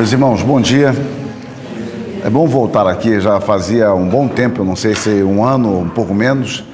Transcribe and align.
Meus 0.00 0.12
irmãos, 0.12 0.42
bom 0.42 0.58
dia. 0.62 0.94
É 2.24 2.30
bom 2.30 2.46
voltar 2.46 2.86
aqui, 2.86 3.20
já 3.20 3.38
fazia 3.38 3.92
um 3.92 4.08
bom 4.08 4.26
tempo, 4.28 4.64
não 4.64 4.74
sei 4.74 4.94
se 4.94 5.10
um 5.22 5.44
ano, 5.44 5.78
um 5.78 5.90
pouco 5.90 6.14
menos. 6.14 6.64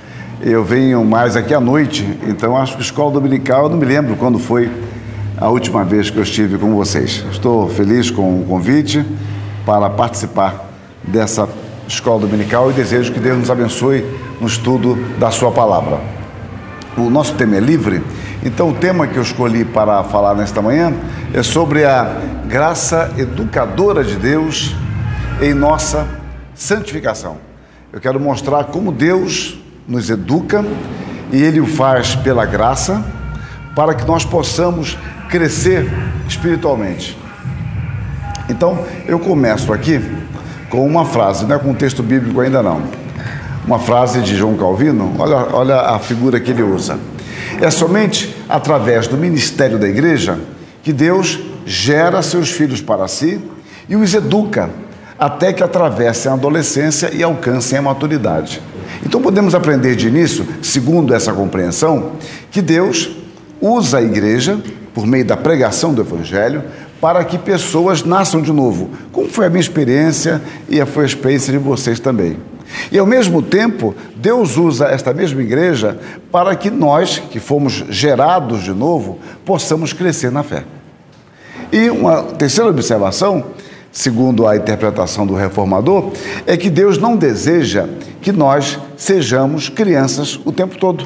Eu 0.40 0.62
venho 0.62 1.04
mais 1.04 1.34
aqui 1.34 1.52
à 1.52 1.58
noite, 1.58 2.06
então 2.28 2.56
acho 2.56 2.76
que 2.76 2.82
escola 2.82 3.10
dominical, 3.10 3.64
eu 3.64 3.70
não 3.70 3.78
me 3.78 3.84
lembro 3.84 4.14
quando 4.14 4.38
foi 4.38 4.70
a 5.36 5.48
última 5.48 5.82
vez 5.82 6.08
que 6.08 6.16
eu 6.16 6.22
estive 6.22 6.56
com 6.56 6.72
vocês. 6.76 7.24
Estou 7.32 7.68
feliz 7.68 8.12
com 8.12 8.42
o 8.42 8.44
convite 8.44 9.04
para 9.66 9.90
participar 9.90 10.70
dessa 11.02 11.48
escola 11.88 12.20
dominical 12.20 12.70
e 12.70 12.74
desejo 12.74 13.12
que 13.12 13.18
Deus 13.18 13.38
nos 13.38 13.50
abençoe 13.50 14.04
no 14.40 14.46
estudo 14.46 14.94
da 15.18 15.32
Sua 15.32 15.50
palavra. 15.50 15.98
O 16.96 17.10
nosso 17.10 17.34
tema 17.34 17.56
é 17.56 17.60
livre, 17.60 18.04
então 18.44 18.70
o 18.70 18.72
tema 18.72 19.08
que 19.08 19.16
eu 19.16 19.22
escolhi 19.22 19.64
para 19.64 20.04
falar 20.04 20.36
nesta 20.36 20.62
manhã 20.62 20.94
é 21.36 21.42
sobre 21.42 21.84
a 21.84 22.16
graça 22.48 23.12
educadora 23.18 24.02
de 24.02 24.16
Deus 24.16 24.74
em 25.38 25.52
nossa 25.52 26.08
santificação. 26.54 27.36
Eu 27.92 28.00
quero 28.00 28.18
mostrar 28.18 28.64
como 28.64 28.90
Deus 28.90 29.58
nos 29.86 30.08
educa 30.08 30.64
e 31.30 31.42
Ele 31.42 31.60
o 31.60 31.66
faz 31.66 32.16
pela 32.16 32.46
graça 32.46 33.04
para 33.74 33.94
que 33.94 34.06
nós 34.06 34.24
possamos 34.24 34.96
crescer 35.28 35.86
espiritualmente. 36.26 37.18
Então, 38.48 38.86
eu 39.06 39.18
começo 39.18 39.74
aqui 39.74 40.00
com 40.70 40.86
uma 40.86 41.04
frase, 41.04 41.44
não 41.44 41.56
é 41.56 41.58
com 41.58 41.68
um 41.68 41.74
texto 41.74 42.02
bíblico 42.02 42.40
ainda 42.40 42.62
não. 42.62 42.80
Uma 43.66 43.78
frase 43.78 44.22
de 44.22 44.34
João 44.34 44.56
Calvino, 44.56 45.14
olha, 45.18 45.36
olha 45.52 45.80
a 45.80 45.98
figura 45.98 46.40
que 46.40 46.50
ele 46.50 46.62
usa. 46.62 46.98
É 47.60 47.70
somente 47.70 48.34
através 48.48 49.06
do 49.06 49.18
ministério 49.18 49.78
da 49.78 49.86
igreja 49.86 50.38
que 50.86 50.92
Deus 50.92 51.40
gera 51.66 52.22
seus 52.22 52.48
filhos 52.48 52.80
para 52.80 53.08
si 53.08 53.40
e 53.88 53.96
os 53.96 54.14
educa 54.14 54.70
até 55.18 55.52
que 55.52 55.60
atravessem 55.60 56.30
a 56.30 56.36
adolescência 56.36 57.10
e 57.12 57.24
alcancem 57.24 57.76
a 57.76 57.82
maturidade. 57.82 58.62
Então 59.04 59.20
podemos 59.20 59.52
aprender 59.52 59.96
de 59.96 60.06
início, 60.06 60.46
segundo 60.62 61.12
essa 61.12 61.32
compreensão, 61.32 62.12
que 62.52 62.62
Deus 62.62 63.10
usa 63.60 63.98
a 63.98 64.02
igreja, 64.02 64.60
por 64.94 65.08
meio 65.08 65.24
da 65.24 65.36
pregação 65.36 65.92
do 65.92 66.02
Evangelho, 66.02 66.62
para 67.00 67.24
que 67.24 67.36
pessoas 67.36 68.04
nasçam 68.04 68.40
de 68.40 68.52
novo, 68.52 68.90
como 69.10 69.28
foi 69.28 69.46
a 69.46 69.50
minha 69.50 69.60
experiência 69.60 70.40
e 70.68 70.86
foi 70.86 71.02
a 71.02 71.06
experiência 71.08 71.52
de 71.52 71.58
vocês 71.58 71.98
também. 71.98 72.36
E 72.92 72.98
ao 72.98 73.06
mesmo 73.06 73.42
tempo, 73.42 73.92
Deus 74.14 74.56
usa 74.56 74.86
esta 74.86 75.12
mesma 75.12 75.42
igreja 75.42 75.98
para 76.30 76.54
que 76.54 76.70
nós, 76.70 77.18
que 77.18 77.40
fomos 77.40 77.72
gerados 77.88 78.62
de 78.62 78.72
novo, 78.72 79.18
possamos 79.44 79.92
crescer 79.92 80.30
na 80.30 80.44
fé. 80.44 80.62
E 81.72 81.90
uma 81.90 82.22
terceira 82.22 82.70
observação, 82.70 83.44
segundo 83.90 84.46
a 84.46 84.56
interpretação 84.56 85.26
do 85.26 85.34
reformador, 85.34 86.12
é 86.46 86.56
que 86.56 86.70
Deus 86.70 86.98
não 86.98 87.16
deseja 87.16 87.88
que 88.20 88.32
nós 88.32 88.78
sejamos 88.96 89.68
crianças 89.68 90.38
o 90.44 90.52
tempo 90.52 90.76
todo. 90.78 91.04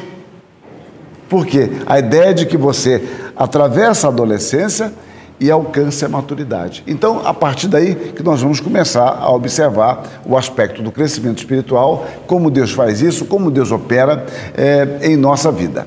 Porque 1.29 1.71
a 1.87 1.99
ideia 1.99 2.35
de 2.35 2.47
que 2.47 2.57
você 2.57 3.03
atravessa 3.37 4.09
a 4.09 4.11
adolescência 4.11 4.93
e 5.41 5.51
alcance 5.51 6.05
a 6.05 6.09
maturidade. 6.09 6.83
Então, 6.87 7.23
a 7.25 7.33
partir 7.33 7.67
daí 7.67 7.95
que 7.95 8.23
nós 8.23 8.43
vamos 8.43 8.61
começar 8.61 9.17
a 9.19 9.31
observar 9.31 10.03
o 10.27 10.37
aspecto 10.37 10.83
do 10.83 10.93
crescimento 10.93 11.39
espiritual, 11.39 12.07
como 12.27 12.51
Deus 12.51 12.73
faz 12.73 13.01
isso, 13.01 13.25
como 13.25 13.51
Deus 13.51 13.73
opera 13.73 14.27
é, 14.55 14.99
em 15.01 15.17
nossa 15.17 15.51
vida. 15.51 15.87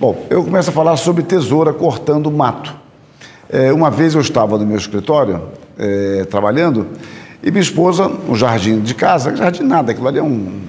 Bom, 0.00 0.24
eu 0.30 0.42
começo 0.42 0.70
a 0.70 0.72
falar 0.72 0.96
sobre 0.96 1.22
tesoura 1.22 1.72
cortando 1.72 2.30
mato. 2.30 2.77
É, 3.50 3.72
uma 3.72 3.90
vez 3.90 4.14
eu 4.14 4.20
estava 4.20 4.58
no 4.58 4.66
meu 4.66 4.76
escritório, 4.76 5.42
é, 5.78 6.26
trabalhando, 6.30 6.86
e 7.42 7.50
minha 7.50 7.62
esposa, 7.62 8.06
no 8.06 8.34
jardim 8.34 8.80
de 8.80 8.94
casa, 8.94 9.34
jardim 9.34 9.62
nada, 9.62 9.92
aquilo 9.92 10.06
ali 10.06 10.18
é 10.18 10.22
um 10.22 10.60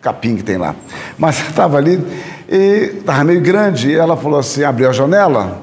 capim 0.00 0.36
que 0.36 0.44
tem 0.44 0.56
lá, 0.56 0.74
mas 1.18 1.40
estava 1.48 1.78
ali 1.78 2.00
e 2.48 2.98
estava 2.98 3.24
meio 3.24 3.40
grande, 3.40 3.90
e 3.90 3.94
ela 3.94 4.16
falou 4.16 4.38
assim, 4.38 4.62
abriu 4.62 4.88
a 4.88 4.92
janela, 4.92 5.60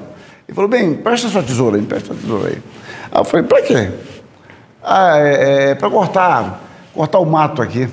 e 0.48 0.52
falou, 0.52 0.68
bem, 0.68 0.94
presta 0.94 1.28
sua 1.28 1.42
tesoura 1.42 1.76
aí, 1.76 1.82
presta 1.82 2.08
sua 2.08 2.16
tesoura 2.16 2.48
aí. 2.48 2.62
Aí 3.10 3.20
eu 3.20 3.24
falei, 3.24 3.46
para 3.46 3.62
quê? 3.62 3.90
Ah, 4.82 5.18
é, 5.18 5.70
é 5.70 5.74
para 5.74 5.90
cortar, 5.90 6.62
cortar 6.94 7.18
o 7.18 7.24
mato 7.24 7.62
aqui. 7.62 7.88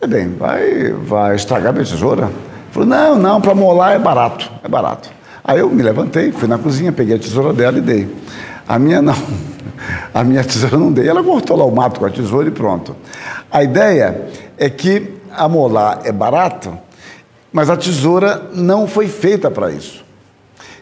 Falei, 0.00 0.24
bem, 0.24 0.36
vai, 0.36 0.90
vai 0.90 1.36
estragar 1.36 1.72
minha 1.72 1.84
tesoura? 1.84 2.30
Falou, 2.72 2.88
não, 2.88 3.16
não, 3.16 3.40
para 3.40 3.54
molar 3.54 3.94
é 3.94 3.98
barato, 3.98 4.50
é 4.64 4.68
barato. 4.68 5.10
Aí 5.44 5.58
eu 5.58 5.68
me 5.68 5.82
levantei, 5.82 6.30
fui 6.30 6.46
na 6.46 6.58
cozinha, 6.58 6.92
peguei 6.92 7.16
a 7.16 7.18
tesoura 7.18 7.52
dela 7.52 7.78
e 7.78 7.80
dei. 7.80 8.08
A 8.66 8.78
minha 8.78 9.02
não, 9.02 9.16
a 10.14 10.22
minha 10.22 10.44
tesoura 10.44 10.78
não 10.78 10.92
dei. 10.92 11.08
Ela 11.08 11.22
cortou 11.22 11.56
lá 11.56 11.64
o 11.64 11.74
mato 11.74 11.98
com 11.98 12.06
a 12.06 12.10
tesoura 12.10 12.48
e 12.48 12.52
pronto. 12.52 12.94
A 13.50 13.62
ideia 13.62 14.28
é 14.56 14.70
que 14.70 15.14
a 15.30 15.48
molar 15.48 16.00
é 16.04 16.12
barato, 16.12 16.76
mas 17.52 17.68
a 17.68 17.76
tesoura 17.76 18.50
não 18.54 18.86
foi 18.86 19.08
feita 19.08 19.50
para 19.50 19.72
isso. 19.72 20.04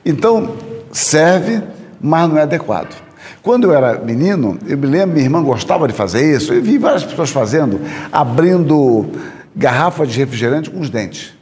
Então, 0.05 0.57
serve, 0.93 1.63
mas 2.01 2.29
não 2.29 2.39
é 2.39 2.43
adequado. 2.43 2.95
Quando 3.43 3.65
eu 3.65 3.75
era 3.75 3.99
menino, 3.99 4.59
eu 4.67 4.77
me 4.77 4.87
lembro, 4.87 5.15
minha 5.15 5.25
irmã 5.25 5.43
gostava 5.43 5.89
de 5.89 5.95
fazer 5.95 6.37
isso, 6.37 6.53
eu 6.53 6.63
vi 6.63 6.77
várias 6.77 7.05
pessoas 7.05 7.31
fazendo, 7.31 7.81
abrindo 8.13 9.11
garrafa 9.57 10.07
de 10.07 10.19
refrigerante 10.19 10.71
com 10.71 10.81
os 10.81 10.91
dentes. 10.91 11.33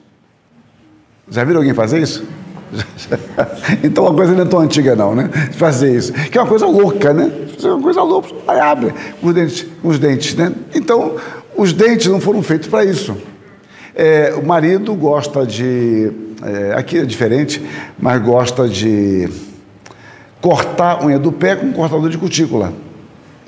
Já 1.29 1.43
viram 1.43 1.59
alguém 1.59 1.75
fazer 1.75 2.01
isso? 2.01 2.25
então 3.83 4.07
a 4.07 4.15
coisa 4.15 4.33
não 4.33 4.43
é 4.43 4.45
tão 4.45 4.61
antiga 4.61 4.95
não, 4.95 5.15
né? 5.15 5.29
Fazer 5.53 5.97
isso. 5.97 6.13
Que 6.13 6.39
é 6.39 6.41
uma 6.41 6.49
coisa 6.49 6.67
louca, 6.67 7.13
né? 7.13 7.31
É 7.63 7.67
uma 7.67 7.83
coisa 7.83 8.03
louca, 8.03 8.29
aí 8.47 8.61
abre 8.61 8.93
os 9.23 9.35
dentes, 9.35 9.67
os 9.83 9.99
dentes, 9.99 10.35
né? 10.35 10.53
Então, 10.75 11.17
os 11.57 11.73
dentes 11.73 12.07
não 12.07 12.21
foram 12.21 12.43
feitos 12.43 12.69
para 12.69 12.85
isso. 12.85 13.17
É, 13.95 14.33
o 14.41 14.47
marido 14.47 14.95
gosta 14.95 15.45
de 15.45 16.13
é, 16.43 16.75
aqui 16.75 16.99
é 16.99 17.05
diferente, 17.05 17.61
mas 17.99 18.23
gosta 18.23 18.69
de 18.69 19.29
cortar 20.41 21.01
a 21.01 21.05
unha 21.05 21.19
do 21.19 21.33
pé 21.33 21.57
com 21.57 21.67
um 21.67 21.73
cortador 21.73 22.09
de 22.09 22.17
cutícula. 22.17 22.73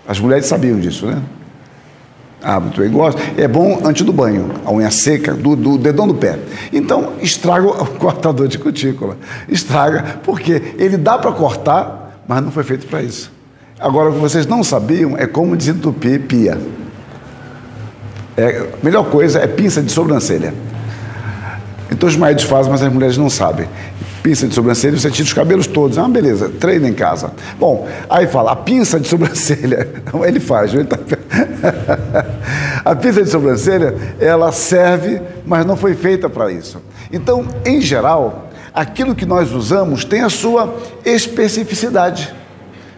As 0.06 0.18
mulheres 0.18 0.46
sabiam 0.46 0.78
disso, 0.80 1.06
né? 1.06 1.22
Hábito, 2.42 2.82
ele 2.82 2.90
gosta. 2.90 3.20
É 3.36 3.46
bom 3.46 3.80
antes 3.84 4.04
do 4.04 4.12
banho, 4.12 4.50
a 4.64 4.72
unha 4.72 4.90
seca, 4.90 5.34
do, 5.34 5.54
do 5.54 5.76
dedão 5.76 6.06
do 6.06 6.14
pé. 6.14 6.38
Então, 6.72 7.12
estraga 7.20 7.66
o 7.66 7.86
cortador 7.98 8.48
de 8.48 8.58
cutícula. 8.58 9.16
Estraga, 9.48 10.20
porque 10.22 10.74
ele 10.78 10.96
dá 10.96 11.18
para 11.18 11.32
cortar, 11.32 12.22
mas 12.26 12.42
não 12.42 12.50
foi 12.50 12.64
feito 12.64 12.86
para 12.86 13.02
isso. 13.02 13.30
Agora, 13.78 14.10
o 14.10 14.14
que 14.14 14.18
vocês 14.18 14.46
não 14.46 14.62
sabiam 14.62 15.16
é 15.16 15.26
como 15.26 15.56
desentupir 15.56 16.20
pia. 16.22 16.58
É, 18.36 18.68
a 18.80 18.84
melhor 18.84 19.04
coisa 19.10 19.38
é 19.38 19.46
pinça 19.46 19.82
de 19.82 19.90
sobrancelha. 19.92 20.54
Então 21.90 22.08
os 22.08 22.16
maridos 22.16 22.44
fazem, 22.44 22.70
mas 22.70 22.82
as 22.82 22.92
mulheres 22.92 23.16
não 23.16 23.28
sabem. 23.28 23.68
Pinça 24.22 24.46
de 24.46 24.54
sobrancelha, 24.54 24.98
você 24.98 25.10
tira 25.10 25.24
os 25.24 25.32
cabelos 25.32 25.66
todos. 25.66 25.98
Ah, 25.98 26.06
beleza, 26.06 26.50
treina 26.60 26.88
em 26.88 26.92
casa. 26.92 27.32
Bom, 27.58 27.88
aí 28.08 28.26
fala, 28.26 28.52
a 28.52 28.56
pinça 28.56 29.00
de 29.00 29.08
sobrancelha, 29.08 29.88
ele 30.26 30.38
faz, 30.38 30.74
ele 30.74 30.84
tá... 30.84 30.98
a 32.84 32.94
pinça 32.94 33.22
de 33.22 33.30
sobrancelha, 33.30 33.94
ela 34.20 34.52
serve, 34.52 35.20
mas 35.46 35.64
não 35.64 35.76
foi 35.76 35.94
feita 35.94 36.28
para 36.28 36.52
isso. 36.52 36.80
Então, 37.10 37.46
em 37.64 37.80
geral, 37.80 38.50
aquilo 38.74 39.14
que 39.14 39.26
nós 39.26 39.52
usamos 39.52 40.04
tem 40.04 40.20
a 40.20 40.30
sua 40.30 40.76
especificidade. 41.04 42.39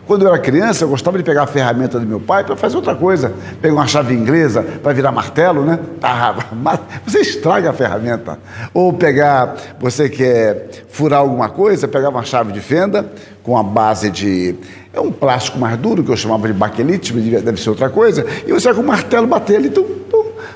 Quando 0.07 0.23
eu 0.23 0.29
era 0.29 0.39
criança, 0.39 0.85
eu 0.85 0.89
gostava 0.89 1.17
de 1.17 1.25
pegar 1.25 1.45
a 1.45 1.47
ferramenta 1.47 1.99
do 1.99 2.07
meu 2.07 2.19
pai 2.19 2.43
para 2.43 2.57
fazer 2.57 2.77
outra 2.77 2.95
coisa. 2.95 3.33
Pegar 3.61 3.75
uma 3.75 3.87
chave 3.87 4.15
inglesa 4.15 4.63
para 4.83 4.93
virar 4.93 5.13
martelo, 5.13 5.65
né? 5.65 5.79
Ah, 6.03 6.35
você 7.07 7.21
estraga 7.21 7.71
a 7.71 7.73
ferramenta. 7.73 8.39
Ou 8.75 8.93
pegar, 8.93 9.57
você 9.79 10.09
quer 10.09 10.85
furar 10.89 11.21
alguma 11.21 11.49
coisa, 11.49 11.87
pegar 11.87 12.09
uma 12.09 12.25
chave 12.25 12.53
de 12.53 12.61
fenda 12.61 13.07
com 13.43 13.57
a 13.57 13.63
base 13.63 14.11
de. 14.11 14.57
É 14.93 15.01
um 15.01 15.13
plástico 15.13 15.59
mais 15.59 15.79
duro, 15.79 16.03
que 16.03 16.11
eu 16.11 16.17
chamava 16.17 16.47
de 16.47 16.53
baquelite, 16.53 17.13
deve 17.13 17.61
ser 17.61 17.71
outra 17.71 17.89
coisa, 17.89 18.27
e 18.47 18.53
você 18.53 18.73
com 18.75 18.83
o 18.83 18.87
martelo 18.87 19.27
bater 19.27 19.57
ali, 19.57 19.69
então 19.69 19.87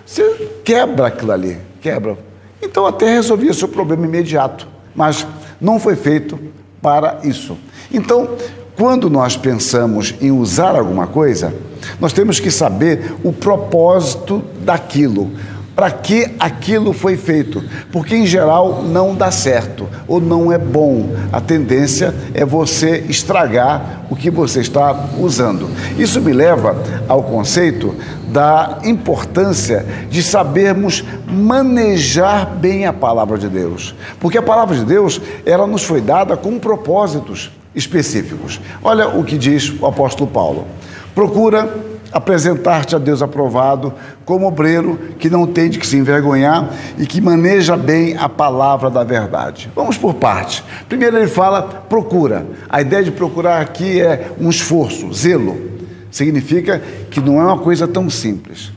você 0.04 0.22
quebra 0.62 1.06
aquilo 1.06 1.32
ali, 1.32 1.58
quebra. 1.81 2.19
Então 2.60 2.87
até 2.87 3.08
resolvia 3.08 3.54
seu 3.54 3.69
problema 3.69 4.04
imediato, 4.04 4.69
mas 4.94 5.26
não 5.60 5.81
foi 5.81 5.96
feito 5.96 6.38
para 6.82 7.20
isso. 7.25 7.56
Então, 7.92 8.37
quando 8.76 9.08
nós 9.08 9.37
pensamos 9.37 10.14
em 10.20 10.31
usar 10.31 10.76
alguma 10.76 11.06
coisa, 11.06 11.52
nós 11.99 12.12
temos 12.12 12.38
que 12.38 12.50
saber 12.50 13.14
o 13.25 13.32
propósito 13.32 14.43
daquilo. 14.61 15.31
Para 15.75 15.90
que 15.90 16.34
aquilo 16.38 16.94
foi 16.94 17.19
feito? 17.19 17.62
Porque 17.93 18.14
em 18.14 18.26
geral 18.26 18.82
não 18.82 19.14
dá 19.14 19.31
certo 19.31 19.87
ou 20.08 20.20
não 20.20 20.50
é 20.50 20.56
bom. 20.56 21.11
A 21.31 21.38
tendência 21.38 22.14
é 22.32 22.46
você 22.46 23.05
estragar 23.08 24.06
o 24.08 24.17
que 24.17 24.31
você 24.31 24.61
está 24.61 25.08
usando. 25.19 25.69
Isso 25.99 26.20
me 26.20 26.32
leva 26.32 26.82
ao 27.06 27.23
conceito 27.23 27.94
da 28.28 28.78
importância 28.84 29.84
de 30.08 30.23
sabermos 30.23 31.05
manejar 31.26 32.55
bem 32.56 32.87
a 32.87 32.93
palavra 32.93 33.37
de 33.37 33.49
Deus. 33.49 33.94
Porque 34.19 34.38
a 34.38 34.43
palavra 34.43 34.75
de 34.76 34.84
Deus, 34.84 35.20
ela 35.44 35.67
nos 35.67 35.84
foi 35.84 36.00
dada 36.00 36.38
com 36.38 36.58
propósitos 36.58 37.50
específicos. 37.76 38.58
Olha 38.82 39.08
o 39.08 39.23
que 39.23 39.37
diz 39.37 39.73
o 39.78 39.87
apóstolo 39.87 40.28
Paulo. 40.28 40.67
Procura 41.14 41.73
apresentar-te 42.11 42.96
a 42.96 42.99
Deus 42.99 43.20
aprovado 43.20 43.93
como 44.25 44.46
obreiro 44.46 44.99
que 45.19 45.28
não 45.28 45.46
tem 45.46 45.69
de 45.69 45.78
que 45.78 45.87
se 45.87 45.96
envergonhar 45.96 46.70
e 46.99 47.06
que 47.06 47.20
maneja 47.20 47.76
bem 47.76 48.17
a 48.17 48.28
palavra 48.28 48.88
da 48.88 49.05
verdade. 49.05 49.70
Vamos 49.75 49.99
por 49.99 50.14
parte. 50.14 50.64
Primeiro 50.88 51.19
ele 51.19 51.26
fala 51.26 51.62
procura. 51.62 52.46
A 52.69 52.81
ideia 52.81 53.05
de 53.05 53.11
procurar 53.11 53.61
aqui 53.61 54.00
é 54.00 54.31
um 54.40 54.49
esforço, 54.49 55.12
zelo. 55.12 55.76
Significa 56.11 56.81
que 57.11 57.20
não 57.20 57.40
é 57.40 57.44
uma 57.44 57.58
coisa 57.58 57.87
tão 57.87 58.08
simples. 58.08 58.73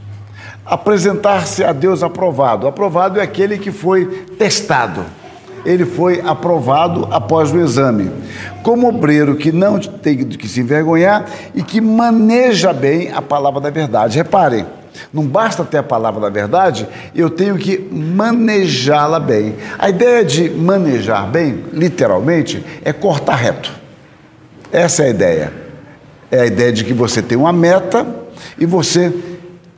Apresentar-se 0.65 1.63
a 1.63 1.71
Deus 1.71 2.03
aprovado. 2.03 2.67
Aprovado 2.67 3.19
é 3.19 3.23
aquele 3.23 3.57
que 3.57 3.71
foi 3.71 4.05
testado 4.37 5.05
ele 5.65 5.85
foi 5.85 6.21
aprovado 6.21 7.07
após 7.11 7.51
o 7.51 7.59
exame. 7.59 8.11
Como 8.63 8.87
obreiro 8.87 9.35
que 9.35 9.51
não 9.51 9.79
tem 9.79 10.17
que 10.17 10.47
se 10.47 10.61
envergonhar 10.61 11.25
e 11.55 11.63
que 11.63 11.79
maneja 11.79 12.73
bem 12.73 13.11
a 13.11 13.21
palavra 13.21 13.61
da 13.61 13.69
verdade. 13.69 14.17
Reparem, 14.17 14.65
não 15.13 15.25
basta 15.25 15.63
ter 15.63 15.77
a 15.77 15.83
palavra 15.83 16.21
da 16.21 16.29
verdade, 16.29 16.87
eu 17.15 17.29
tenho 17.29 17.57
que 17.57 17.77
manejá-la 17.91 19.19
bem. 19.19 19.55
A 19.77 19.89
ideia 19.89 20.23
de 20.23 20.49
manejar 20.49 21.27
bem, 21.27 21.63
literalmente, 21.73 22.63
é 22.83 22.91
cortar 22.91 23.35
reto. 23.35 23.71
Essa 24.71 25.03
é 25.03 25.05
a 25.07 25.09
ideia. 25.09 25.53
É 26.31 26.41
a 26.41 26.45
ideia 26.45 26.71
de 26.71 26.83
que 26.83 26.93
você 26.93 27.21
tem 27.21 27.37
uma 27.37 27.53
meta 27.53 28.05
e 28.57 28.65
você 28.65 29.11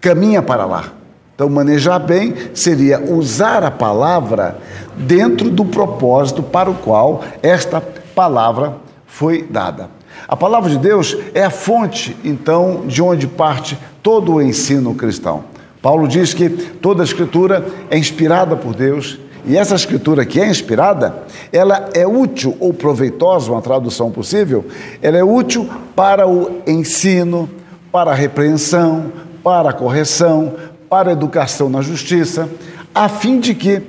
caminha 0.01 0.41
para 0.41 0.65
lá. 0.65 1.00
Então, 1.41 1.49
manejar 1.49 1.97
bem 1.97 2.35
seria 2.53 3.01
usar 3.01 3.63
a 3.63 3.71
palavra 3.71 4.59
dentro 4.95 5.49
do 5.49 5.65
propósito 5.65 6.43
para 6.43 6.69
o 6.69 6.75
qual 6.75 7.23
esta 7.41 7.81
palavra 7.81 8.75
foi 9.07 9.41
dada. 9.49 9.89
A 10.27 10.37
palavra 10.37 10.69
de 10.69 10.77
Deus 10.77 11.17
é 11.33 11.43
a 11.43 11.49
fonte, 11.49 12.15
então, 12.23 12.83
de 12.85 13.01
onde 13.01 13.25
parte 13.25 13.75
todo 14.03 14.33
o 14.33 14.39
ensino 14.39 14.93
cristão. 14.93 15.45
Paulo 15.81 16.07
diz 16.07 16.31
que 16.31 16.47
toda 16.47 17.01
a 17.01 17.03
escritura 17.03 17.65
é 17.89 17.97
inspirada 17.97 18.55
por 18.55 18.75
Deus 18.75 19.17
e 19.43 19.57
essa 19.57 19.73
escritura 19.73 20.23
que 20.23 20.39
é 20.39 20.47
inspirada, 20.47 21.23
ela 21.51 21.89
é 21.95 22.05
útil 22.05 22.55
ou 22.59 22.71
proveitosa, 22.71 23.51
uma 23.51 23.63
tradução 23.63 24.11
possível, 24.11 24.63
ela 25.01 25.17
é 25.17 25.23
útil 25.23 25.67
para 25.95 26.27
o 26.27 26.61
ensino, 26.67 27.49
para 27.91 28.11
a 28.11 28.13
repreensão, 28.13 29.11
para 29.43 29.71
a 29.71 29.73
correção, 29.73 30.53
para 30.91 31.11
a 31.11 31.13
educação 31.13 31.69
na 31.69 31.81
justiça, 31.81 32.49
a 32.93 33.07
fim 33.07 33.39
de 33.39 33.55
que 33.55 33.81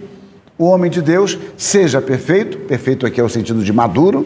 o 0.57 0.67
homem 0.67 0.89
de 0.89 1.03
Deus 1.03 1.37
seja 1.57 2.01
perfeito, 2.01 2.59
perfeito 2.59 3.05
aqui 3.05 3.21
é 3.21 3.25
o 3.25 3.29
sentido 3.29 3.65
de 3.65 3.73
maduro, 3.73 4.25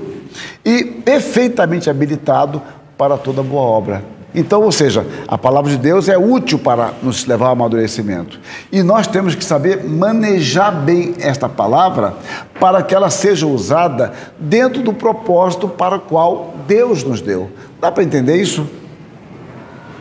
e 0.62 0.84
perfeitamente 0.84 1.88
habilitado 1.88 2.60
para 2.98 3.16
toda 3.16 3.42
boa 3.42 3.62
obra. 3.62 4.04
Então, 4.34 4.62
ou 4.62 4.70
seja, 4.70 5.06
a 5.26 5.38
palavra 5.38 5.70
de 5.70 5.78
Deus 5.78 6.06
é 6.10 6.18
útil 6.18 6.58
para 6.58 6.92
nos 7.02 7.24
levar 7.24 7.46
ao 7.46 7.52
amadurecimento. 7.52 8.38
E 8.70 8.82
nós 8.82 9.06
temos 9.06 9.34
que 9.34 9.42
saber 9.42 9.82
manejar 9.82 10.70
bem 10.70 11.14
esta 11.18 11.48
palavra 11.48 12.12
para 12.60 12.82
que 12.82 12.94
ela 12.94 13.08
seja 13.08 13.46
usada 13.46 14.12
dentro 14.38 14.82
do 14.82 14.92
propósito 14.92 15.66
para 15.66 15.96
o 15.96 16.00
qual 16.00 16.54
Deus 16.68 17.02
nos 17.02 17.22
deu. 17.22 17.50
Dá 17.80 17.90
para 17.90 18.04
entender 18.04 18.36
isso? 18.36 18.68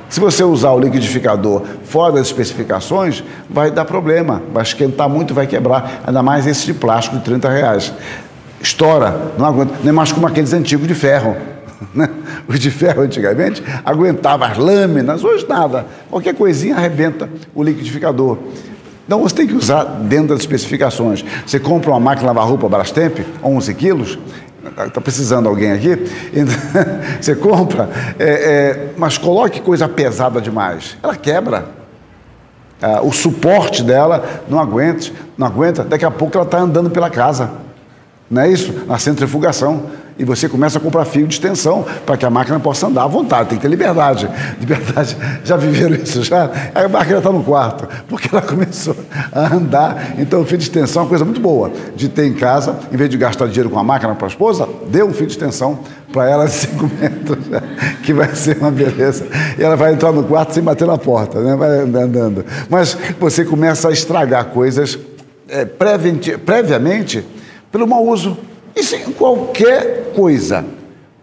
Se 0.09 0.19
você 0.19 0.43
usar 0.43 0.71
o 0.71 0.79
liquidificador 0.79 1.63
fora 1.83 2.13
das 2.13 2.27
especificações, 2.27 3.23
vai 3.49 3.71
dar 3.71 3.85
problema, 3.85 4.41
vai 4.53 4.63
esquentar 4.63 5.09
muito, 5.09 5.33
vai 5.33 5.47
quebrar, 5.47 6.03
ainda 6.05 6.21
mais 6.21 6.45
esse 6.45 6.65
de 6.65 6.73
plástico 6.73 7.17
de 7.17 7.23
30 7.23 7.49
reais. 7.49 7.93
Estoura, 8.61 9.33
não 9.37 9.45
aguenta, 9.45 9.73
nem 9.83 9.91
mais 9.91 10.11
como 10.11 10.27
aqueles 10.27 10.53
antigos 10.53 10.87
de 10.87 10.95
ferro. 10.95 11.35
Né? 11.93 12.09
Os 12.47 12.57
de 12.57 12.71
ferro 12.71 13.01
antigamente 13.01 13.61
aguentavam 13.83 14.47
as 14.47 14.57
lâminas, 14.57 15.25
hoje 15.25 15.45
nada. 15.47 15.85
Qualquer 16.09 16.33
coisinha 16.33 16.75
arrebenta 16.75 17.29
o 17.53 17.61
liquidificador. 17.61 18.37
Então 19.05 19.21
você 19.21 19.35
tem 19.35 19.47
que 19.47 19.53
usar 19.53 19.83
dentro 19.83 20.29
das 20.29 20.39
especificações. 20.39 21.23
Você 21.45 21.59
compra 21.59 21.91
uma 21.91 21.99
máquina 21.99 22.27
lavar 22.27 22.47
roupa 22.47 22.67
Brastemp, 22.67 23.19
11 23.43 23.73
quilos, 23.75 24.17
está 24.87 25.01
precisando 25.01 25.47
alguém 25.47 25.71
aqui, 25.71 25.95
você 27.19 27.35
compra, 27.35 27.89
é, 28.17 28.25
é, 28.25 28.89
mas 28.97 29.17
coloque 29.17 29.61
coisa 29.61 29.87
pesada 29.87 30.41
demais, 30.41 30.97
ela 31.01 31.15
quebra. 31.15 31.65
Ah, 32.81 33.01
o 33.01 33.11
suporte 33.11 33.81
dela 33.81 34.43
não 34.49 34.59
aguenta, 34.59 35.07
não 35.37 35.47
aguenta, 35.47 35.83
daqui 35.83 36.03
a 36.03 36.11
pouco 36.11 36.37
ela 36.37 36.45
está 36.45 36.59
andando 36.59 36.89
pela 36.89 37.09
casa. 37.09 37.49
Não 38.29 38.41
é 38.41 38.49
isso? 38.49 38.85
Na 38.85 38.97
centrifugação 38.97 39.85
e 40.17 40.23
você 40.23 40.47
começa 40.47 40.77
a 40.77 40.81
comprar 40.81 41.03
fio 41.05 41.27
de 41.27 41.33
extensão 41.33 41.85
para 42.05 42.15
que 42.15 42.25
a 42.25 42.29
máquina 42.29 42.59
possa 42.59 42.87
andar 42.87 43.03
à 43.03 43.07
vontade, 43.07 43.49
tem 43.49 43.57
que 43.57 43.61
ter 43.61 43.67
liberdade. 43.67 44.29
Liberdade, 44.59 45.17
já 45.43 45.57
viveram 45.57 45.95
isso 45.95 46.23
já? 46.23 46.49
A 46.73 46.87
máquina 46.87 47.17
está 47.17 47.31
no 47.31 47.43
quarto, 47.43 47.87
porque 48.07 48.29
ela 48.31 48.41
começou 48.43 48.95
a 49.31 49.53
andar. 49.53 50.15
Então, 50.17 50.41
o 50.41 50.45
fio 50.45 50.57
de 50.57 50.63
extensão 50.63 51.01
é 51.01 51.03
uma 51.03 51.09
coisa 51.09 51.25
muito 51.25 51.41
boa 51.41 51.71
de 51.95 52.07
ter 52.07 52.25
em 52.25 52.33
casa, 52.33 52.79
em 52.91 52.95
vez 52.95 53.09
de 53.09 53.17
gastar 53.17 53.47
dinheiro 53.47 53.69
com 53.69 53.77
a 53.77 53.83
máquina 53.83 54.15
para 54.15 54.27
a 54.27 54.29
esposa, 54.29 54.67
dê 54.87 55.03
um 55.03 55.13
fio 55.13 55.27
de 55.27 55.33
extensão 55.33 55.79
para 56.13 56.29
ela 56.29 56.45
de 56.45 56.53
5 56.55 56.91
metros, 56.99 57.37
que 58.03 58.13
vai 58.13 58.33
ser 58.33 58.57
uma 58.57 58.71
beleza. 58.71 59.27
E 59.57 59.63
ela 59.63 59.75
vai 59.75 59.93
entrar 59.93 60.11
no 60.11 60.23
quarto 60.23 60.53
sem 60.53 60.63
bater 60.63 60.87
na 60.87 60.97
porta, 60.97 61.41
né? 61.41 61.55
vai 61.55 61.79
andando. 62.03 62.45
Mas 62.69 62.97
você 63.19 63.43
começa 63.43 63.89
a 63.89 63.91
estragar 63.91 64.45
coisas 64.45 64.97
é, 65.49 65.65
previamente 65.65 67.25
pelo 67.71 67.85
mau 67.85 68.05
uso. 68.05 68.37
Isso 68.75 68.95
em 68.95 69.11
qualquer 69.11 70.04
coisa. 70.15 70.65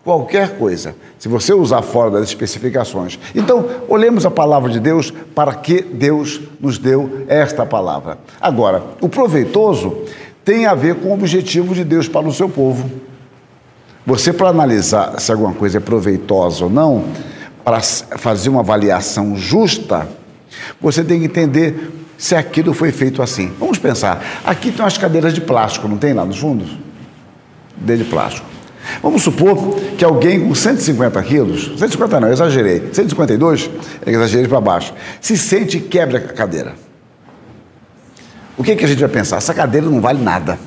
Qualquer 0.04 0.58
coisa. 0.58 0.94
Se 1.18 1.28
você 1.28 1.54
usar 1.54 1.82
fora 1.82 2.10
das 2.10 2.28
especificações. 2.28 3.18
Então, 3.34 3.68
olhemos 3.88 4.26
a 4.26 4.30
palavra 4.30 4.70
de 4.70 4.80
Deus 4.80 5.12
para 5.34 5.54
que 5.54 5.80
Deus 5.80 6.40
nos 6.60 6.76
deu 6.76 7.24
esta 7.28 7.64
palavra. 7.64 8.18
Agora, 8.40 8.82
o 9.00 9.08
proveitoso 9.08 10.02
tem 10.44 10.66
a 10.66 10.74
ver 10.74 10.96
com 10.96 11.08
o 11.08 11.14
objetivo 11.14 11.74
de 11.74 11.84
Deus 11.84 12.08
para 12.08 12.26
o 12.26 12.32
seu 12.32 12.48
povo. 12.48 12.90
Você, 14.04 14.32
para 14.32 14.48
analisar 14.48 15.20
se 15.20 15.30
alguma 15.30 15.54
coisa 15.54 15.78
é 15.78 15.80
proveitosa 15.80 16.64
ou 16.64 16.70
não, 16.70 17.04
para 17.64 17.80
fazer 17.80 18.48
uma 18.48 18.60
avaliação 18.60 19.36
justa, 19.36 20.08
você 20.80 21.04
tem 21.04 21.20
que 21.20 21.26
entender 21.26 21.92
se 22.18 22.34
aquilo 22.34 22.74
foi 22.74 22.90
feito 22.90 23.22
assim. 23.22 23.52
Vamos 23.58 23.78
pensar. 23.78 24.42
Aqui 24.44 24.72
tem 24.72 24.84
umas 24.84 24.98
cadeiras 24.98 25.32
de 25.32 25.40
plástico, 25.40 25.86
não 25.86 25.96
tem 25.96 26.12
lá 26.12 26.24
nos 26.24 26.38
fundos? 26.38 26.76
de 27.84 28.04
plástico. 28.04 28.46
Vamos 29.02 29.22
supor 29.22 29.76
que 29.96 30.04
alguém 30.04 30.46
com 30.46 30.54
150 30.54 31.22
quilos, 31.22 31.72
150 31.78 32.20
não, 32.20 32.32
exagerei, 32.32 32.90
152, 32.92 33.70
exagerei 34.06 34.48
para 34.48 34.60
baixo, 34.60 34.92
se 35.20 35.36
sente 35.36 35.78
e 35.78 35.80
quebra 35.80 36.18
a 36.18 36.20
cadeira. 36.20 36.74
O 38.56 38.62
que, 38.62 38.76
que 38.76 38.84
a 38.84 38.88
gente 38.88 39.00
vai 39.00 39.08
pensar? 39.08 39.36
Essa 39.36 39.54
cadeira 39.54 39.86
não 39.88 40.00
vale 40.00 40.22
nada. 40.22 40.58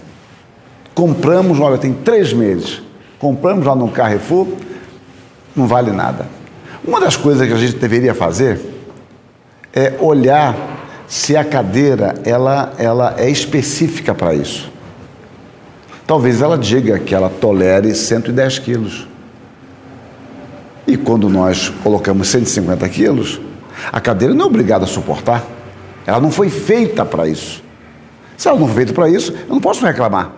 Compramos, 0.93 1.59
olha, 1.59 1.77
tem 1.77 1.93
três 1.93 2.33
meses, 2.33 2.81
compramos 3.19 3.65
lá 3.65 3.75
no 3.75 3.89
Carrefour, 3.89 4.47
não 5.55 5.67
vale 5.67 5.91
nada. 5.91 6.27
Uma 6.83 6.99
das 6.99 7.15
coisas 7.15 7.47
que 7.47 7.53
a 7.53 7.57
gente 7.57 7.75
deveria 7.75 8.13
fazer 8.13 8.59
é 9.73 9.93
olhar 9.99 10.55
se 11.07 11.35
a 11.35 11.43
cadeira 11.43 12.15
ela, 12.23 12.73
ela 12.77 13.15
é 13.17 13.29
específica 13.29 14.13
para 14.13 14.33
isso. 14.33 14.71
Talvez 16.07 16.41
ela 16.41 16.57
diga 16.57 16.99
que 16.99 17.15
ela 17.15 17.29
tolere 17.29 17.93
110 17.93 18.59
quilos. 18.59 19.07
E 20.87 20.95
quando 20.95 21.29
nós 21.29 21.69
colocamos 21.83 22.27
150 22.27 22.87
quilos, 22.89 23.41
a 23.91 23.99
cadeira 23.99 24.33
não 24.33 24.45
é 24.45 24.47
obrigada 24.47 24.85
a 24.85 24.87
suportar. 24.87 25.43
Ela 26.05 26.19
não 26.19 26.29
foi 26.29 26.49
feita 26.49 27.03
para 27.03 27.27
isso. 27.27 27.63
Se 28.37 28.47
ela 28.47 28.59
não 28.59 28.67
foi 28.67 28.75
feita 28.75 28.93
para 28.93 29.09
isso, 29.09 29.33
eu 29.33 29.55
não 29.55 29.59
posso 29.59 29.83
reclamar. 29.83 30.31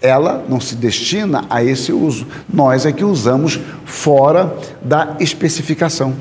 Ela 0.00 0.44
não 0.48 0.60
se 0.60 0.76
destina 0.76 1.44
a 1.50 1.62
esse 1.64 1.92
uso. 1.92 2.26
Nós 2.48 2.86
é 2.86 2.92
que 2.92 3.04
usamos 3.04 3.58
fora 3.84 4.54
da 4.80 5.16
especificação. 5.18 6.14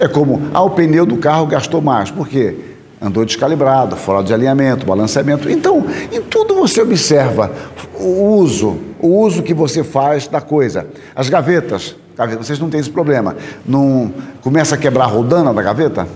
É 0.00 0.08
como, 0.08 0.48
ah, 0.52 0.62
o 0.62 0.70
pneu 0.70 1.04
do 1.04 1.18
carro 1.18 1.46
gastou 1.46 1.82
mais. 1.82 2.10
Por 2.10 2.26
quê? 2.26 2.75
Andou 3.06 3.24
descalibrado, 3.24 3.96
fora 3.96 4.22
de 4.22 4.34
alinhamento, 4.34 4.86
balanceamento. 4.86 5.50
Então, 5.50 5.86
em 6.12 6.20
tudo 6.22 6.54
você 6.54 6.80
observa 6.80 7.52
o 7.98 8.36
uso, 8.36 8.78
o 9.00 9.08
uso 9.20 9.42
que 9.42 9.54
você 9.54 9.84
faz 9.84 10.26
da 10.26 10.40
coisa. 10.40 10.86
As 11.14 11.28
gavetas, 11.28 11.96
vocês 12.38 12.58
não 12.58 12.68
têm 12.68 12.80
esse 12.80 12.90
problema. 12.90 13.36
Não 13.64 14.12
começa 14.40 14.74
a 14.74 14.78
quebrar 14.78 15.04
a 15.04 15.08
rodana 15.08 15.52
da 15.52 15.62
gaveta? 15.62 16.08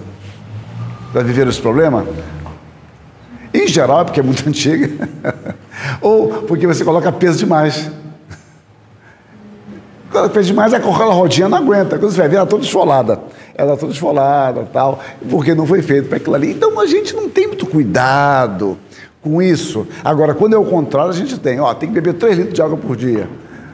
Já 1.15 1.23
viveram 1.23 1.51
esse 1.51 1.61
problema? 1.61 2.07
Em 3.53 3.67
geral 3.67 4.03
é 4.03 4.05
porque 4.05 4.21
é 4.21 4.23
muito 4.23 4.47
antiga, 4.49 5.09
ou 6.01 6.29
porque 6.43 6.67
você 6.67 6.85
coloca 6.85 7.11
peso 7.11 7.39
demais. 7.39 7.91
Quando 10.11 10.31
peso 10.31 10.49
demais, 10.49 10.75
aquela 10.75 11.13
rodinha 11.13 11.49
não 11.49 11.59
aguenta. 11.59 11.99
Quando 11.99 12.13
você 12.13 12.19
vai 12.19 12.29
ver, 12.29 12.37
ela 12.37 12.47
toda 12.47 12.65
esfolada 12.65 13.21
ela 13.61 13.77
toda 13.77 13.93
esfolada 13.93 14.67
tal, 14.73 15.01
porque 15.29 15.55
não 15.55 15.67
foi 15.67 15.83
feito 15.83 16.09
para 16.09 16.17
aquilo 16.17 16.35
ali. 16.35 16.53
Então 16.53 16.81
a 16.81 16.87
gente 16.87 17.15
não 17.15 17.29
tem 17.29 17.47
muito 17.47 17.67
cuidado 17.67 18.79
com 19.23 19.43
isso. 19.43 19.87
Agora, 20.03 20.35
quando 20.35 20.55
é 20.55 20.59
o 20.59 20.65
contrário, 20.65 21.11
a 21.11 21.15
gente 21.15 21.39
tem, 21.39 21.61
ó, 21.61 21.73
tem 21.75 21.89
que 21.89 21.95
beber 21.95 22.15
3 22.15 22.39
litros 22.39 22.55
de 22.55 22.63
água 22.63 22.77
por 22.77 22.97
dia. 22.97 23.29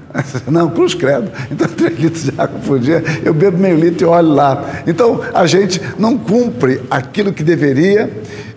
Não, 0.49 0.71
cruz 0.71 0.95
credo. 0.95 1.31
Então, 1.51 1.69
três 1.77 1.99
litros 1.99 2.25
de 2.25 2.31
água 2.41 2.59
por 2.67 2.79
dia, 2.79 3.03
eu 3.23 3.35
bebo 3.35 3.59
meio 3.59 3.77
litro 3.77 4.07
e 4.07 4.09
olho 4.09 4.29
lá. 4.29 4.65
Então, 4.87 5.21
a 5.35 5.47
gente 5.47 5.81
não 5.99 6.17
cumpre 6.17 6.81
aquilo 6.91 7.35
que 7.35 7.43
deveria 7.45 8.11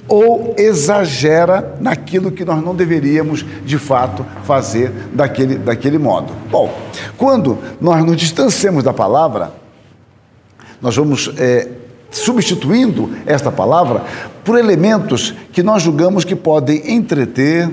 ou 0.09 0.55
exagera 0.57 1.75
naquilo 1.79 2.31
que 2.31 2.43
nós 2.43 2.61
não 2.63 2.75
deveríamos, 2.75 3.45
de 3.63 3.77
fato, 3.77 4.25
fazer 4.43 4.91
daquele, 5.13 5.55
daquele 5.55 5.99
modo. 5.99 6.33
Bom, 6.49 6.73
quando 7.15 7.59
nós 7.79 8.03
nos 8.03 8.17
distanciamos 8.17 8.83
da 8.83 8.91
palavra, 8.91 9.53
nós 10.81 10.95
vamos 10.95 11.31
é, 11.37 11.67
substituindo 12.09 13.11
esta 13.25 13.51
palavra 13.51 14.03
por 14.43 14.57
elementos 14.57 15.35
que 15.51 15.61
nós 15.61 15.83
julgamos 15.83 16.25
que 16.25 16.35
podem 16.35 16.91
entreter, 16.91 17.69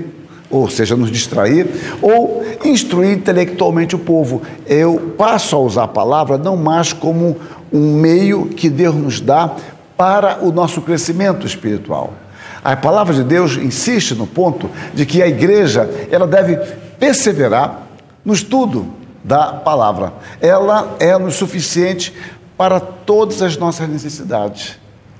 ou 0.49 0.69
seja, 0.69 0.95
nos 0.95 1.09
distrair, 1.09 1.67
ou 2.01 2.45
instruir 2.63 3.13
intelectualmente 3.13 3.95
o 3.95 3.99
povo. 3.99 4.43
Eu 4.67 5.13
passo 5.17 5.55
a 5.55 5.59
usar 5.59 5.83
a 5.85 5.87
palavra 5.87 6.37
não 6.37 6.55
mais 6.55 6.93
como 6.93 7.35
um 7.73 7.99
meio 7.99 8.45
que 8.45 8.69
Deus 8.69 8.93
nos 8.93 9.19
dá 9.19 9.55
para 9.97 10.45
o 10.45 10.51
nosso 10.51 10.81
crescimento 10.81 11.47
espiritual. 11.47 12.13
A 12.67 12.75
palavra 12.75 13.13
de 13.13 13.23
Deus 13.23 13.55
insiste 13.55 14.13
no 14.13 14.27
ponto 14.27 14.69
de 14.93 15.05
que 15.05 15.23
a 15.23 15.27
igreja 15.29 15.89
ela 16.11 16.27
deve 16.27 16.57
perseverar 16.99 17.83
no 18.25 18.33
estudo 18.33 18.87
da 19.23 19.53
palavra. 19.53 20.11
Ela 20.41 20.97
é 20.99 21.15
o 21.15 21.31
suficiente 21.31 22.13
para 22.57 22.81
todas 22.81 23.41
as 23.41 23.55
nossas 23.55 23.87
necessidades. 23.87 24.77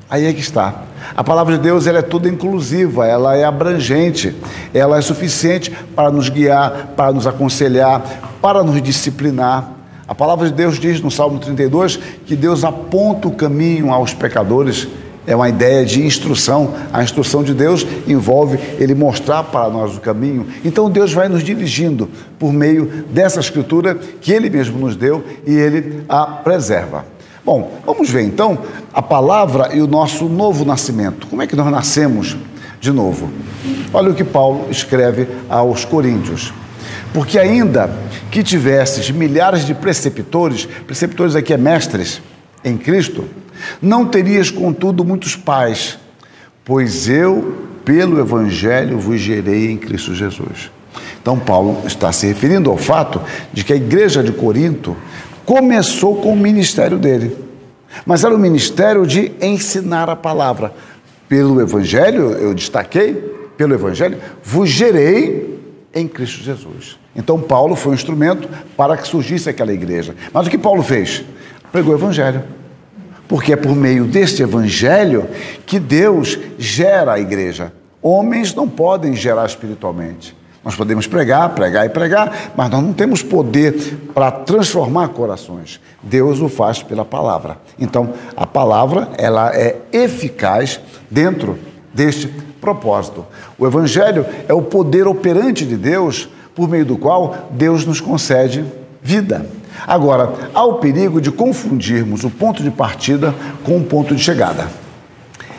Aí 0.09 0.25
é 0.25 0.33
que 0.33 0.41
está. 0.41 0.83
A 1.15 1.23
palavra 1.23 1.55
de 1.55 1.63
Deus 1.63 1.87
ela 1.87 1.99
é 1.99 2.01
toda 2.01 2.27
inclusiva, 2.27 3.07
ela 3.07 3.33
é 3.33 3.45
abrangente, 3.45 4.35
ela 4.73 4.97
é 4.97 5.01
suficiente 5.01 5.71
para 5.95 6.11
nos 6.11 6.27
guiar, 6.27 6.95
para 6.97 7.13
nos 7.13 7.25
aconselhar, 7.25 8.03
para 8.41 8.61
nos 8.61 8.81
disciplinar. 8.81 9.71
A 10.05 10.13
palavra 10.13 10.49
de 10.49 10.53
Deus 10.53 10.77
diz 10.77 10.99
no 10.99 11.09
Salmo 11.09 11.39
32 11.39 11.97
que 12.25 12.35
Deus 12.35 12.65
aponta 12.65 13.29
o 13.29 13.35
caminho 13.35 13.93
aos 13.93 14.13
pecadores. 14.13 14.89
É 15.27 15.35
uma 15.35 15.49
ideia 15.49 15.85
de 15.85 16.01
instrução. 16.01 16.73
A 16.93 17.03
instrução 17.03 17.43
de 17.43 17.53
Deus 17.53 17.85
envolve 18.07 18.57
Ele 18.79 18.95
mostrar 18.95 19.43
para 19.43 19.69
nós 19.69 19.97
o 19.97 19.99
caminho. 19.99 20.47
Então 20.63 20.89
Deus 20.89 21.11
vai 21.11 21.27
nos 21.27 21.43
dirigindo 21.43 22.09
por 22.39 22.53
meio 22.53 23.03
dessa 23.11 23.41
escritura 23.41 23.93
que 23.95 24.31
Ele 24.31 24.49
mesmo 24.49 24.79
nos 24.79 24.95
deu 24.95 25.21
e 25.45 25.53
Ele 25.53 26.03
a 26.07 26.25
preserva. 26.25 27.05
Bom, 27.43 27.79
vamos 27.85 28.09
ver 28.09 28.23
então 28.23 28.57
a 28.93 29.01
palavra 29.01 29.75
e 29.75 29.81
o 29.81 29.87
nosso 29.87 30.29
novo 30.29 30.63
nascimento. 30.63 31.27
Como 31.27 31.41
é 31.41 31.47
que 31.47 31.55
nós 31.55 31.69
nascemos 31.69 32.37
de 32.79 32.91
novo? 32.91 33.29
Olha 33.93 34.11
o 34.11 34.15
que 34.15 34.23
Paulo 34.23 34.67
escreve 34.69 35.27
aos 35.49 35.83
Coríntios. 35.83 36.53
Porque 37.13 37.37
ainda 37.37 37.89
que 38.31 38.43
tivesses 38.43 39.11
milhares 39.11 39.65
de 39.65 39.73
preceptores, 39.73 40.67
preceptores 40.85 41.35
aqui 41.35 41.53
é 41.53 41.57
mestres 41.57 42.21
em 42.63 42.77
Cristo, 42.77 43.25
não 43.81 44.05
terias 44.05 44.49
contudo 44.49 45.03
muitos 45.03 45.35
pais, 45.35 45.97
pois 46.63 47.07
eu, 47.07 47.67
pelo 47.85 48.19
Evangelho, 48.19 48.99
vos 48.99 49.19
gerei 49.19 49.71
em 49.71 49.77
Cristo 49.77 50.13
Jesus. 50.13 50.71
Então, 51.21 51.37
Paulo 51.37 51.83
está 51.85 52.11
se 52.11 52.25
referindo 52.25 52.69
ao 52.69 52.77
fato 52.77 53.21
de 53.51 53.63
que 53.63 53.73
a 53.73 53.75
igreja 53.75 54.23
de 54.23 54.31
Corinto 54.31 54.95
começou 55.45 56.21
com 56.21 56.33
o 56.33 56.37
ministério 56.37 56.97
dele. 56.97 57.35
Mas 58.05 58.23
era 58.23 58.33
o 58.33 58.39
ministério 58.39 59.05
de 59.05 59.31
ensinar 59.41 60.09
a 60.09 60.15
palavra. 60.15 60.73
Pelo 61.27 61.61
Evangelho, 61.61 62.31
eu 62.31 62.53
destaquei, 62.53 63.13
pelo 63.57 63.73
Evangelho, 63.73 64.17
vos 64.43 64.69
gerei 64.69 65.59
em 65.93 66.07
Cristo 66.07 66.43
Jesus. 66.43 66.97
Então, 67.15 67.39
Paulo 67.41 67.75
foi 67.75 67.91
um 67.91 67.95
instrumento 67.95 68.47
para 68.75 68.95
que 68.95 69.07
surgisse 69.07 69.49
aquela 69.49 69.73
igreja. 69.73 70.15
Mas 70.31 70.47
o 70.47 70.49
que 70.49 70.57
Paulo 70.57 70.83
fez? 70.83 71.23
Pregou 71.71 71.93
o 71.93 71.97
Evangelho. 71.97 72.43
Porque 73.27 73.53
é 73.53 73.55
por 73.55 73.75
meio 73.75 74.05
deste 74.05 74.41
Evangelho 74.41 75.27
que 75.65 75.79
Deus 75.79 76.39
gera 76.57 77.13
a 77.13 77.19
igreja. 77.19 77.73
Homens 78.01 78.53
não 78.53 78.67
podem 78.67 79.15
gerar 79.15 79.45
espiritualmente. 79.45 80.35
Nós 80.63 80.75
podemos 80.75 81.07
pregar, 81.07 81.55
pregar 81.55 81.85
e 81.85 81.89
pregar, 81.89 82.51
mas 82.55 82.69
nós 82.69 82.83
não 82.83 82.91
temos 82.91 83.23
poder 83.23 83.73
para 84.13 84.29
transformar 84.29 85.07
corações. 85.09 85.79
Deus 86.03 86.41
o 86.41 86.49
faz 86.49 86.83
pela 86.83 87.05
palavra. 87.05 87.57
Então, 87.79 88.13
a 88.35 88.45
palavra, 88.45 89.09
ela 89.17 89.55
é 89.55 89.77
eficaz 89.93 90.79
dentro 91.09 91.57
deste 91.93 92.27
propósito. 92.59 93.25
O 93.57 93.65
evangelho 93.65 94.25
é 94.47 94.53
o 94.53 94.61
poder 94.61 95.07
operante 95.07 95.65
de 95.65 95.77
Deus 95.77 96.27
por 96.53 96.67
meio 96.67 96.85
do 96.85 96.97
qual 96.97 97.47
Deus 97.51 97.85
nos 97.85 98.01
concede 98.01 98.65
vida. 99.01 99.45
Agora, 99.85 100.33
há 100.53 100.63
o 100.63 100.75
perigo 100.75 101.21
de 101.21 101.31
confundirmos 101.31 102.23
o 102.23 102.29
ponto 102.29 102.63
de 102.63 102.71
partida 102.71 103.33
com 103.63 103.77
o 103.77 103.83
ponto 103.83 104.15
de 104.15 104.21
chegada. 104.21 104.67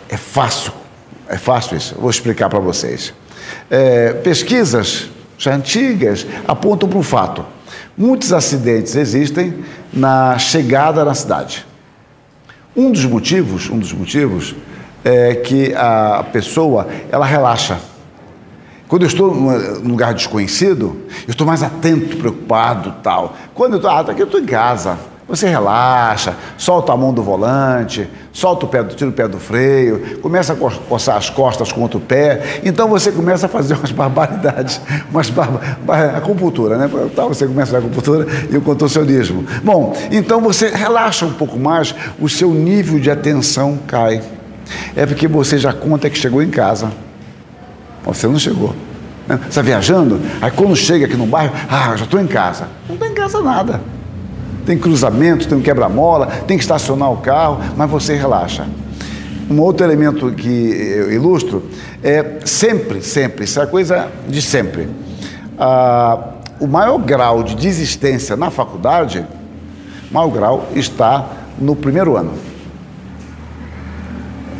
É 0.08 0.16
fácil, 0.16 0.72
é 1.28 1.36
fácil 1.36 1.76
isso. 1.76 1.94
Vou 1.98 2.10
explicar 2.10 2.48
para 2.48 2.58
vocês. 2.58 3.12
É, 3.70 4.12
pesquisas 4.14 5.08
já 5.36 5.54
antigas 5.54 6.26
apontam 6.46 6.88
para 6.88 6.98
o 6.98 7.02
fato: 7.02 7.44
muitos 7.96 8.32
acidentes 8.32 8.96
existem 8.96 9.64
na 9.92 10.38
chegada 10.38 11.04
na 11.04 11.14
cidade. 11.14 11.66
Um 12.76 12.90
dos 12.90 13.04
motivos, 13.04 13.68
um 13.70 13.78
dos 13.78 13.92
motivos 13.92 14.54
é 15.04 15.34
que 15.34 15.74
a 15.74 16.24
pessoa 16.32 16.88
ela 17.10 17.26
relaxa. 17.26 17.78
Quando 18.88 19.02
eu 19.02 19.08
estou 19.08 19.34
num 19.34 19.90
lugar 19.90 20.14
desconhecido, 20.14 20.96
eu 21.26 21.30
estou 21.30 21.46
mais 21.46 21.62
atento, 21.62 22.16
preocupado, 22.16 22.94
tal. 23.02 23.36
Quando 23.54 23.74
eu 23.74 23.76
estou, 23.76 23.90
ah, 23.90 24.00
aqui 24.00 24.20
eu 24.20 24.26
estou 24.26 24.40
em 24.40 24.46
casa. 24.46 24.98
Você 25.28 25.46
relaxa, 25.46 26.34
solta 26.56 26.90
a 26.90 26.96
mão 26.96 27.12
do 27.12 27.22
volante, 27.22 28.08
solta 28.32 28.64
o 28.64 28.68
pé, 28.68 28.82
tira 28.84 29.10
o 29.10 29.12
pé 29.12 29.28
do 29.28 29.38
freio, 29.38 30.18
começa 30.22 30.54
a 30.54 30.56
coçar 30.56 31.18
as 31.18 31.28
costas 31.28 31.70
contra 31.70 31.98
o 31.98 32.00
pé. 32.00 32.60
Então 32.64 32.88
você 32.88 33.12
começa 33.12 33.44
a 33.44 33.48
fazer 33.48 33.74
umas 33.76 33.92
barbaridades, 33.92 34.80
umas 35.10 35.28
bar... 35.28 35.50
acupuntura, 36.16 36.78
né? 36.78 36.90
Então 37.12 37.28
você 37.28 37.46
começa 37.46 37.76
a 37.76 37.80
acupuntura 37.80 38.26
e 38.50 38.56
o 38.56 38.62
contorcionismo. 38.62 39.44
Bom, 39.62 39.94
então 40.10 40.40
você 40.40 40.70
relaxa 40.70 41.26
um 41.26 41.34
pouco 41.34 41.58
mais, 41.58 41.94
o 42.18 42.26
seu 42.26 42.54
nível 42.54 42.98
de 42.98 43.10
atenção 43.10 43.78
cai. 43.86 44.22
É 44.96 45.04
porque 45.04 45.28
você 45.28 45.58
já 45.58 45.74
conta 45.74 46.08
que 46.08 46.16
chegou 46.16 46.42
em 46.42 46.48
casa. 46.48 46.90
Você 48.04 48.26
não 48.26 48.38
chegou. 48.38 48.74
Né? 49.26 49.38
Você 49.42 49.48
está 49.48 49.62
viajando, 49.62 50.20
aí 50.40 50.50
quando 50.50 50.74
chega 50.74 51.06
aqui 51.06 51.16
no 51.16 51.26
bairro, 51.26 51.52
ah, 51.68 51.94
já 51.96 52.04
estou 52.04 52.20
em 52.20 52.26
casa. 52.26 52.68
Não 52.88 52.94
está 52.94 53.06
em 53.06 53.14
casa 53.14 53.40
nada 53.40 53.80
tem 54.68 54.76
cruzamento, 54.76 55.48
tem 55.48 55.56
um 55.56 55.62
quebra-mola, 55.62 56.26
tem 56.46 56.58
que 56.58 56.62
estacionar 56.62 57.10
o 57.10 57.16
carro, 57.16 57.58
mas 57.74 57.90
você 57.90 58.14
relaxa. 58.14 58.66
Um 59.50 59.58
outro 59.62 59.86
elemento 59.86 60.30
que 60.32 60.48
eu 60.48 61.10
ilustro 61.10 61.64
é 62.02 62.40
sempre, 62.44 63.00
sempre, 63.00 63.46
isso 63.46 63.58
é 63.58 63.64
coisa 63.64 64.10
de 64.28 64.42
sempre. 64.42 64.90
Ah, 65.58 66.34
o 66.60 66.66
maior 66.66 66.98
grau 66.98 67.42
de 67.42 67.54
desistência 67.54 68.36
na 68.36 68.50
faculdade, 68.50 69.24
maior 70.10 70.28
grau 70.28 70.68
está 70.74 71.26
no 71.58 71.74
primeiro 71.74 72.14
ano. 72.14 72.32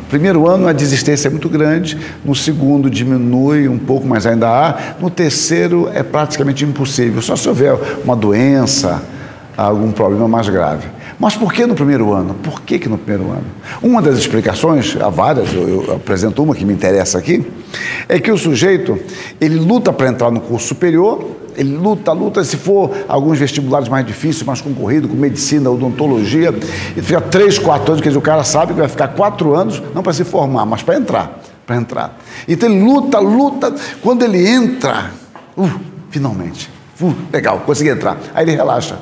Primeiro 0.09 0.49
ano 0.49 0.67
a 0.67 0.73
desistência 0.73 1.29
é 1.29 1.31
muito 1.31 1.49
grande, 1.49 1.99
no 2.25 2.35
segundo 2.35 2.89
diminui 2.89 3.69
um 3.69 3.79
pouco, 3.79 4.07
mas 4.07 4.27
ainda 4.27 4.49
há. 4.49 4.95
No 4.99 5.11
terceiro 5.11 5.91
é 5.93 6.03
praticamente 6.03 6.65
impossível, 6.65 7.21
só 7.21 7.37
se 7.37 7.49
houver 7.49 7.79
uma 8.05 8.17
doença, 8.17 9.03
algum 9.57 9.93
problema 9.93 10.27
mais 10.27 10.49
grave. 10.49 10.87
Mas 11.19 11.35
por 11.35 11.53
que 11.53 11.67
no 11.67 11.75
primeiro 11.75 12.13
ano? 12.13 12.35
Por 12.35 12.63
que, 12.63 12.79
que 12.79 12.89
no 12.89 12.97
primeiro 12.97 13.31
ano? 13.33 13.45
Uma 13.83 14.01
das 14.01 14.17
explicações, 14.17 14.97
há 15.01 15.09
várias, 15.09 15.53
eu, 15.53 15.85
eu 15.87 15.97
apresento 15.97 16.43
uma 16.43 16.55
que 16.55 16.65
me 16.65 16.73
interessa 16.73 17.19
aqui, 17.19 17.45
é 18.09 18.19
que 18.21 18.31
o 18.31 18.39
sujeito, 18.39 18.99
ele 19.41 19.57
luta 19.57 19.93
para 19.93 20.09
entrar 20.09 20.31
no 20.31 20.41
curso 20.41 20.69
superior, 20.69 21.38
ele 21.59 21.77
luta, 21.77 22.13
luta, 22.13 22.45
se 22.45 22.57
for 22.57 22.93
alguns 23.09 23.37
vestibulares 23.37 23.89
mais 23.89 24.07
difíceis, 24.07 24.45
mais 24.45 24.61
concorridos, 24.61 25.11
com 25.11 25.17
medicina, 25.17 25.69
odontologia, 25.69 26.51
ele 26.51 27.03
fica 27.03 27.21
três, 27.21 27.59
quatro 27.59 27.91
anos, 27.91 28.01
quer 28.01 28.11
dizer, 28.11 28.19
o 28.19 28.23
cara 28.23 28.45
sabe 28.45 28.73
que 28.73 28.79
vai 28.79 28.89
ficar 28.89 29.09
quatro 29.09 29.57
anos, 29.57 29.83
não 29.93 30.01
para 30.01 30.13
se 30.13 30.23
formar, 30.23 30.65
mas 30.65 30.83
para 30.83 30.95
entrar, 30.95 31.41
para 31.67 31.77
entrar. 31.77 32.17
Então 32.47 32.69
ele 32.69 32.81
luta, 32.81 33.19
luta, 33.19 33.75
quando 34.01 34.23
ele 34.23 34.47
entra, 34.49 35.11
uh, 35.57 35.69
finalmente, 36.11 36.71
uh, 37.01 37.13
legal, 37.33 37.59
consegui 37.67 37.91
entrar, 37.91 38.17
aí 38.33 38.45
ele 38.45 38.53
relaxa. 38.53 39.01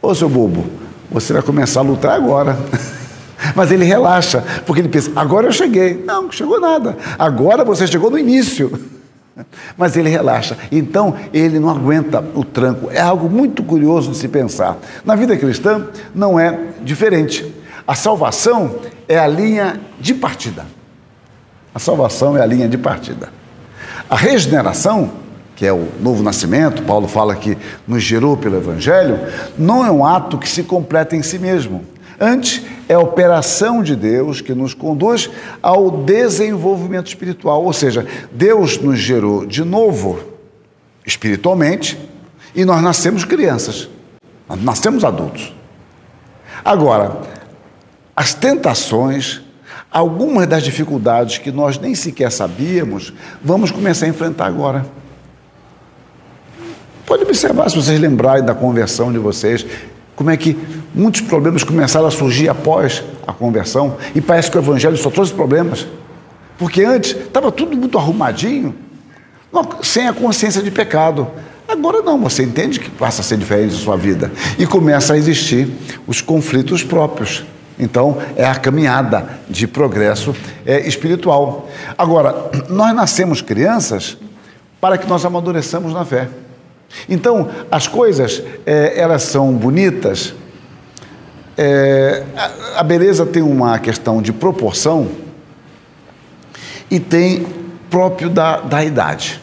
Ô 0.00 0.14
seu 0.14 0.30
bobo, 0.30 0.64
você 1.10 1.34
vai 1.34 1.42
começar 1.42 1.80
a 1.80 1.82
lutar 1.82 2.12
agora. 2.16 2.58
Mas 3.54 3.70
ele 3.70 3.84
relaxa, 3.84 4.42
porque 4.64 4.80
ele 4.80 4.88
pensa, 4.88 5.10
agora 5.16 5.46
eu 5.46 5.52
cheguei. 5.52 6.02
Não, 6.06 6.24
não 6.24 6.32
chegou 6.32 6.60
nada. 6.60 6.96
Agora 7.18 7.64
você 7.64 7.86
chegou 7.86 8.10
no 8.10 8.18
início. 8.18 8.70
Mas 9.76 9.96
ele 9.96 10.08
relaxa. 10.08 10.56
Então 10.70 11.14
ele 11.32 11.58
não 11.58 11.70
aguenta 11.70 12.24
o 12.34 12.44
tranco. 12.44 12.90
É 12.90 13.00
algo 13.00 13.28
muito 13.28 13.62
curioso 13.62 14.10
de 14.10 14.16
se 14.16 14.28
pensar. 14.28 14.78
Na 15.04 15.14
vida 15.14 15.36
cristã 15.36 15.88
não 16.14 16.38
é 16.38 16.58
diferente. 16.82 17.54
A 17.86 17.94
salvação 17.94 18.76
é 19.08 19.18
a 19.18 19.26
linha 19.26 19.80
de 19.98 20.14
partida. 20.14 20.64
A 21.74 21.78
salvação 21.78 22.36
é 22.36 22.42
a 22.42 22.46
linha 22.46 22.68
de 22.68 22.78
partida. 22.78 23.28
A 24.08 24.16
regeneração 24.16 25.10
que 25.60 25.66
é 25.66 25.72
o 25.74 25.88
novo 26.00 26.22
nascimento, 26.22 26.82
Paulo 26.84 27.06
fala 27.06 27.36
que 27.36 27.54
nos 27.86 28.02
gerou 28.02 28.34
pelo 28.34 28.56
Evangelho, 28.56 29.20
não 29.58 29.84
é 29.84 29.90
um 29.90 30.06
ato 30.06 30.38
que 30.38 30.48
se 30.48 30.62
completa 30.62 31.14
em 31.14 31.22
si 31.22 31.38
mesmo. 31.38 31.84
Antes, 32.18 32.62
é 32.90 32.94
a 32.94 32.98
operação 32.98 33.84
de 33.84 33.94
Deus 33.94 34.40
que 34.40 34.52
nos 34.52 34.74
conduz 34.74 35.30
ao 35.62 35.92
desenvolvimento 35.92 37.06
espiritual. 37.06 37.64
Ou 37.64 37.72
seja, 37.72 38.04
Deus 38.32 38.78
nos 38.78 38.98
gerou 38.98 39.46
de 39.46 39.62
novo 39.62 40.18
espiritualmente 41.06 41.96
e 42.52 42.64
nós 42.64 42.82
nascemos 42.82 43.24
crianças, 43.24 43.88
nós 44.48 44.60
nascemos 44.60 45.04
adultos. 45.04 45.54
Agora, 46.64 47.20
as 48.16 48.34
tentações, 48.34 49.40
algumas 49.88 50.48
das 50.48 50.64
dificuldades 50.64 51.38
que 51.38 51.52
nós 51.52 51.78
nem 51.78 51.94
sequer 51.94 52.32
sabíamos, 52.32 53.12
vamos 53.40 53.70
começar 53.70 54.06
a 54.06 54.08
enfrentar 54.08 54.46
agora. 54.46 54.84
Pode 57.06 57.22
observar, 57.22 57.70
se 57.70 57.76
vocês 57.76 58.00
lembrarem 58.00 58.44
da 58.44 58.52
conversão 58.52 59.12
de 59.12 59.18
vocês, 59.18 59.64
como 60.16 60.28
é 60.28 60.36
que 60.36 60.58
muitos 60.94 61.20
problemas 61.20 61.64
começaram 61.64 62.06
a 62.06 62.10
surgir 62.10 62.48
após 62.48 63.02
a 63.26 63.32
conversão, 63.32 63.96
e 64.14 64.20
parece 64.20 64.50
que 64.50 64.58
o 64.58 64.60
Evangelho 64.60 64.96
só 64.96 65.10
trouxe 65.10 65.32
problemas. 65.32 65.86
Porque 66.58 66.84
antes 66.84 67.12
estava 67.12 67.50
tudo 67.50 67.76
muito 67.76 67.96
arrumadinho, 67.96 68.74
sem 69.82 70.06
a 70.06 70.12
consciência 70.12 70.62
de 70.62 70.70
pecado. 70.70 71.26
Agora 71.66 72.02
não, 72.02 72.20
você 72.20 72.42
entende 72.42 72.80
que 72.80 72.90
passa 72.90 73.20
a 73.20 73.24
ser 73.24 73.38
diferente 73.38 73.74
a 73.74 73.78
sua 73.78 73.96
vida. 73.96 74.30
E 74.58 74.66
começa 74.66 75.14
a 75.14 75.16
existir 75.16 75.68
os 76.06 76.20
conflitos 76.20 76.82
próprios. 76.82 77.44
Então, 77.78 78.18
é 78.36 78.44
a 78.44 78.54
caminhada 78.56 79.26
de 79.48 79.66
progresso 79.66 80.36
é, 80.66 80.86
espiritual. 80.86 81.68
Agora, 81.96 82.50
nós 82.68 82.94
nascemos 82.94 83.40
crianças 83.40 84.18
para 84.80 84.98
que 84.98 85.08
nós 85.08 85.24
amadureçamos 85.24 85.94
na 85.94 86.04
fé. 86.04 86.28
Então, 87.08 87.48
as 87.70 87.86
coisas, 87.86 88.42
é, 88.66 89.00
elas 89.00 89.22
são 89.22 89.52
bonitas. 89.52 90.34
É, 91.56 92.22
a, 92.76 92.82
beleza 92.82 93.26
tem 93.26 93.42
uma 93.42 93.78
questão 93.78 94.22
de 94.22 94.32
proporção 94.32 95.08
e 96.90 96.98
tem 96.98 97.46
próprio 97.90 98.30
da, 98.30 98.60
da 98.60 98.84
idade. 98.84 99.40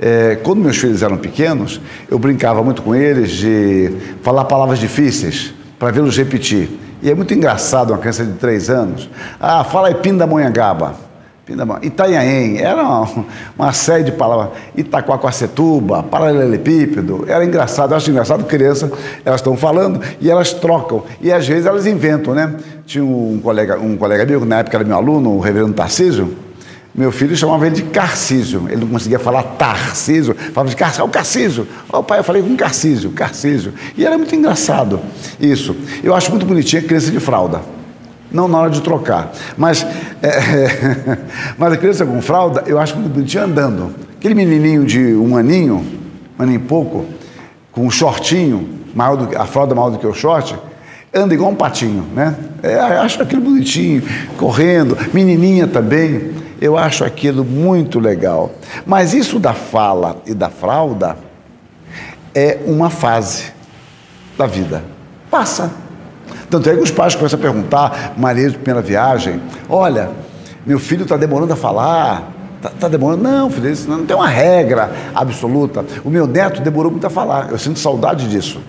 É, 0.00 0.36
quando 0.42 0.60
meus 0.60 0.76
filhos 0.76 1.02
eram 1.02 1.16
pequenos, 1.16 1.80
eu 2.10 2.18
brincava 2.18 2.62
muito 2.62 2.82
com 2.82 2.94
eles 2.94 3.30
de 3.30 3.92
falar 4.22 4.44
palavras 4.44 4.78
difíceis 4.78 5.54
para 5.78 5.90
vê-los 5.90 6.16
repetir. 6.16 6.70
E 7.02 7.10
é 7.10 7.14
muito 7.14 7.34
engraçado 7.34 7.90
uma 7.90 7.98
criança 7.98 8.24
de 8.24 8.32
três 8.34 8.70
anos. 8.70 9.10
Ah, 9.38 9.62
fala 9.62 9.88
aí 9.88 9.94
Pindamonhangaba. 9.94 11.03
Itanhaém, 11.82 12.58
era 12.58 12.82
uma, 12.82 13.26
uma, 13.58 13.72
série 13.72 14.02
de 14.02 14.12
palavras, 14.12 14.58
Itacoaquacetuba, 14.74 16.02
paralelepípedo, 16.02 17.26
era 17.28 17.44
engraçado, 17.44 17.92
eu 17.92 17.98
acho 17.98 18.10
engraçado, 18.10 18.44
criança, 18.44 18.90
elas 19.24 19.40
estão 19.40 19.54
falando 19.54 20.00
e 20.22 20.30
elas 20.30 20.54
trocam, 20.54 21.02
e 21.20 21.30
às 21.30 21.46
vezes 21.46 21.66
elas 21.66 21.86
inventam, 21.86 22.34
né? 22.34 22.54
Tinha 22.86 23.04
um 23.04 23.40
colega, 23.42 23.78
um 23.78 23.94
colega 23.94 24.24
meu, 24.24 24.42
na 24.46 24.60
época 24.60 24.78
era 24.78 24.84
meu 24.84 24.96
aluno, 24.96 25.36
o 25.36 25.40
reverendo 25.40 25.74
Tarcísio, 25.74 26.34
meu 26.94 27.12
filho 27.12 27.36
chamava 27.36 27.66
ele 27.66 27.74
de 27.74 27.82
Carcísio, 27.82 28.66
ele 28.70 28.80
não 28.80 28.88
conseguia 28.88 29.18
falar 29.18 29.42
Tarcísio, 29.42 30.34
falava 30.52 30.70
de 30.70 30.76
Carcísio, 30.76 31.04
o 31.04 31.08
Carcísio, 31.08 31.68
o 31.92 32.02
pai, 32.02 32.20
eu 32.20 32.24
falei 32.24 32.40
com 32.40 32.56
Carcísio, 32.56 33.10
Carcísio, 33.10 33.74
e 33.98 34.06
era 34.06 34.16
muito 34.16 34.34
engraçado 34.34 34.98
isso, 35.38 35.76
eu 36.02 36.14
acho 36.14 36.30
muito 36.30 36.46
bonitinha 36.46 36.80
criança 36.80 37.10
de 37.10 37.20
fralda, 37.20 37.60
não 38.34 38.48
na 38.48 38.58
hora 38.58 38.70
de 38.70 38.82
trocar. 38.82 39.32
Mas, 39.56 39.86
é, 40.20 41.18
mas 41.56 41.72
a 41.72 41.76
criança 41.76 42.04
com 42.04 42.20
fralda, 42.20 42.64
eu 42.66 42.78
acho 42.80 42.96
muito 42.96 43.12
bonitinho 43.14 43.44
andando. 43.44 43.94
Aquele 44.18 44.34
menininho 44.34 44.84
de 44.84 45.14
um 45.14 45.36
aninho, 45.36 45.84
um 46.38 46.42
aninho 46.42 46.56
e 46.56 46.62
pouco, 46.62 47.06
com 47.70 47.86
um 47.86 47.90
shortinho, 47.90 48.68
maior 48.92 49.16
do, 49.16 49.38
a 49.38 49.46
fralda 49.46 49.74
maior 49.74 49.90
do 49.90 49.98
que 49.98 50.06
o 50.06 50.12
short, 50.12 50.58
anda 51.14 51.32
igual 51.32 51.52
um 51.52 51.54
patinho, 51.54 52.04
né? 52.12 52.34
É, 52.60 52.74
acho 52.74 53.22
aquilo 53.22 53.42
bonitinho, 53.42 54.02
correndo, 54.36 54.98
menininha 55.12 55.68
também. 55.68 56.32
Eu 56.60 56.76
acho 56.76 57.04
aquilo 57.04 57.44
muito 57.44 58.00
legal. 58.00 58.52
Mas 58.84 59.14
isso 59.14 59.38
da 59.38 59.52
fala 59.52 60.16
e 60.26 60.34
da 60.34 60.50
fralda 60.50 61.16
é 62.34 62.58
uma 62.66 62.90
fase 62.90 63.52
da 64.36 64.46
vida. 64.46 64.82
Passa. 65.30 65.83
Tanto 66.54 66.70
é 66.70 66.76
que 66.76 66.82
os 66.82 66.90
pais 66.92 67.16
começam 67.16 67.36
a 67.36 67.42
perguntar, 67.42 68.14
Maria 68.16 68.48
de 68.48 68.56
primeira 68.56 68.80
viagem, 68.80 69.42
olha, 69.68 70.10
meu 70.64 70.78
filho 70.78 71.02
está 71.02 71.16
demorando 71.16 71.52
a 71.52 71.56
falar, 71.56 72.30
está 72.58 72.70
tá 72.70 72.86
demorando. 72.86 73.24
Não, 73.24 73.50
filho, 73.50 73.68
isso 73.68 73.90
não 73.90 74.06
tem 74.06 74.14
uma 74.14 74.28
regra 74.28 74.88
absoluta. 75.12 75.84
O 76.04 76.10
meu 76.10 76.28
neto 76.28 76.60
demorou 76.60 76.92
muito 76.92 77.04
a 77.08 77.10
falar, 77.10 77.50
eu 77.50 77.58
sinto 77.58 77.80
saudade 77.80 78.28
disso, 78.28 78.60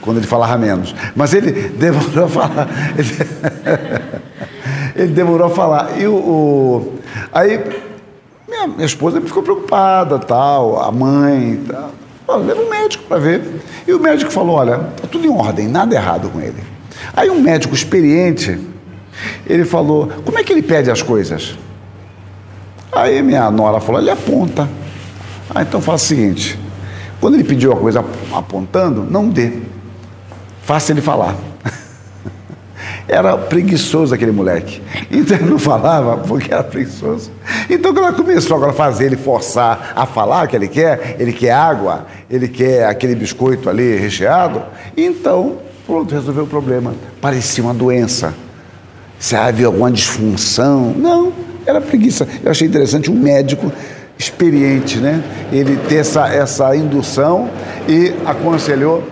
quando 0.00 0.16
ele 0.16 0.26
falava 0.26 0.56
menos. 0.56 0.94
Mas 1.14 1.34
ele 1.34 1.52
demorou 1.76 2.24
a 2.24 2.28
falar. 2.28 2.68
Ele, 2.96 3.18
ele 4.96 5.12
demorou 5.12 5.48
a 5.48 5.50
falar. 5.50 6.00
E 6.00 6.06
o, 6.06 6.14
o 6.14 6.98
aí 7.30 7.62
minha, 8.48 8.68
minha, 8.68 8.86
esposa 8.86 9.20
ficou 9.20 9.42
preocupada, 9.42 10.18
tal, 10.18 10.82
a 10.82 10.90
mãe, 10.90 11.62
tal. 11.68 12.38
leva 12.38 12.62
um 12.62 12.70
médico 12.70 13.04
para 13.04 13.18
ver. 13.18 13.60
E 13.86 13.92
o 13.92 14.00
médico 14.00 14.32
falou: 14.32 14.56
olha, 14.56 14.80
está 14.96 15.06
tudo 15.08 15.26
em 15.26 15.30
ordem, 15.30 15.68
nada 15.68 15.94
errado 15.94 16.30
com 16.30 16.40
ele. 16.40 16.71
Aí 17.14 17.30
um 17.30 17.40
médico 17.40 17.74
experiente, 17.74 18.58
ele 19.46 19.64
falou, 19.64 20.10
como 20.24 20.38
é 20.38 20.44
que 20.44 20.52
ele 20.52 20.62
pede 20.62 20.90
as 20.90 21.02
coisas? 21.02 21.56
Aí 22.92 23.22
minha 23.22 23.50
nora 23.50 23.80
falou, 23.80 24.00
ele 24.00 24.10
aponta. 24.10 24.68
Ah, 25.54 25.62
então 25.62 25.80
faz 25.80 26.02
o 26.02 26.06
seguinte, 26.06 26.58
quando 27.20 27.34
ele 27.34 27.44
pediu 27.44 27.72
a 27.72 27.76
coisa 27.76 28.04
apontando, 28.32 29.04
não 29.04 29.28
dê. 29.28 29.52
Faça 30.62 30.92
ele 30.92 31.00
falar. 31.00 31.34
Era 33.08 33.36
preguiçoso 33.36 34.14
aquele 34.14 34.32
moleque. 34.32 34.82
Então 35.10 35.36
ele 35.36 35.50
não 35.50 35.58
falava 35.58 36.16
porque 36.18 36.52
era 36.52 36.62
preguiçoso. 36.64 37.30
Então 37.68 37.92
quando 37.92 38.06
ela 38.06 38.12
começou 38.12 38.56
agora 38.56 38.72
a 38.72 38.74
fazer 38.74 39.06
ele 39.06 39.16
forçar 39.16 39.92
a 39.94 40.06
falar 40.06 40.46
o 40.46 40.48
que 40.48 40.56
ele 40.56 40.68
quer, 40.68 41.16
ele 41.18 41.32
quer 41.32 41.52
água, 41.52 42.06
ele 42.30 42.48
quer 42.48 42.86
aquele 42.86 43.14
biscoito 43.14 43.68
ali 43.68 43.96
recheado, 43.96 44.62
então 44.96 45.58
Pronto, 45.92 46.14
resolveu 46.14 46.44
o 46.44 46.46
problema. 46.46 46.94
Parecia 47.20 47.62
uma 47.62 47.74
doença. 47.74 48.32
Se 49.18 49.36
havia 49.36 49.66
alguma 49.66 49.90
disfunção. 49.90 50.94
Não, 50.96 51.30
era 51.66 51.82
preguiça. 51.82 52.26
Eu 52.42 52.50
achei 52.50 52.66
interessante 52.66 53.10
um 53.10 53.14
médico 53.14 53.70
experiente, 54.16 54.96
né? 54.96 55.22
Ele 55.52 55.76
ter 55.90 55.96
essa, 55.96 56.28
essa 56.28 56.74
indução 56.74 57.50
e 57.86 58.14
aconselhou 58.24 59.06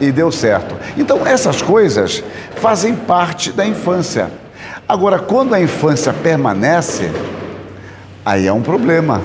e 0.00 0.12
deu 0.12 0.30
certo. 0.30 0.76
Então, 0.96 1.26
essas 1.26 1.62
coisas 1.62 2.22
fazem 2.54 2.94
parte 2.94 3.50
da 3.50 3.66
infância. 3.66 4.30
Agora, 4.88 5.18
quando 5.18 5.52
a 5.52 5.60
infância 5.60 6.12
permanece, 6.12 7.10
aí 8.24 8.46
é 8.46 8.52
um 8.52 8.62
problema. 8.62 9.20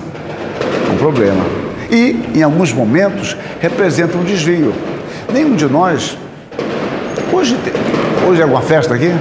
Um 0.91 0.97
problema. 0.97 1.45
E, 1.91 2.19
em 2.33 2.41
alguns 2.41 2.73
momentos, 2.73 3.37
representa 3.59 4.17
um 4.17 4.23
desvio. 4.23 4.73
Nenhum 5.31 5.55
de 5.55 5.67
nós 5.67 6.17
Hoje, 7.45 7.59
hoje 8.27 8.39
é 8.39 8.43
alguma 8.43 8.63
festa 8.63 8.95
aqui? 8.95 9.11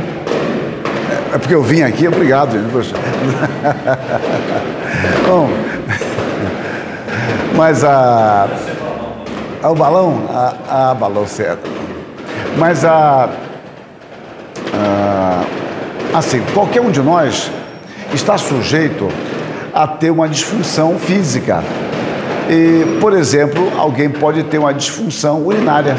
É 1.31 1.37
porque 1.37 1.55
eu 1.55 1.63
vim 1.63 1.83
aqui, 1.83 2.09
obrigado, 2.09 2.53
gente. 2.53 2.73
Bom, 5.29 5.51
mas 7.55 7.85
a. 7.85 8.49
a 9.63 9.71
o 9.71 9.75
balão? 9.75 10.23
A, 10.31 10.91
a 10.91 10.95
balão 10.95 11.27
certo. 11.27 11.69
Mas 12.57 12.83
a, 12.83 13.29
a. 14.73 15.45
Assim, 16.15 16.43
qualquer 16.55 16.81
um 16.81 16.91
de 16.91 17.03
nós 17.03 17.51
está 18.15 18.39
sujeito 18.39 19.07
a 19.75 19.87
ter 19.87 20.11
uma 20.11 20.31
disfunção 20.31 20.99
física. 20.99 21.63
E, 22.49 22.97
por 23.03 23.13
exemplo, 23.13 23.71
alguém 23.77 24.09
pode 24.09 24.45
ter 24.45 24.57
uma 24.57 24.73
disfunção 24.73 25.45
urinária. 25.45 25.95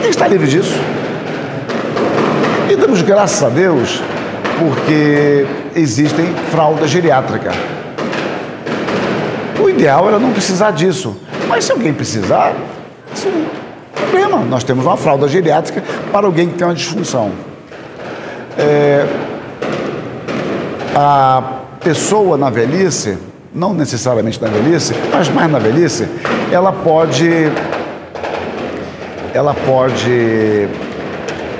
Quem 0.00 0.08
está 0.08 0.26
livre 0.26 0.48
disso? 0.48 0.93
E 2.74 2.76
damos 2.76 3.02
graças 3.02 3.40
a 3.40 3.48
Deus 3.48 4.02
porque 4.58 5.46
existem 5.76 6.26
fralda 6.50 6.88
geriátrica. 6.88 7.52
O 9.62 9.70
ideal 9.70 10.08
era 10.08 10.18
não 10.18 10.32
precisar 10.32 10.72
disso. 10.72 11.16
Mas 11.46 11.66
se 11.66 11.70
alguém 11.70 11.94
precisar, 11.94 12.52
sim, 13.14 13.46
problema. 13.94 14.38
Nós 14.38 14.64
temos 14.64 14.84
uma 14.84 14.96
fralda 14.96 15.28
geriátrica 15.28 15.84
para 16.10 16.26
alguém 16.26 16.48
que 16.48 16.54
tem 16.56 16.66
uma 16.66 16.74
disfunção. 16.74 17.30
É, 18.58 19.06
a 20.96 21.42
pessoa 21.78 22.36
na 22.36 22.50
velhice, 22.50 23.16
não 23.54 23.72
necessariamente 23.72 24.42
na 24.42 24.48
velhice, 24.48 24.94
mas 25.12 25.28
mais 25.28 25.48
na 25.48 25.60
velhice, 25.60 26.08
ela 26.50 26.72
pode 26.72 27.52
ela 29.32 29.54
pode 29.54 30.68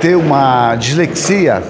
ter 0.05 0.15
uma 0.15 0.75
dislexia 0.75 1.63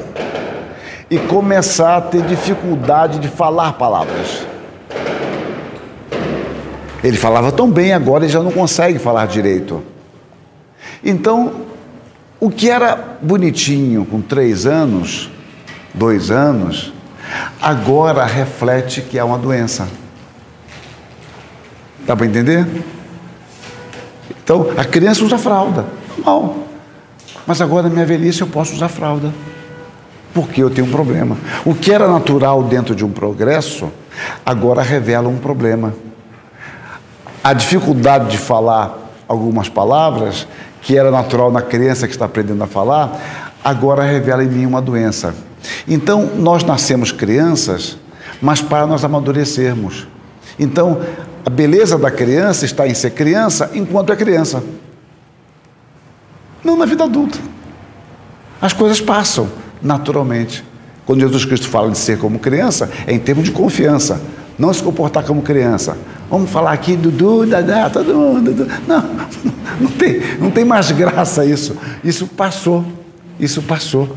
e 1.09 1.17
começar 1.17 1.95
a 1.95 2.01
ter 2.01 2.21
dificuldade 2.23 3.17
de 3.19 3.29
falar 3.29 3.71
palavras. 3.73 4.45
Ele 7.01 7.15
falava 7.15 7.49
tão 7.53 7.71
bem, 7.71 7.93
agora 7.93 8.25
ele 8.25 8.33
já 8.33 8.43
não 8.43 8.51
consegue 8.51 8.99
falar 8.99 9.25
direito. 9.27 9.81
Então, 11.01 11.61
o 12.37 12.49
que 12.49 12.69
era 12.69 13.17
bonitinho 13.21 14.03
com 14.03 14.19
três 14.19 14.65
anos, 14.65 15.31
dois 15.93 16.29
anos, 16.29 16.91
agora 17.61 18.25
reflete 18.25 19.01
que 19.01 19.17
é 19.17 19.23
uma 19.23 19.37
doença. 19.37 19.87
Dá 22.05 22.17
para 22.17 22.25
entender? 22.25 22.67
Então, 24.43 24.71
a 24.75 24.83
criança 24.83 25.23
usa 25.23 25.37
fralda, 25.37 25.85
normal. 26.17 26.64
Mas 27.45 27.61
agora, 27.61 27.83
na 27.83 27.93
minha 27.93 28.05
velhice, 28.05 28.41
eu 28.41 28.47
posso 28.47 28.73
usar 28.73 28.89
fralda. 28.89 29.31
Porque 30.33 30.61
eu 30.61 30.69
tenho 30.69 30.87
um 30.87 30.91
problema. 30.91 31.37
O 31.63 31.73
que 31.73 31.91
era 31.91 32.07
natural 32.07 32.63
dentro 32.63 32.95
de 32.95 33.05
um 33.05 33.11
progresso, 33.11 33.89
agora 34.45 34.81
revela 34.81 35.29
um 35.29 35.37
problema. 35.37 35.93
A 37.43 37.53
dificuldade 37.53 38.31
de 38.31 38.37
falar 38.37 38.97
algumas 39.27 39.69
palavras, 39.69 40.47
que 40.81 40.97
era 40.97 41.09
natural 41.09 41.51
na 41.51 41.61
criança 41.61 42.07
que 42.07 42.13
está 42.13 42.25
aprendendo 42.25 42.63
a 42.63 42.67
falar, 42.67 43.53
agora 43.63 44.03
revela 44.03 44.43
em 44.43 44.47
mim 44.47 44.65
uma 44.65 44.81
doença. 44.81 45.33
Então, 45.87 46.31
nós 46.35 46.63
nascemos 46.63 47.11
crianças, 47.11 47.97
mas 48.41 48.61
para 48.61 48.85
nós 48.85 49.03
amadurecermos. 49.03 50.07
Então, 50.59 51.01
a 51.45 51.49
beleza 51.49 51.97
da 51.97 52.11
criança 52.11 52.65
está 52.65 52.87
em 52.87 52.93
ser 52.93 53.11
criança 53.11 53.71
enquanto 53.73 54.11
é 54.11 54.15
criança. 54.15 54.63
Não 56.65 56.75
na 56.75 56.85
vida 56.85 57.03
adulta. 57.03 57.37
As 58.59 58.73
coisas 58.73 58.99
passam 58.99 59.47
naturalmente. 59.81 60.65
Quando 61.05 61.19
Jesus 61.19 61.45
Cristo 61.45 61.67
fala 61.67 61.91
de 61.91 61.97
ser 61.99 62.17
como 62.17 62.39
criança, 62.39 62.89
é 63.05 63.13
em 63.13 63.19
termos 63.19 63.45
de 63.45 63.51
confiança, 63.51 64.19
não 64.57 64.73
se 64.73 64.81
comportar 64.81 65.23
como 65.23 65.43
criança. 65.43 65.95
Vamos 66.27 66.49
falar 66.49 66.71
aqui, 66.71 66.95
Dudu, 66.95 67.45
Dadá, 67.45 67.87
todo 67.91 68.15
mundo. 68.15 68.51
Dudu. 68.51 68.71
Não, 68.87 69.03
não 69.79 69.91
tem, 69.91 70.21
não 70.39 70.49
tem 70.49 70.65
mais 70.65 70.91
graça 70.91 71.45
isso. 71.45 71.77
Isso 72.03 72.25
passou. 72.25 72.83
Isso 73.39 73.61
passou. 73.61 74.09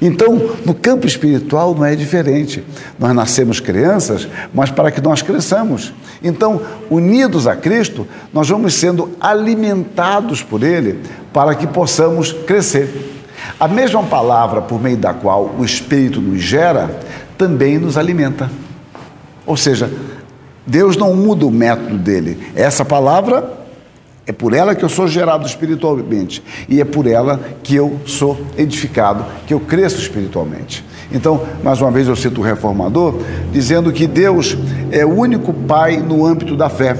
Então, 0.00 0.54
no 0.64 0.74
campo 0.74 1.04
espiritual 1.04 1.74
não 1.74 1.84
é 1.84 1.96
diferente. 1.96 2.62
Nós 2.96 3.12
nascemos 3.12 3.58
crianças, 3.58 4.28
mas 4.54 4.70
para 4.70 4.92
que 4.92 5.00
nós 5.00 5.22
cresçamos. 5.22 5.92
Então, 6.22 6.60
unidos 6.90 7.46
a 7.46 7.54
Cristo, 7.54 8.06
nós 8.32 8.48
vamos 8.48 8.74
sendo 8.74 9.10
alimentados 9.20 10.42
por 10.42 10.62
Ele 10.62 11.00
para 11.32 11.54
que 11.54 11.66
possamos 11.66 12.32
crescer. 12.32 13.14
A 13.58 13.68
mesma 13.68 14.02
palavra 14.02 14.60
por 14.60 14.80
meio 14.80 14.96
da 14.96 15.14
qual 15.14 15.54
o 15.58 15.64
Espírito 15.64 16.20
nos 16.20 16.42
gera 16.42 17.00
também 17.36 17.78
nos 17.78 17.96
alimenta. 17.96 18.50
Ou 19.46 19.56
seja, 19.56 19.90
Deus 20.66 20.96
não 20.96 21.14
muda 21.14 21.46
o 21.46 21.50
método 21.50 21.96
dele. 21.96 22.52
Essa 22.54 22.84
palavra 22.84 23.58
é 24.28 24.32
por 24.32 24.52
ela 24.52 24.74
que 24.74 24.84
eu 24.84 24.90
sou 24.90 25.08
gerado 25.08 25.46
espiritualmente 25.46 26.42
e 26.68 26.82
é 26.82 26.84
por 26.84 27.06
ela 27.06 27.40
que 27.62 27.74
eu 27.74 27.98
sou 28.04 28.38
edificado, 28.58 29.24
que 29.46 29.54
eu 29.54 29.58
cresço 29.58 29.98
espiritualmente. 29.98 30.84
Então, 31.10 31.42
mais 31.64 31.80
uma 31.80 31.90
vez 31.90 32.06
eu 32.06 32.14
cito 32.14 32.42
o 32.42 32.44
reformador 32.44 33.22
dizendo 33.50 33.90
que 33.90 34.06
Deus 34.06 34.54
é 34.92 35.02
o 35.02 35.14
único 35.14 35.54
pai 35.54 35.96
no 35.96 36.26
âmbito 36.26 36.54
da 36.54 36.68
fé, 36.68 36.94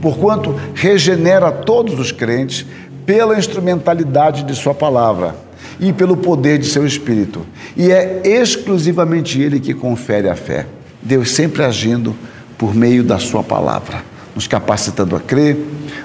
porquanto 0.00 0.54
regenera 0.72 1.50
todos 1.50 1.98
os 1.98 2.12
crentes 2.12 2.64
pela 3.04 3.36
instrumentalidade 3.36 4.44
de 4.44 4.54
sua 4.54 4.72
palavra 4.72 5.34
e 5.80 5.92
pelo 5.92 6.16
poder 6.16 6.56
de 6.56 6.66
seu 6.66 6.86
espírito. 6.86 7.44
E 7.76 7.90
é 7.90 8.22
exclusivamente 8.24 9.40
ele 9.40 9.58
que 9.58 9.74
confere 9.74 10.28
a 10.28 10.36
fé. 10.36 10.66
Deus 11.02 11.32
sempre 11.32 11.64
agindo 11.64 12.14
por 12.56 12.76
meio 12.76 13.02
da 13.02 13.18
sua 13.18 13.42
palavra, 13.42 14.04
nos 14.40 14.46
capacitando 14.46 15.14
a 15.14 15.20
crer, 15.20 15.58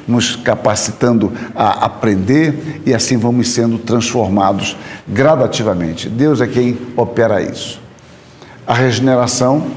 nos 0.05 0.35
capacitando 0.35 1.31
a 1.55 1.85
aprender 1.85 2.81
e 2.85 2.93
assim 2.93 3.15
vamos 3.15 3.47
sendo 3.47 3.77
transformados 3.77 4.75
gradativamente. 5.07 6.09
Deus 6.09 6.41
é 6.41 6.47
quem 6.47 6.77
opera 6.97 7.41
isso. 7.41 7.79
A 8.67 8.73
regeneração 8.73 9.67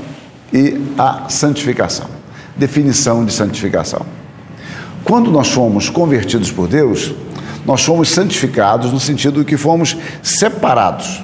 e 0.52 0.76
a 0.98 1.28
santificação. 1.28 2.08
Definição 2.56 3.24
de 3.24 3.32
santificação. 3.32 4.04
Quando 5.04 5.30
nós 5.30 5.52
fomos 5.52 5.88
convertidos 5.88 6.50
por 6.50 6.66
Deus, 6.66 7.14
nós 7.64 7.84
fomos 7.84 8.08
santificados 8.08 8.92
no 8.92 8.98
sentido 8.98 9.44
que 9.44 9.56
fomos 9.56 9.96
separados. 10.20 11.22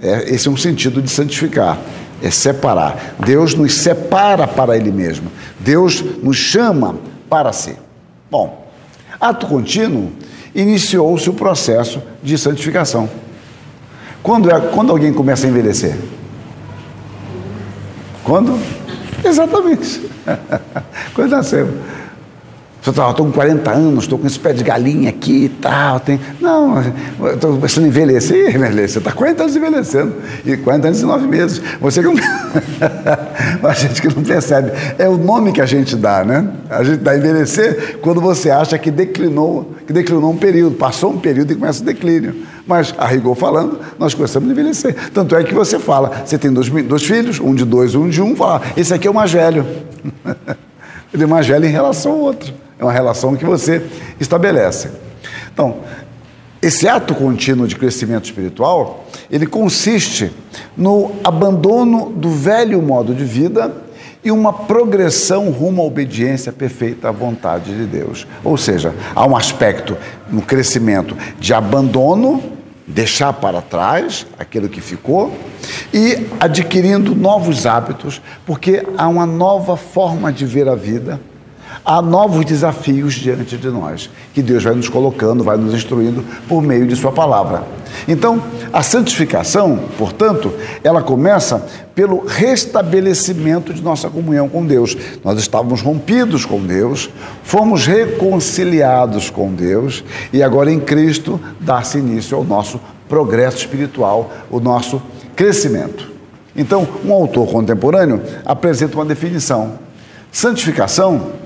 É, 0.00 0.32
esse 0.32 0.46
é 0.46 0.50
um 0.50 0.56
sentido 0.56 1.02
de 1.02 1.10
santificar, 1.10 1.76
é 2.22 2.30
separar. 2.30 3.14
Deus 3.18 3.54
nos 3.54 3.74
separa 3.74 4.46
para 4.46 4.76
Ele 4.76 4.90
mesmo. 4.90 5.30
Deus 5.58 6.02
nos 6.22 6.36
chama 6.36 6.96
para 7.28 7.52
si. 7.52 7.76
Bom, 8.30 8.66
ato 9.20 9.46
contínuo, 9.46 10.12
iniciou-se 10.54 11.28
o 11.28 11.34
processo 11.34 12.02
de 12.22 12.36
santificação. 12.38 13.08
Quando, 14.22 14.50
é, 14.50 14.60
quando 14.60 14.90
alguém 14.90 15.12
começa 15.12 15.46
a 15.46 15.50
envelhecer? 15.50 15.96
Quando? 18.24 18.58
Exatamente. 19.24 20.02
quando 21.14 21.30
nasceu. 21.30 21.68
Estou 22.90 23.26
com 23.26 23.32
40 23.32 23.70
anos, 23.70 24.04
estou 24.04 24.16
com 24.16 24.26
esse 24.26 24.38
pé 24.38 24.52
de 24.52 24.62
galinha 24.62 25.10
aqui 25.10 25.46
e 25.46 25.48
tal. 25.48 25.98
Tem... 25.98 26.20
Não, 26.40 26.80
estou 27.34 27.54
começando 27.56 27.84
a 27.84 27.88
envelhecer, 27.88 28.50
envelhecer. 28.54 28.88
Você 28.88 28.98
está 28.98 29.12
40 29.12 29.42
anos 29.42 29.56
envelhecendo. 29.56 30.14
E 30.44 30.56
40 30.56 30.86
anos 30.86 31.00
e 31.00 31.04
9 31.04 31.26
meses. 31.26 31.62
Você 31.80 32.00
que 32.00 32.06
não. 32.06 32.14
a 33.68 33.74
gente 33.74 34.00
que 34.00 34.14
não 34.14 34.22
percebe. 34.22 34.70
É 34.98 35.08
o 35.08 35.16
nome 35.16 35.50
que 35.52 35.60
a 35.60 35.66
gente 35.66 35.96
dá, 35.96 36.24
né? 36.24 36.48
A 36.70 36.84
gente 36.84 36.98
dá 36.98 37.16
envelhecer 37.16 37.98
quando 38.00 38.20
você 38.20 38.50
acha 38.50 38.78
que 38.78 38.90
declinou, 38.90 39.72
que 39.86 39.92
declinou 39.92 40.30
um 40.30 40.36
período, 40.36 40.76
passou 40.76 41.12
um 41.12 41.18
período 41.18 41.52
e 41.52 41.56
começa 41.56 41.82
o 41.82 41.84
declínio. 41.84 42.36
Mas, 42.66 42.94
a 42.98 43.06
rigor 43.06 43.34
falando, 43.34 43.80
nós 43.98 44.14
começamos 44.14 44.48
a 44.48 44.52
envelhecer. 44.52 44.94
Tanto 45.12 45.34
é 45.34 45.42
que 45.42 45.54
você 45.54 45.78
fala, 45.78 46.22
você 46.24 46.38
tem 46.38 46.52
dois, 46.52 46.68
dois 46.68 47.02
filhos, 47.02 47.40
um 47.40 47.54
de 47.54 47.64
dois, 47.64 47.94
um 47.94 48.08
de 48.08 48.22
um, 48.22 48.36
fala, 48.36 48.62
esse 48.76 48.94
aqui 48.94 49.08
é 49.08 49.10
o 49.10 49.14
mais 49.14 49.32
velho. 49.32 49.66
Ele 51.12 51.22
é 51.24 51.26
mais 51.26 51.46
velho 51.46 51.64
em 51.64 51.70
relação 51.70 52.12
ao 52.12 52.18
outro. 52.18 52.65
É 52.78 52.84
uma 52.84 52.92
relação 52.92 53.36
que 53.36 53.44
você 53.44 53.84
estabelece. 54.20 54.90
Então, 55.52 55.78
esse 56.60 56.88
ato 56.88 57.14
contínuo 57.14 57.66
de 57.66 57.76
crescimento 57.76 58.24
espiritual, 58.24 59.04
ele 59.30 59.46
consiste 59.46 60.32
no 60.76 61.12
abandono 61.22 62.10
do 62.10 62.30
velho 62.30 62.80
modo 62.82 63.14
de 63.14 63.24
vida 63.24 63.72
e 64.24 64.30
uma 64.30 64.52
progressão 64.52 65.50
rumo 65.50 65.80
à 65.82 65.84
obediência 65.84 66.52
perfeita 66.52 67.08
à 67.08 67.12
vontade 67.12 67.72
de 67.76 67.84
Deus. 67.84 68.26
Ou 68.42 68.56
seja, 68.56 68.92
há 69.14 69.24
um 69.24 69.36
aspecto 69.36 69.96
no 70.28 70.42
crescimento 70.42 71.16
de 71.38 71.54
abandono, 71.54 72.42
deixar 72.86 73.32
para 73.32 73.62
trás 73.62 74.26
aquilo 74.38 74.68
que 74.68 74.80
ficou 74.80 75.32
e 75.94 76.26
adquirindo 76.40 77.14
novos 77.14 77.66
hábitos, 77.66 78.20
porque 78.44 78.84
há 78.96 79.06
uma 79.06 79.26
nova 79.26 79.76
forma 79.76 80.32
de 80.32 80.44
ver 80.44 80.68
a 80.68 80.74
vida 80.74 81.20
há 81.86 82.02
novos 82.02 82.44
desafios 82.44 83.14
diante 83.14 83.56
de 83.56 83.68
nós, 83.68 84.10
que 84.34 84.42
Deus 84.42 84.64
vai 84.64 84.74
nos 84.74 84.88
colocando, 84.88 85.44
vai 85.44 85.56
nos 85.56 85.72
instruindo 85.72 86.24
por 86.48 86.60
meio 86.60 86.84
de 86.84 86.96
Sua 86.96 87.12
palavra. 87.12 87.62
Então, 88.08 88.42
a 88.72 88.82
santificação, 88.82 89.78
portanto, 89.96 90.52
ela 90.82 91.00
começa 91.00 91.64
pelo 91.94 92.26
restabelecimento 92.26 93.72
de 93.72 93.80
nossa 93.82 94.10
comunhão 94.10 94.48
com 94.48 94.66
Deus. 94.66 94.96
Nós 95.24 95.38
estávamos 95.38 95.80
rompidos 95.80 96.44
com 96.44 96.60
Deus, 96.60 97.08
fomos 97.44 97.86
reconciliados 97.86 99.30
com 99.30 99.54
Deus 99.54 100.04
e 100.32 100.42
agora 100.42 100.72
em 100.72 100.80
Cristo 100.80 101.40
dá-se 101.60 101.98
início 101.98 102.36
ao 102.36 102.42
nosso 102.42 102.80
progresso 103.08 103.58
espiritual, 103.58 104.30
o 104.50 104.58
nosso 104.58 105.00
crescimento. 105.36 106.10
Então, 106.56 106.86
um 107.04 107.12
autor 107.12 107.46
contemporâneo 107.46 108.20
apresenta 108.44 108.96
uma 108.96 109.04
definição. 109.04 109.78
Santificação 110.32 111.45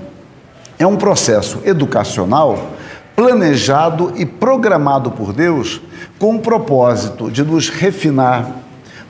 é 0.83 0.87
um 0.87 0.95
processo 0.95 1.59
educacional 1.63 2.71
planejado 3.15 4.13
e 4.15 4.25
programado 4.25 5.11
por 5.11 5.33
Deus 5.33 5.81
com 6.17 6.35
o 6.35 6.39
propósito 6.39 7.29
de 7.29 7.43
nos 7.43 7.69
refinar, 7.69 8.51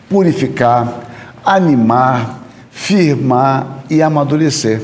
purificar, 0.10 0.92
animar, 1.46 2.42
firmar 2.72 3.84
e 3.90 4.02
amadurecer. 4.02 4.82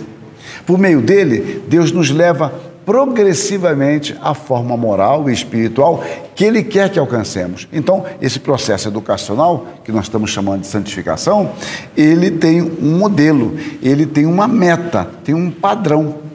Por 0.65 0.77
meio 0.77 1.01
dele, 1.01 1.63
Deus 1.67 1.91
nos 1.91 2.09
leva 2.09 2.53
progressivamente 2.85 4.15
à 4.21 4.33
forma 4.33 4.77
moral 4.77 5.29
e 5.29 5.33
espiritual 5.33 6.01
que 6.33 6.45
Ele 6.45 6.63
quer 6.63 6.89
que 6.89 6.97
alcancemos. 6.97 7.67
Então, 7.73 8.05
esse 8.21 8.39
processo 8.39 8.87
educacional, 8.87 9.67
que 9.83 9.91
nós 9.91 10.05
estamos 10.05 10.31
chamando 10.31 10.61
de 10.61 10.67
santificação, 10.67 11.51
ele 11.97 12.31
tem 12.31 12.61
um 12.61 12.97
modelo, 12.97 13.57
ele 13.81 14.05
tem 14.05 14.25
uma 14.25 14.47
meta, 14.47 15.05
tem 15.25 15.35
um 15.35 15.51
padrão. 15.51 16.27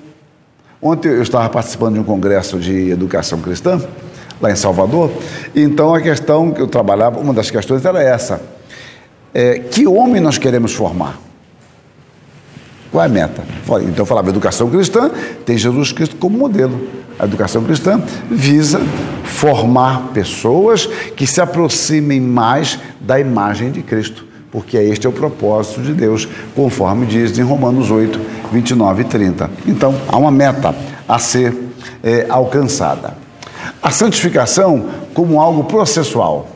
Ontem 0.84 1.10
eu 1.10 1.22
estava 1.22 1.48
participando 1.48 1.94
de 1.94 2.00
um 2.00 2.04
congresso 2.04 2.58
de 2.58 2.90
educação 2.90 3.40
cristã, 3.40 3.80
lá 4.40 4.50
em 4.50 4.56
Salvador, 4.56 5.12
então 5.54 5.94
a 5.94 6.00
questão 6.00 6.50
que 6.50 6.60
eu 6.60 6.66
trabalhava, 6.66 7.20
uma 7.20 7.32
das 7.32 7.52
questões 7.52 7.84
era 7.84 8.02
essa: 8.02 8.42
é, 9.32 9.60
que 9.60 9.86
homem 9.86 10.20
nós 10.20 10.38
queremos 10.38 10.74
formar? 10.74 11.20
Qual 12.90 13.00
é 13.00 13.06
a 13.06 13.08
meta? 13.08 13.44
Então 13.64 13.98
eu 13.98 14.06
falava, 14.06 14.28
educação 14.28 14.68
cristã 14.68 15.08
tem 15.46 15.56
Jesus 15.56 15.92
Cristo 15.92 16.16
como 16.16 16.36
modelo. 16.36 16.88
A 17.16 17.24
educação 17.24 17.62
cristã 17.62 18.02
visa 18.28 18.80
formar 19.22 20.08
pessoas 20.08 20.86
que 21.16 21.28
se 21.28 21.40
aproximem 21.40 22.20
mais 22.20 22.78
da 23.00 23.20
imagem 23.20 23.70
de 23.70 23.82
Cristo, 23.82 24.26
porque 24.52 24.76
este 24.76 25.06
é 25.06 25.10
o 25.10 25.12
propósito 25.12 25.80
de 25.80 25.94
Deus, 25.94 26.28
conforme 26.54 27.06
diz 27.06 27.36
em 27.38 27.42
Romanos 27.42 27.90
8, 27.90 28.20
29 28.52 29.00
e 29.00 29.04
30. 29.06 29.50
Então, 29.66 29.94
há 30.06 30.16
uma 30.18 30.30
meta 30.30 30.74
a 31.08 31.18
ser 31.18 31.56
é, 32.02 32.26
alcançada. 32.28 33.16
A 33.82 33.90
santificação 33.90 34.90
como 35.14 35.40
algo 35.40 35.64
processual. 35.64 36.48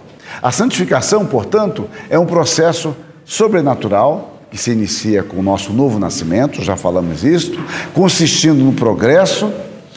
A 0.42 0.52
santificação, 0.52 1.24
portanto, 1.24 1.88
é 2.10 2.18
um 2.18 2.26
processo 2.26 2.94
sobrenatural 3.24 4.42
que 4.50 4.58
se 4.58 4.70
inicia 4.70 5.22
com 5.22 5.38
o 5.38 5.42
nosso 5.42 5.72
novo 5.72 5.98
nascimento, 5.98 6.62
já 6.62 6.76
falamos 6.76 7.24
isto, 7.24 7.58
consistindo 7.94 8.62
no 8.62 8.72
progresso, 8.72 9.50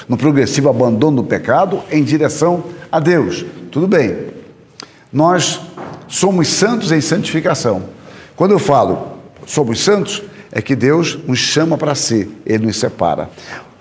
no 0.08 0.18
progressivo 0.18 0.70
abandono 0.70 1.18
do 1.18 1.24
pecado 1.28 1.82
em 1.92 2.02
direção 2.04 2.64
a 2.90 3.00
Deus. 3.00 3.46
Tudo 3.72 3.88
bem. 3.88 4.16
Nós 5.12 5.60
somos 6.10 6.50
santos 6.50 6.92
em 6.92 7.00
santificação. 7.00 7.84
Quando 8.36 8.52
eu 8.52 8.60
falo 8.60 9.20
somos 9.46 9.82
santos, 9.82 10.22
é 10.52 10.62
que 10.62 10.76
Deus 10.76 11.18
nos 11.28 11.40
chama 11.40 11.78
para 11.78 11.96
si, 11.96 12.30
Ele 12.46 12.66
nos 12.68 12.78
separa, 12.78 13.30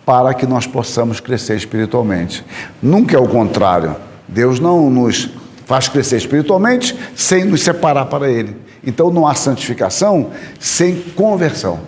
para 0.05 0.33
que 0.33 0.47
nós 0.47 0.67
possamos 0.67 1.21
crescer 1.21 1.57
espiritualmente. 1.57 2.45
Nunca 2.81 3.17
é 3.17 3.21
o 3.21 3.29
contrário. 3.29 3.97
Deus 4.27 4.61
não 4.61 4.89
nos 4.91 5.31
faz 5.67 5.89
crescer 5.89 6.17
espiritualmente 6.17 6.99
sem 7.15 7.45
nos 7.45 7.63
separar 7.63 8.07
para 8.07 8.31
Ele. 8.31 8.57
Então 8.85 9.11
não 9.11 9.27
há 9.27 9.35
santificação 9.35 10.31
sem 10.59 10.97
conversão. 10.97 11.81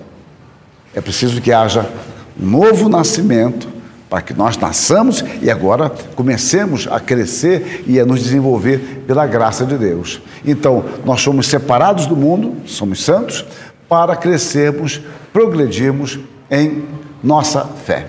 É 0.94 1.00
preciso 1.00 1.40
que 1.40 1.52
haja 1.52 1.88
novo 2.36 2.88
nascimento 2.88 3.68
para 4.10 4.20
que 4.20 4.34
nós 4.34 4.56
nasçamos 4.56 5.24
e 5.40 5.48
agora 5.48 5.88
comecemos 6.16 6.88
a 6.90 6.98
crescer 6.98 7.84
e 7.86 8.00
a 8.00 8.04
nos 8.04 8.20
desenvolver 8.20 9.04
pela 9.06 9.24
graça 9.24 9.64
de 9.64 9.78
Deus. 9.78 10.20
Então, 10.44 10.84
nós 11.04 11.22
somos 11.22 11.46
separados 11.46 12.06
do 12.06 12.16
mundo, 12.16 12.56
somos 12.66 13.04
santos, 13.04 13.46
para 13.88 14.16
crescermos, 14.16 15.00
progredirmos 15.32 16.18
em 16.50 16.84
nossa 17.22 17.64
fé. 17.64 18.08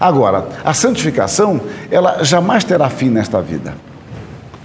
Agora, 0.00 0.48
a 0.64 0.72
santificação, 0.72 1.60
ela 1.90 2.24
jamais 2.24 2.64
terá 2.64 2.88
fim 2.88 3.10
nesta 3.10 3.42
vida. 3.42 3.74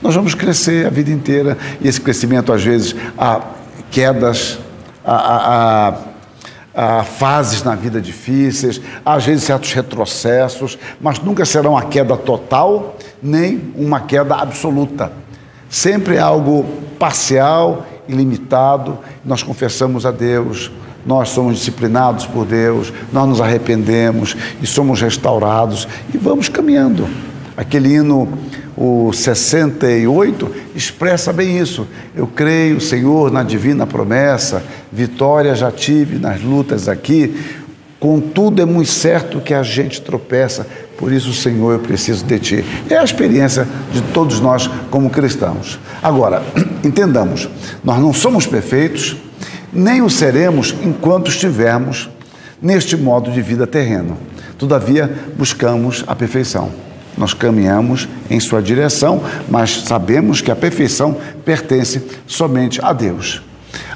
Nós 0.02 0.15
vamos 0.15 0.34
crescer 0.34 0.88
a 0.88 0.89
vida 0.89 1.12
inteira 1.12 1.58
e 1.82 1.88
esse 1.88 2.00
crescimento, 2.00 2.54
às 2.54 2.63
vezes, 2.63 2.95
há 3.17 3.41
quedas, 3.91 4.58
há, 5.04 5.89
há 5.89 5.93
ah, 6.80 7.04
fases 7.04 7.63
na 7.63 7.74
vida 7.74 8.00
difíceis, 8.00 8.80
às 9.04 9.26
vezes 9.26 9.46
certos 9.46 9.74
retrocessos, 9.74 10.78
mas 11.02 11.18
nunca 11.18 11.44
será 11.44 11.68
uma 11.68 11.82
queda 11.82 12.16
total, 12.16 12.96
nem 13.22 13.74
uma 13.76 14.02
queda 14.02 14.36
absoluta. 14.36 15.12
Sempre 15.68 16.18
é 16.18 16.20
algo 16.20 16.63
parcial, 17.00 17.84
ilimitado. 18.08 19.00
Nós 19.26 19.42
confessamos 19.42 20.06
a 20.06 20.12
Deus, 20.12 20.72
nós 21.04 21.30
somos 21.30 21.58
disciplinados 21.58 22.28
por 22.28 22.46
Deus, 22.46 22.94
nós 23.12 23.28
nos 23.28 23.42
arrependemos 23.42 24.38
e 24.62 24.68
somos 24.68 25.02
restaurados 25.02 25.88
e 26.13 26.18
vamos 26.20 26.48
caminhando. 26.48 27.10
Aquele 27.58 27.96
hino 27.96 28.38
o 28.78 29.12
68 29.12 30.52
expressa 30.76 31.34
bem 31.34 31.58
isso. 31.58 31.88
Eu 32.16 32.28
creio, 32.28 32.80
Senhor, 32.80 33.32
na 33.32 33.42
divina 33.42 33.88
promessa, 33.88 34.63
vitória 34.92 35.56
já 35.56 35.72
tive 35.72 36.20
nas 36.20 36.44
lutas 36.44 36.88
aqui, 36.88 37.36
contudo 38.00 38.62
é 38.62 38.66
muito 38.66 38.92
certo 38.92 39.42
que 39.42 39.56
a 39.56 39.63
gente 39.63 40.00
tropeça, 40.00 40.68
por 40.96 41.12
isso, 41.12 41.34
Senhor, 41.34 41.74
eu 41.74 41.80
preciso 41.80 42.24
de 42.24 42.40
Ti. 42.40 42.66
É 42.90 42.98
a 42.98 43.04
experiência 43.04 43.68
de 43.92 44.02
todos 44.13 44.40
nós 44.40 44.70
como 44.92 45.10
cristãos. 45.10 45.80
Agora, 46.02 46.44
entendamos, 46.84 47.50
nós 47.84 48.00
não 48.00 48.13
somos 48.13 48.46
perfeitos, 48.46 49.18
nem 49.74 50.02
o 50.02 50.10
seremos 50.10 50.76
enquanto 50.84 51.30
estivermos 51.30 52.10
neste 52.62 52.96
modo 52.96 53.32
de 53.32 53.42
vida 53.42 53.66
terreno. 53.66 54.18
Todavia, 54.58 55.12
buscamos 55.36 56.04
a 56.08 56.16
perfeição. 56.16 56.87
Nós 57.17 57.34
caminhamos 57.34 58.08
em 58.30 58.39
sua 58.39 58.62
direção, 58.62 59.23
mas 59.49 59.82
sabemos 59.86 60.39
que 60.39 60.51
a 60.51 60.56
perfeição 60.56 61.17
pertence 61.43 62.03
somente 62.27 62.80
a 62.84 62.93
Deus. 62.93 63.41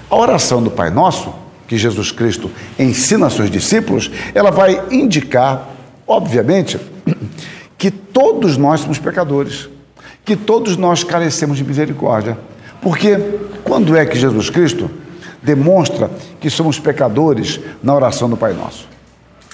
A 0.10 0.16
oração 0.16 0.62
do 0.62 0.72
Pai 0.72 0.90
Nosso, 0.90 1.34
que 1.68 1.78
Jesus 1.78 2.12
Cristo 2.12 2.50
ensina 2.78 3.26
aos 3.26 3.36
seus 3.36 3.50
discípulos, 3.50 4.10
ela 4.34 4.50
vai 4.50 4.84
indicar, 4.92 5.70
obviamente, 6.08 6.80
que 7.78 7.92
todos 7.92 8.58
nós 8.58 8.82
somos 8.82 8.98
pecadores, 8.98 9.70
que 10.26 10.36
todos 10.36 10.76
nós 10.76 11.04
carecemos 11.04 11.58
de 11.58 11.64
misericórdia. 11.64 12.38
Porque 12.82 13.18
quando 13.64 13.96
é 13.96 14.06
que 14.06 14.18
Jesus 14.18 14.50
Cristo 14.50 14.90
demonstra 15.42 16.10
que 16.40 16.50
somos 16.50 16.80
pecadores 16.80 17.60
na 17.82 17.94
oração 17.94 18.30
do 18.30 18.36
Pai 18.36 18.54
Nosso? 18.54 18.88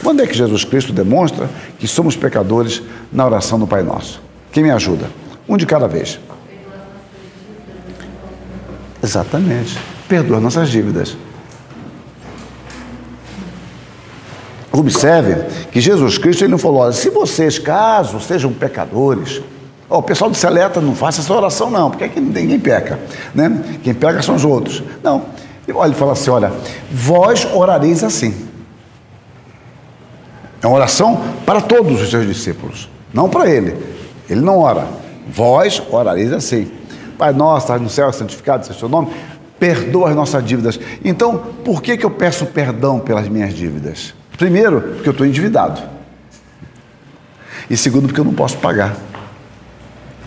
Quando 0.04 0.22
é 0.22 0.28
que 0.28 0.34
Jesus 0.34 0.64
Cristo 0.64 0.94
demonstra 0.94 1.50
que 1.80 1.88
somos 1.88 2.16
pecadores 2.16 2.82
na 3.12 3.26
oração 3.26 3.58
do 3.58 3.66
Pai 3.66 3.82
Nosso? 3.82 4.22
Quem 4.52 4.64
me 4.64 4.72
ajuda? 4.72 5.10
Um 5.48 5.58
de 5.58 5.66
cada 5.66 5.88
vez. 5.88 6.20
Exatamente. 9.02 9.78
Perdoa 10.08 10.40
nossas 10.40 10.70
dívidas. 10.70 11.18
Observe 14.72 15.36
que 15.72 15.82
Jesus 15.82 16.18
Cristo 16.18 16.44
ele 16.44 16.52
não 16.52 16.58
falou: 16.58 16.82
olha, 16.82 16.94
se 16.94 17.10
vocês, 17.10 17.58
caso 17.58 18.20
sejam 18.20 18.54
pecadores, 18.54 19.42
o 19.90 20.02
pessoal 20.04 20.30
do 20.30 20.38
Seleta 20.38 20.80
não 20.80 20.94
faça 20.94 21.22
essa 21.22 21.34
oração, 21.34 21.72
não, 21.72 21.90
porque 21.90 22.04
aqui 22.04 22.20
ninguém 22.20 22.60
peca, 22.60 23.00
né? 23.34 23.80
Quem 23.84 23.94
peca 23.94 24.22
são 24.22 24.36
os 24.36 24.46
outros. 24.46 24.84
Não. 25.02 25.26
Ele 25.68 25.94
fala 25.96 26.12
assim: 26.12 26.30
olha, 26.30 26.52
vós 26.92 27.46
orareis 27.54 28.04
assim. 28.04 28.47
É 30.62 30.68
uma 30.68 30.76
oração 30.76 31.22
para 31.46 31.62
todos 31.62 32.02
os 32.02 32.10
seus 32.10 32.26
discípulos, 32.26 32.90
não 33.14 33.30
para 33.30 33.50
ele. 33.50 33.76
Ele 34.30 34.42
não 34.42 34.60
ora. 34.60 34.88
Vós 35.30 35.82
orareis 35.92 36.32
assim. 36.34 36.72
Pai 37.18 37.34
nosso, 37.34 37.66
estás 37.66 37.82
no 37.82 37.90
céu, 37.90 38.12
santificado 38.12 38.66
seja 38.66 38.78
o 38.78 38.80
seu 38.80 38.90
nome. 38.90 39.10
Perdoa 39.60 40.10
as 40.10 40.16
nossas 40.16 40.44
dívidas. 40.46 40.80
Então, 41.04 41.38
por 41.64 41.82
que, 41.82 41.98
que 41.98 42.06
eu 42.06 42.12
peço 42.12 42.46
perdão 42.46 43.00
pelas 43.00 43.28
minhas 43.28 43.54
dívidas? 43.54 44.14
Primeiro, 44.38 44.82
porque 44.82 45.10
eu 45.10 45.12
estou 45.12 45.26
endividado. 45.26 45.82
E 47.70 47.76
segundo, 47.76 48.08
porque 48.08 48.20
eu 48.20 48.26
não 48.26 48.34
posso 48.34 48.58
pagar. 48.58 48.96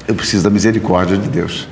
Eu 0.06 0.14
preciso 0.14 0.42
da 0.42 0.50
misericórdia 0.50 1.16
de 1.16 1.28
Deus. 1.28 1.68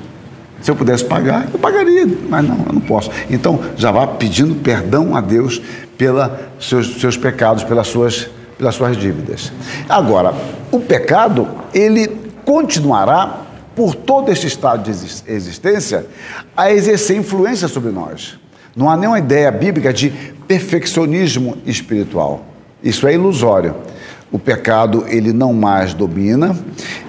Se 0.63 0.71
eu 0.71 0.77
pudesse 0.77 1.05
pagar, 1.05 1.49
eu 1.53 1.59
pagaria, 1.59 2.07
mas 2.29 2.47
não, 2.47 2.65
eu 2.67 2.73
não 2.73 2.81
posso. 2.81 3.11
Então, 3.29 3.61
já 3.77 3.91
vá 3.91 4.07
pedindo 4.07 4.55
perdão 4.57 5.17
a 5.17 5.21
Deus 5.21 5.61
pelos 5.97 6.31
seus, 6.61 7.01
seus 7.01 7.17
pecados, 7.17 7.65
pelas 7.65 7.89
suas 7.89 8.29
pelas 8.59 8.75
suas 8.75 8.97
dívidas. 8.97 9.53
Agora, 9.89 10.35
o 10.71 10.81
pecado, 10.81 11.49
ele 11.73 12.09
continuará 12.45 13.47
por 13.75 13.95
todo 13.95 14.31
este 14.31 14.49
estado 14.49 14.83
de 14.83 14.91
existência 15.33 16.07
a 16.57 16.71
exercer 16.73 17.17
influência 17.17 17.69
sobre 17.69 17.93
nós. 17.93 18.39
Não 18.75 18.91
há 18.91 18.97
nenhuma 18.97 19.19
ideia 19.19 19.51
bíblica 19.51 19.93
de 19.93 20.11
perfeccionismo 20.47 21.57
espiritual. 21.65 22.45
Isso 22.83 23.07
é 23.07 23.15
ilusório. 23.15 23.77
O 24.31 24.39
pecado, 24.39 25.05
ele 25.09 25.33
não 25.33 25.53
mais 25.53 25.95
domina, 25.95 26.57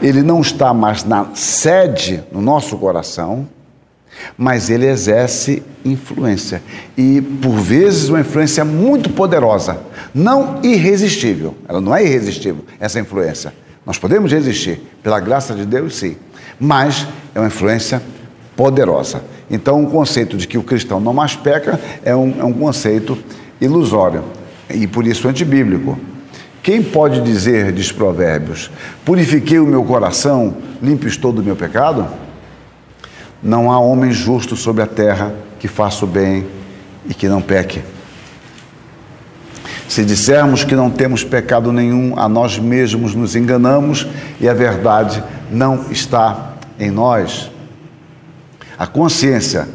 ele 0.01 0.21
não 0.21 0.41
está 0.41 0.73
mais 0.73 1.03
na 1.03 1.27
sede 1.33 2.23
no 2.31 2.41
nosso 2.41 2.77
coração, 2.77 3.47
mas 4.38 4.69
ele 4.69 4.88
exerce 4.88 5.63
influência 5.84 6.62
e 6.97 7.21
por 7.21 7.53
vezes 7.58 8.10
uma 8.10 8.19
influência 8.19 8.65
muito 8.65 9.10
poderosa, 9.10 9.79
não 10.13 10.60
irresistível. 10.63 11.55
Ela 11.67 11.82
não 11.82 11.95
é 11.95 12.03
irresistível 12.03 12.63
essa 12.79 12.99
influência. 12.99 13.53
Nós 13.86 13.97
podemos 13.97 14.32
resistir 14.32 14.82
pela 15.01 15.19
graça 15.19 15.53
de 15.53 15.65
Deus, 15.65 15.95
sim, 15.95 16.15
mas 16.60 17.08
é 17.34 17.39
uma 17.39 17.47
influência 17.47 18.01
poderosa. 18.55 19.23
Então, 19.49 19.84
o 19.84 19.89
conceito 19.89 20.38
de 20.38 20.47
que 20.47 20.58
o 20.58 20.63
cristão 20.63 20.99
não 20.99 21.13
mais 21.13 21.36
peca 21.36 21.79
é 22.03 22.15
um, 22.15 22.39
é 22.39 22.43
um 22.43 22.53
conceito 22.53 23.17
ilusório 23.60 24.23
e 24.69 24.86
por 24.86 25.08
isso 25.08 25.27
antibíblico. 25.27 25.97
Quem 26.62 26.84
pode 26.84 27.21
dizer, 27.21 27.71
diz 27.71 27.91
Provérbios, 27.91 28.69
purifiquei 29.05 29.60
o 29.60 29.65
meu 29.65 29.84
coração, 29.84 30.55
limpo 30.82 31.08
estou 31.08 31.32
do 31.32 31.41
meu 31.41 31.55
pecado? 31.55 32.08
Não 33.41 33.71
há 33.71 33.80
homem 33.80 34.12
justo 34.12 34.56
sobre 34.56 34.84
a 34.84 34.88
terra 34.88 35.34
que 35.60 35.67
faça 35.67 36.06
o 36.06 36.08
bem 36.08 36.45
e 37.08 37.13
que 37.13 37.28
não 37.28 37.41
peque. 37.41 37.82
Se 39.88 40.06
dissermos 40.06 40.63
que 40.63 40.75
não 40.75 40.89
temos 40.89 41.23
pecado 41.23 41.71
nenhum, 41.71 42.13
a 42.17 42.30
nós 42.30 42.60
mesmos 42.60 43.15
nos 43.15 43.36
enganamos 43.36 44.08
e 44.39 44.47
a 44.47 44.54
verdade 44.54 45.23
não 45.49 45.91
está 45.91 46.54
em 46.80 46.91
nós. 46.91 47.49
A 48.78 48.86
consciência 48.86 49.67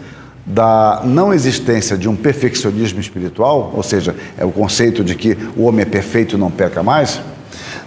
da 0.47 1.03
não 1.05 1.33
existência 1.33 1.97
de 1.97 2.09
um 2.09 2.15
perfeccionismo 2.15 3.01
espiritual, 3.01 3.73
ou 3.75 3.83
seja, 3.83 4.15
é 4.37 4.45
o 4.45 4.53
conceito 4.53 5.03
de 5.03 5.15
que 5.15 5.37
o 5.57 5.65
homem 5.65 5.83
é 5.83 5.87
perfeito 5.87 6.37
e 6.37 6.39
não 6.39 6.51
peca 6.51 6.83
mais, 6.83 7.21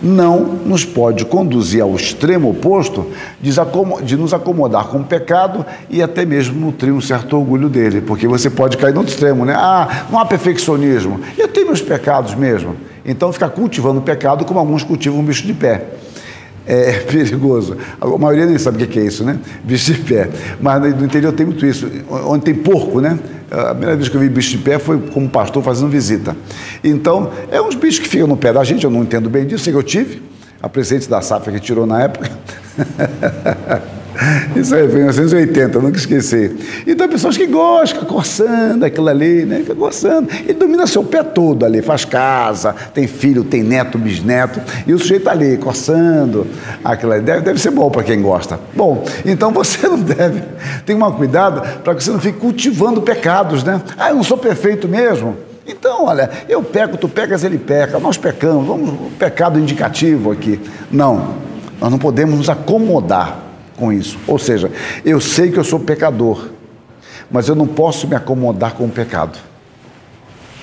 não 0.01 0.39
nos 0.65 0.85
pode 0.85 1.25
conduzir 1.25 1.81
ao 1.81 1.95
extremo 1.95 2.49
oposto 2.49 3.07
de 3.41 4.15
nos 4.15 4.33
acomodar 4.33 4.87
com 4.87 4.99
o 4.99 5.03
pecado 5.03 5.65
e 5.89 6.01
até 6.01 6.25
mesmo 6.25 6.59
nutrir 6.59 6.93
um 6.93 7.01
certo 7.01 7.37
orgulho 7.37 7.69
dele, 7.69 8.01
porque 8.01 8.27
você 8.27 8.49
pode 8.49 8.77
cair 8.77 8.93
no 8.93 8.99
outro 8.99 9.13
extremo, 9.13 9.45
né? 9.45 9.53
Ah, 9.55 10.05
não 10.11 10.19
há 10.19 10.25
perfeccionismo, 10.25 11.19
eu 11.37 11.47
tenho 11.47 11.67
meus 11.67 11.81
pecados 11.81 12.35
mesmo. 12.35 12.75
Então 13.05 13.31
ficar 13.31 13.49
cultivando 13.49 13.99
o 13.99 14.03
pecado 14.03 14.43
como 14.45 14.59
alguns 14.59 14.83
cultivam 14.83 15.19
um 15.19 15.23
bicho 15.23 15.45
de 15.47 15.53
pé 15.53 15.96
é 16.67 16.99
perigoso. 16.99 17.77
A 17.99 18.05
maioria 18.17 18.45
nem 18.45 18.57
sabe 18.57 18.83
o 18.83 18.87
que 18.87 18.99
é 18.99 19.03
isso, 19.03 19.23
né? 19.23 19.39
Bicho 19.63 19.93
de 19.93 20.01
pé. 20.01 20.29
Mas 20.59 20.81
no 20.95 21.05
interior 21.05 21.31
tem 21.31 21.45
muito 21.45 21.65
isso. 21.65 21.89
Onde 22.09 22.45
tem 22.45 22.53
porco, 22.53 22.99
né? 22.99 23.17
A 23.49 23.69
primeira 23.69 23.95
vez 23.95 24.09
que 24.09 24.15
eu 24.15 24.19
vi 24.19 24.27
bicho 24.27 24.51
de 24.51 24.57
pé 24.57 24.77
foi 24.77 24.99
como 24.99 25.29
pastor 25.29 25.63
fazendo 25.63 25.89
visita. 25.89 26.35
Então, 26.83 27.31
é 27.49 27.61
uns 27.61 27.75
bichos 27.75 27.99
que 27.99 28.09
ficam 28.09 28.27
no 28.27 28.35
pé 28.35 28.51
da 28.51 28.63
gente, 28.63 28.83
eu 28.83 28.91
não 28.91 29.03
entendo 29.03 29.29
bem 29.29 29.47
disso, 29.47 29.63
sei 29.63 29.71
que 29.71 29.79
eu 29.79 29.83
tive. 29.83 30.21
A 30.61 30.67
presidente 30.67 31.07
da 31.07 31.21
SAF 31.21 31.49
que 31.51 31.59
tirou 31.59 31.85
na 31.85 32.01
época. 32.01 32.29
Isso 34.55 34.73
aí 34.73 34.87
foi 34.87 34.99
em 35.01 35.03
1980, 35.03 35.79
nunca 35.79 35.97
esqueci. 35.97 36.55
Então, 36.85 37.07
pessoas 37.07 37.37
que 37.37 37.45
gostam, 37.45 38.03
coçando 38.05 38.85
aquilo 38.85 39.07
ali, 39.07 39.45
né? 39.45 39.57
Fica 39.59 39.75
coçando. 39.75 40.29
Ele 40.43 40.53
domina 40.53 40.87
seu 40.87 41.03
pé 41.03 41.23
todo 41.23 41.65
ali, 41.65 41.81
faz 41.81 42.05
casa, 42.05 42.73
tem 42.93 43.07
filho, 43.07 43.43
tem 43.43 43.63
neto, 43.63 43.97
bisneto, 43.97 44.59
e 44.85 44.93
o 44.93 44.99
sujeito 44.99 45.23
tá 45.23 45.31
ali, 45.31 45.57
coçando 45.57 46.47
aquilo 46.83 47.11
ali. 47.11 47.21
Deve, 47.21 47.41
deve 47.41 47.59
ser 47.59 47.71
bom 47.71 47.89
para 47.89 48.03
quem 48.03 48.21
gosta. 48.21 48.59
Bom, 48.75 49.05
então 49.25 49.51
você 49.51 49.87
não 49.87 49.99
deve. 49.99 50.41
Tem 50.85 50.95
uma 50.95 51.11
cuidado 51.11 51.61
para 51.83 51.93
que 51.93 52.03
você 52.03 52.11
não 52.11 52.19
fique 52.19 52.39
cultivando 52.39 53.01
pecados, 53.01 53.63
né? 53.63 53.81
Ah, 53.97 54.09
eu 54.09 54.15
não 54.15 54.23
sou 54.23 54.37
perfeito 54.37 54.87
mesmo. 54.87 55.35
Então, 55.67 56.05
olha, 56.05 56.29
eu 56.47 56.63
peco, 56.63 56.95
tu 56.97 57.09
pecas, 57.09 57.43
ele 57.43 57.57
peca, 57.57 57.99
nós 57.99 58.17
pecamos, 58.17 58.65
vamos, 58.65 59.11
pecado 59.19 59.59
indicativo 59.59 60.31
aqui. 60.31 60.61
Não, 60.89 61.35
nós 61.79 61.91
não 61.91 61.99
podemos 61.99 62.37
nos 62.37 62.49
acomodar 62.49 63.46
com 63.77 63.93
isso. 63.93 64.17
Ou 64.27 64.37
seja, 64.37 64.69
eu 65.05 65.21
sei 65.21 65.51
que 65.51 65.57
eu 65.57 65.63
sou 65.63 65.79
pecador, 65.79 66.49
mas 67.31 67.47
eu 67.47 67.55
não 67.55 67.67
posso 67.67 68.07
me 68.07 68.15
acomodar 68.15 68.73
com 68.73 68.85
o 68.85 68.89
pecado. 68.89 69.37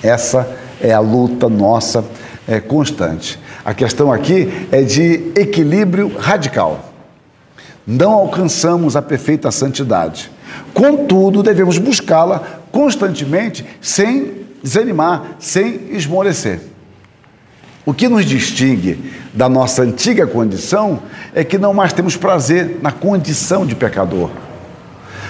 Essa 0.03 0.47
é 0.79 0.93
a 0.93 0.99
luta 0.99 1.49
nossa 1.49 2.05
é, 2.47 2.59
constante. 2.59 3.39
A 3.63 3.73
questão 3.73 4.11
aqui 4.11 4.67
é 4.71 4.83
de 4.83 5.31
equilíbrio 5.35 6.15
radical. 6.15 6.93
Não 7.87 8.11
alcançamos 8.11 8.95
a 8.95 9.01
perfeita 9.01 9.49
santidade. 9.49 10.31
Contudo, 10.73 11.41
devemos 11.41 11.77
buscá-la 11.77 12.61
constantemente, 12.71 13.65
sem 13.81 14.45
desanimar, 14.61 15.37
sem 15.39 15.91
esmorecer. 15.91 16.59
O 17.85 17.93
que 17.93 18.09
nos 18.09 18.25
distingue 18.25 19.13
da 19.35 19.49
nossa 19.49 19.83
antiga 19.83 20.25
condição 20.25 20.99
é 21.33 21.43
que 21.43 21.57
não 21.57 21.73
mais 21.73 21.91
temos 21.91 22.15
prazer 22.15 22.79
na 22.81 22.91
condição 22.91 23.65
de 23.65 23.75
pecador. 23.75 24.29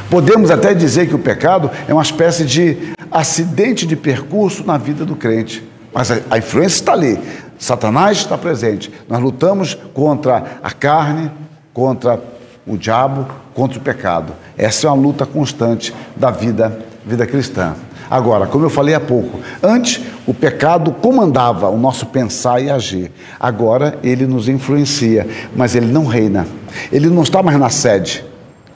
Podemos 0.09 0.51
até 0.51 0.73
dizer 0.73 1.07
que 1.07 1.15
o 1.15 1.19
pecado 1.19 1.71
é 1.87 1.93
uma 1.93 2.03
espécie 2.03 2.45
de 2.45 2.93
acidente 3.11 3.87
de 3.87 3.95
percurso 3.95 4.63
na 4.63 4.77
vida 4.77 5.03
do 5.03 5.15
crente. 5.15 5.67
Mas 5.91 6.11
a, 6.11 6.37
influência 6.37 6.75
está 6.75 6.93
ali. 6.93 7.19
Satanás 7.57 8.17
está 8.17 8.37
presente. 8.37 8.91
Nós 9.09 9.19
lutamos 9.19 9.75
contra 9.93 10.59
a 10.61 10.71
carne, 10.71 11.31
contra 11.73 12.21
o 12.67 12.77
diabo, 12.77 13.25
contra 13.55 13.79
o 13.79 13.81
pecado. 13.81 14.33
Essa 14.57 14.87
é 14.87 14.89
uma 14.89 15.01
luta 15.01 15.25
constante 15.25 15.95
da 16.15 16.29
vida, 16.29 16.79
vida 17.05 17.25
cristã. 17.25 17.73
Agora, 18.09 18.47
como 18.47 18.65
eu 18.65 18.69
falei 18.69 18.95
há 18.95 18.99
pouco, 18.99 19.39
antes 19.61 20.01
o 20.27 20.33
pecado 20.33 20.91
comandava 20.91 21.69
o 21.69 21.77
nosso 21.77 22.05
pensar 22.07 22.61
e 22.61 22.69
agir. 22.69 23.11
Agora 23.39 23.97
ele 24.03 24.25
nos 24.25 24.47
influencia, 24.47 25.27
mas 25.55 25.75
ele 25.75 25.91
não 25.91 26.05
reina. 26.05 26.47
Ele 26.91 27.09
não 27.09 27.23
está 27.23 27.41
mais 27.41 27.59
na 27.59 27.69
sede. 27.69 28.23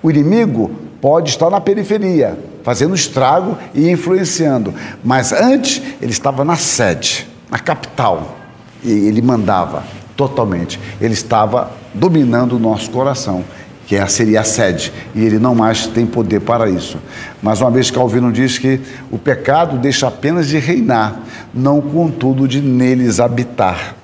O 0.02 0.10
inimigo 0.10 0.72
pode 1.02 1.30
estar 1.30 1.50
na 1.50 1.62
periferia, 1.62 2.38
fazendo 2.64 2.96
estrago 2.96 3.58
e 3.74 3.90
influenciando, 3.90 4.74
mas 5.04 5.32
antes 5.32 5.82
ele 6.02 6.12
estava 6.12 6.44
na 6.44 6.56
sede, 6.56 7.28
na 7.50 7.58
capital, 7.58 8.36
e 8.84 8.92
ele 8.92 9.22
mandava 9.22 9.84
totalmente. 10.16 10.80
Ele 11.00 11.14
estava 11.14 11.72
dominando 11.94 12.58
o 12.58 12.60
nosso 12.60 12.90
coração 12.92 13.44
que 13.90 13.96
é, 13.96 14.06
seria 14.06 14.42
a 14.42 14.44
sede, 14.44 14.94
e 15.16 15.26
ele 15.26 15.40
não 15.40 15.56
mais 15.56 15.88
tem 15.88 16.06
poder 16.06 16.42
para 16.42 16.70
isso. 16.70 17.00
Mas 17.42 17.60
uma 17.60 17.72
vez 17.72 17.90
Calvino 17.90 18.32
diz 18.32 18.60
que 18.60 18.80
o 19.10 19.18
pecado 19.18 19.80
deixa 19.80 20.08
apenas 20.08 20.48
de 20.48 20.60
reinar, 20.60 21.24
não 21.52 21.82
contudo 21.82 22.48
de 22.48 22.62
neles 22.62 23.20
habitar. 23.20 23.96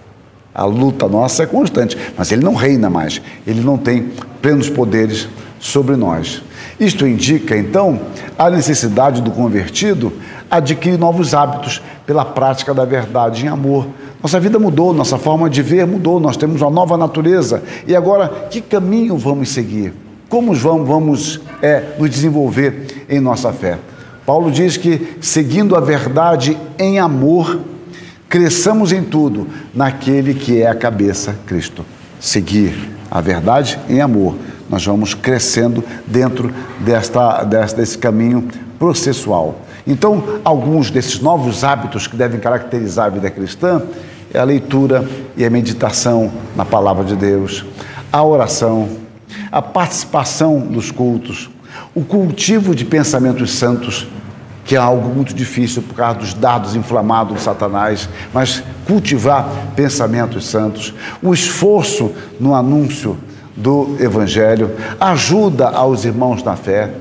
A 0.51 0.65
luta 0.65 1.07
nossa 1.07 1.43
é 1.43 1.45
constante, 1.45 1.95
mas 2.17 2.31
ele 2.31 2.43
não 2.43 2.55
reina 2.55 2.89
mais, 2.89 3.21
ele 3.45 3.61
não 3.61 3.77
tem 3.77 4.09
plenos 4.41 4.71
poderes 4.71 5.29
sobre 5.59 5.95
nós. 5.95 6.41
Isto 6.79 7.05
indica, 7.05 7.55
então, 7.55 8.01
a 8.39 8.49
necessidade 8.49 9.21
do 9.21 9.29
convertido 9.29 10.11
adquirir 10.49 10.97
novos 10.97 11.33
hábitos 11.33 11.81
pela 12.05 12.23
prática 12.23 12.73
da 12.73 12.85
verdade 12.85 13.45
em 13.45 13.49
amor, 13.49 13.87
nossa 14.25 14.39
vida 14.39 14.57
mudou, 14.57 14.91
nossa 14.91 15.19
forma 15.19 15.47
de 15.49 15.61
ver 15.61 15.85
mudou, 15.85 16.19
nós 16.19 16.35
temos 16.35 16.59
uma 16.59 16.71
nova 16.71 16.97
natureza. 16.97 17.61
E 17.85 17.95
agora, 17.95 18.27
que 18.49 18.59
caminho 18.59 19.17
vamos 19.17 19.49
seguir? 19.49 19.93
Como 20.27 20.51
vamos, 20.55 20.87
vamos 20.87 21.41
é, 21.61 21.93
nos 21.99 22.09
desenvolver 22.09 23.05
em 23.07 23.19
nossa 23.19 23.53
fé? 23.53 23.77
Paulo 24.25 24.49
diz 24.49 24.77
que, 24.77 25.15
seguindo 25.21 25.75
a 25.75 25.79
verdade 25.79 26.57
em 26.79 26.97
amor, 26.97 27.59
cresçamos 28.27 28.91
em 28.91 29.03
tudo 29.03 29.47
naquele 29.73 30.33
que 30.33 30.59
é 30.59 30.67
a 30.67 30.73
cabeça, 30.73 31.35
Cristo. 31.45 31.85
Seguir 32.19 32.89
a 33.11 33.21
verdade 33.21 33.79
em 33.87 34.01
amor. 34.01 34.35
Nós 34.67 34.83
vamos 34.83 35.13
crescendo 35.13 35.83
dentro 36.07 36.51
desta, 36.79 37.43
desta, 37.43 37.77
desse 37.77 37.97
caminho 37.97 38.47
processual. 38.79 39.59
Então, 39.87 40.39
alguns 40.43 40.89
desses 40.89 41.19
novos 41.19 41.63
hábitos 41.63 42.07
que 42.07 42.15
devem 42.15 42.39
caracterizar 42.39 43.05
a 43.05 43.09
vida 43.09 43.29
cristã 43.29 43.83
é 44.33 44.39
a 44.39 44.43
leitura 44.43 45.07
e 45.37 45.45
a 45.45 45.49
meditação 45.49 46.31
na 46.55 46.65
palavra 46.65 47.03
de 47.05 47.15
Deus, 47.15 47.63
a 48.11 48.23
oração, 48.23 48.89
a 49.51 49.61
participação 49.61 50.59
dos 50.59 50.89
cultos, 50.89 51.49
o 51.93 52.03
cultivo 52.03 52.73
de 52.73 52.83
pensamentos 52.83 53.51
santos, 53.53 54.07
que 54.65 54.75
é 54.75 54.79
algo 54.79 55.07
muito 55.07 55.33
difícil 55.33 55.83
por 55.83 55.93
causa 55.93 56.19
dos 56.19 56.33
dados 56.33 56.75
inflamados 56.75 57.37
de 57.37 57.41
Satanás, 57.43 58.09
mas 58.33 58.63
cultivar 58.87 59.47
pensamentos 59.75 60.47
santos, 60.47 60.93
o 61.21 61.33
esforço 61.33 62.11
no 62.39 62.55
anúncio 62.55 63.17
do 63.55 63.95
Evangelho, 63.99 64.71
ajuda 64.99 65.69
aos 65.69 66.03
irmãos 66.03 66.43
na 66.43 66.55
fé, 66.55 66.91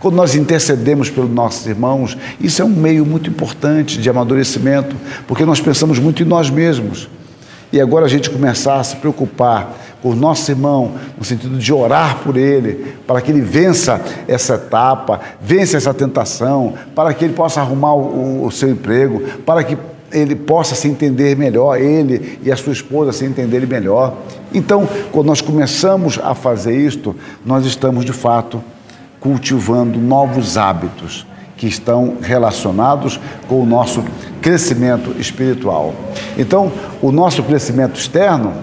quando 0.00 0.14
nós 0.14 0.34
intercedemos 0.34 1.10
pelos 1.10 1.30
nossos 1.30 1.66
irmãos, 1.66 2.16
isso 2.40 2.62
é 2.62 2.64
um 2.64 2.68
meio 2.68 3.04
muito 3.04 3.28
importante 3.28 4.00
de 4.00 4.08
amadurecimento, 4.08 4.96
porque 5.26 5.44
nós 5.44 5.60
pensamos 5.60 5.98
muito 5.98 6.22
em 6.22 6.26
nós 6.26 6.50
mesmos. 6.50 7.08
E 7.72 7.80
agora 7.80 8.06
a 8.06 8.08
gente 8.08 8.30
começar 8.30 8.80
a 8.80 8.84
se 8.84 8.96
preocupar 8.96 9.76
com 10.00 10.10
o 10.10 10.14
nosso 10.14 10.50
irmão, 10.50 10.92
no 11.18 11.24
sentido 11.24 11.58
de 11.58 11.72
orar 11.72 12.18
por 12.18 12.36
ele, 12.36 12.94
para 13.06 13.20
que 13.20 13.30
ele 13.30 13.40
vença 13.40 14.00
essa 14.28 14.54
etapa, 14.54 15.20
vença 15.40 15.76
essa 15.76 15.92
tentação, 15.92 16.74
para 16.94 17.12
que 17.12 17.24
ele 17.24 17.34
possa 17.34 17.60
arrumar 17.60 17.94
o, 17.94 18.46
o 18.46 18.50
seu 18.50 18.70
emprego, 18.70 19.20
para 19.44 19.64
que 19.64 19.76
ele 20.12 20.34
possa 20.34 20.74
se 20.74 20.88
entender 20.88 21.36
melhor, 21.36 21.78
ele 21.78 22.38
e 22.42 22.50
a 22.50 22.56
sua 22.56 22.72
esposa 22.72 23.12
se 23.12 23.24
entenderem 23.24 23.68
melhor. 23.68 24.16
Então, 24.54 24.88
quando 25.10 25.26
nós 25.26 25.40
começamos 25.40 26.18
a 26.22 26.34
fazer 26.34 26.74
isto, 26.74 27.14
nós 27.44 27.66
estamos 27.66 28.04
de 28.04 28.12
fato 28.12 28.62
cultivando 29.20 29.98
novos 29.98 30.56
hábitos 30.56 31.26
que 31.56 31.66
estão 31.66 32.16
relacionados 32.22 33.20
com 33.48 33.60
o 33.60 33.66
nosso 33.66 34.04
crescimento 34.40 35.14
espiritual. 35.18 35.94
Então, 36.38 36.72
o 37.02 37.10
nosso 37.10 37.42
crescimento 37.42 37.98
externo 37.98 38.54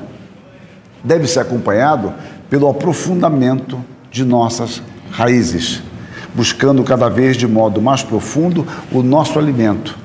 deve 1.04 1.28
ser 1.28 1.42
acompanhado 1.42 2.14
pelo 2.50 2.70
aprofundamento 2.70 3.78
de 4.10 4.24
nossas 4.24 4.82
raízes, 5.12 5.84
buscando 6.34 6.84
cada 6.84 7.10
vez 7.10 7.36
de 7.36 7.48
modo 7.48 7.82
mais 7.82 8.02
profundo 8.02 8.66
o 8.92 9.04
nosso 9.04 9.38
alimento, 9.38 9.98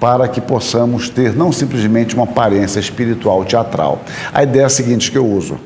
para 0.00 0.26
que 0.26 0.40
possamos 0.40 1.08
ter 1.08 1.34
não 1.34 1.52
simplesmente 1.52 2.16
uma 2.16 2.24
aparência 2.24 2.80
espiritual 2.80 3.44
teatral. 3.44 4.00
A 4.34 4.42
ideia 4.42 4.62
é 4.62 4.66
a 4.66 4.68
seguinte 4.68 5.12
que 5.12 5.18
eu 5.18 5.26
uso. 5.26 5.58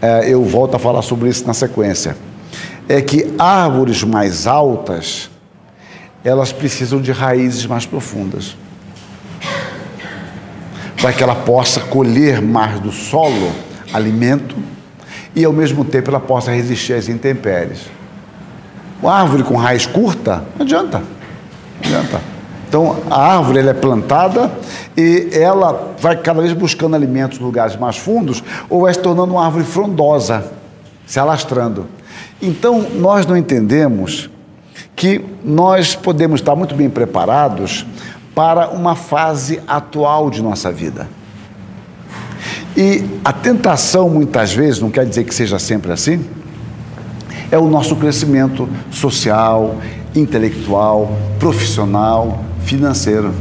É, 0.00 0.32
eu 0.32 0.44
volto 0.44 0.76
a 0.76 0.78
falar 0.78 1.02
sobre 1.02 1.28
isso 1.28 1.44
na 1.46 1.52
sequência 1.52 2.16
é 2.90 3.00
que 3.00 3.32
árvores 3.38 4.02
mais 4.02 4.48
altas, 4.48 5.30
elas 6.24 6.52
precisam 6.52 7.00
de 7.00 7.12
raízes 7.12 7.64
mais 7.64 7.86
profundas. 7.86 8.56
Para 11.00 11.12
que 11.12 11.22
ela 11.22 11.36
possa 11.36 11.80
colher 11.82 12.42
mais 12.42 12.80
do 12.80 12.90
solo 12.90 13.52
alimento 13.92 14.56
e 15.36 15.44
ao 15.44 15.52
mesmo 15.52 15.84
tempo 15.84 16.10
ela 16.10 16.18
possa 16.18 16.50
resistir 16.50 16.94
às 16.94 17.08
intempéries. 17.08 17.82
Uma 19.00 19.14
árvore 19.14 19.44
com 19.44 19.54
raiz 19.54 19.86
curta, 19.86 20.42
não 20.56 20.66
adianta. 20.66 20.98
Não 20.98 21.86
adianta. 21.86 22.20
Então, 22.68 22.96
a 23.08 23.36
árvore 23.36 23.60
ela 23.60 23.70
é 23.70 23.74
plantada 23.74 24.50
e 24.96 25.28
ela 25.32 25.94
vai 26.00 26.16
cada 26.16 26.40
vez 26.42 26.52
buscando 26.52 26.96
alimentos 26.96 27.38
em 27.38 27.42
lugares 27.42 27.76
mais 27.76 27.96
fundos 27.96 28.42
ou 28.68 28.82
vai 28.82 28.92
se 28.92 28.98
tornando 29.00 29.34
uma 29.34 29.44
árvore 29.44 29.64
frondosa, 29.64 30.44
se 31.06 31.20
alastrando. 31.20 31.99
Então, 32.42 32.86
nós 32.94 33.26
não 33.26 33.36
entendemos 33.36 34.30
que 34.96 35.24
nós 35.44 35.94
podemos 35.94 36.40
estar 36.40 36.54
muito 36.56 36.74
bem 36.74 36.88
preparados 36.88 37.86
para 38.34 38.68
uma 38.70 38.94
fase 38.94 39.60
atual 39.66 40.30
de 40.30 40.42
nossa 40.42 40.72
vida. 40.72 41.08
E 42.76 43.04
a 43.24 43.32
tentação, 43.32 44.08
muitas 44.08 44.52
vezes, 44.52 44.80
não 44.80 44.90
quer 44.90 45.04
dizer 45.04 45.24
que 45.24 45.34
seja 45.34 45.58
sempre 45.58 45.92
assim, 45.92 46.24
é 47.50 47.58
o 47.58 47.68
nosso 47.68 47.96
crescimento 47.96 48.68
social, 48.90 49.76
intelectual, 50.14 51.16
profissional, 51.38 52.44
financeiro. 52.64 53.34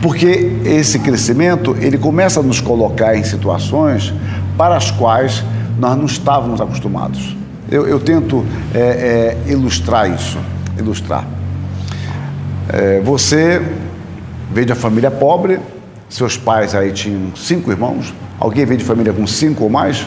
Porque 0.00 0.58
esse 0.64 0.98
crescimento, 0.98 1.76
ele 1.80 1.98
começa 1.98 2.40
a 2.40 2.42
nos 2.42 2.60
colocar 2.60 3.16
em 3.16 3.24
situações 3.24 4.14
para 4.56 4.76
as 4.76 4.90
quais 4.90 5.44
nós 5.78 5.96
não 5.96 6.06
estávamos 6.06 6.60
acostumados. 6.60 7.36
Eu, 7.70 7.86
eu 7.86 7.98
tento 7.98 8.44
é, 8.74 9.36
é, 9.46 9.50
ilustrar 9.50 10.10
isso, 10.10 10.38
ilustrar. 10.78 11.26
É, 12.68 13.00
você 13.00 13.62
veio 14.50 14.66
de 14.66 14.72
uma 14.72 14.78
família 14.78 15.10
pobre, 15.10 15.58
seus 16.08 16.36
pais 16.36 16.74
aí 16.74 16.92
tinham 16.92 17.34
cinco 17.34 17.70
irmãos. 17.70 18.12
Alguém 18.38 18.66
veio 18.66 18.78
de 18.78 18.84
família 18.84 19.12
com 19.12 19.26
cinco 19.26 19.64
ou 19.64 19.70
mais? 19.70 20.06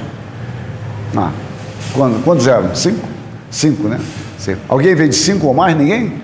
Ah, 1.16 1.32
quando, 1.94 2.24
quantos 2.24 2.48
eram? 2.48 2.76
Cinco? 2.76 3.08
Cinco, 3.50 3.88
né? 3.88 4.00
Cinco. 4.38 4.60
Alguém 4.70 4.94
veio 4.94 5.10
de 5.10 5.16
cinco 5.16 5.48
ou 5.48 5.54
mais? 5.54 5.76
Ninguém? 5.76 6.22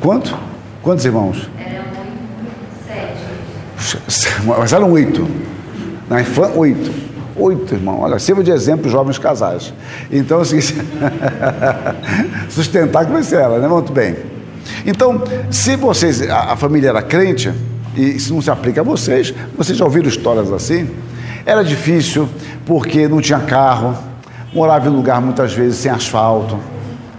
Quanto? 0.00 0.36
Quantos 0.82 1.04
irmãos? 1.04 1.48
Eram 1.58 1.84
sete. 3.80 4.42
Mas 4.44 4.72
eram 4.72 4.90
oito. 4.92 5.26
Na 6.10 6.20
infância, 6.20 6.58
oito. 6.58 7.13
Oito, 7.36 7.74
irmão. 7.74 8.00
Olha, 8.00 8.18
sirva 8.18 8.42
de 8.44 8.50
exemplo 8.50 8.88
jovens 8.88 9.18
casais. 9.18 9.72
Então, 10.10 10.40
assim, 10.40 10.60
sustentar 12.48 13.04
que 13.04 13.12
vai 13.12 13.22
ela, 13.32 13.58
né? 13.58 13.66
Muito 13.66 13.92
bem. 13.92 14.16
Então, 14.86 15.22
se 15.50 15.76
vocês, 15.76 16.22
a, 16.28 16.52
a 16.52 16.56
família 16.56 16.90
era 16.90 17.02
crente, 17.02 17.52
e 17.96 18.16
isso 18.16 18.32
não 18.34 18.40
se 18.40 18.50
aplica 18.50 18.80
a 18.80 18.84
vocês, 18.84 19.34
vocês 19.56 19.76
já 19.76 19.84
ouviram 19.84 20.08
histórias 20.08 20.52
assim? 20.52 20.88
Era 21.44 21.62
difícil 21.62 22.28
porque 22.64 23.06
não 23.08 23.20
tinha 23.20 23.40
carro, 23.40 23.96
morava 24.52 24.88
em 24.88 24.92
lugar 24.92 25.20
muitas 25.20 25.52
vezes 25.52 25.78
sem 25.78 25.90
asfalto, 25.90 26.58